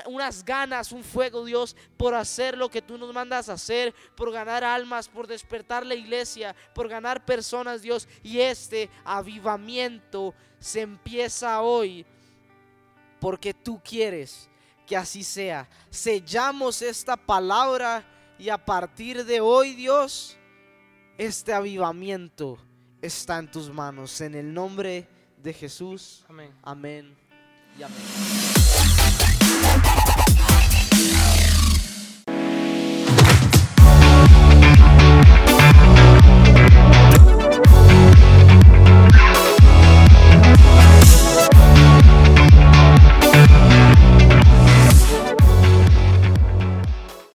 unas 0.07 0.43
ganas, 0.43 0.91
un 0.91 1.03
fuego, 1.03 1.45
Dios, 1.45 1.75
por 1.97 2.15
hacer 2.15 2.57
lo 2.57 2.69
que 2.69 2.81
tú 2.81 2.97
nos 2.97 3.13
mandas 3.13 3.49
a 3.49 3.53
hacer, 3.53 3.93
por 4.15 4.31
ganar 4.31 4.63
almas, 4.63 5.07
por 5.07 5.27
despertar 5.27 5.85
la 5.85 5.95
iglesia, 5.95 6.55
por 6.73 6.87
ganar 6.87 7.23
personas, 7.25 7.81
Dios. 7.81 8.07
Y 8.23 8.39
este 8.39 8.89
avivamiento 9.17 10.33
se 10.59 10.81
empieza 10.81 11.61
hoy 11.61 12.05
porque 13.19 13.53
tú 13.53 13.81
quieres 13.83 14.49
que 14.87 14.95
así 14.95 15.23
sea. 15.23 15.69
Sellamos 15.89 16.81
esta 16.81 17.17
palabra 17.17 18.05
y 18.39 18.49
a 18.49 18.57
partir 18.57 19.25
de 19.25 19.39
hoy, 19.41 19.75
Dios, 19.75 20.37
este 21.17 21.53
avivamiento 21.53 22.57
está 23.01 23.37
en 23.37 23.51
tus 23.51 23.69
manos. 23.71 24.21
En 24.21 24.35
el 24.35 24.53
nombre 24.53 25.07
de 25.37 25.53
Jesús. 25.53 26.25
Amén. 26.27 26.53
Amén 26.63 27.15
y 27.77 27.83
amén. 27.83 27.97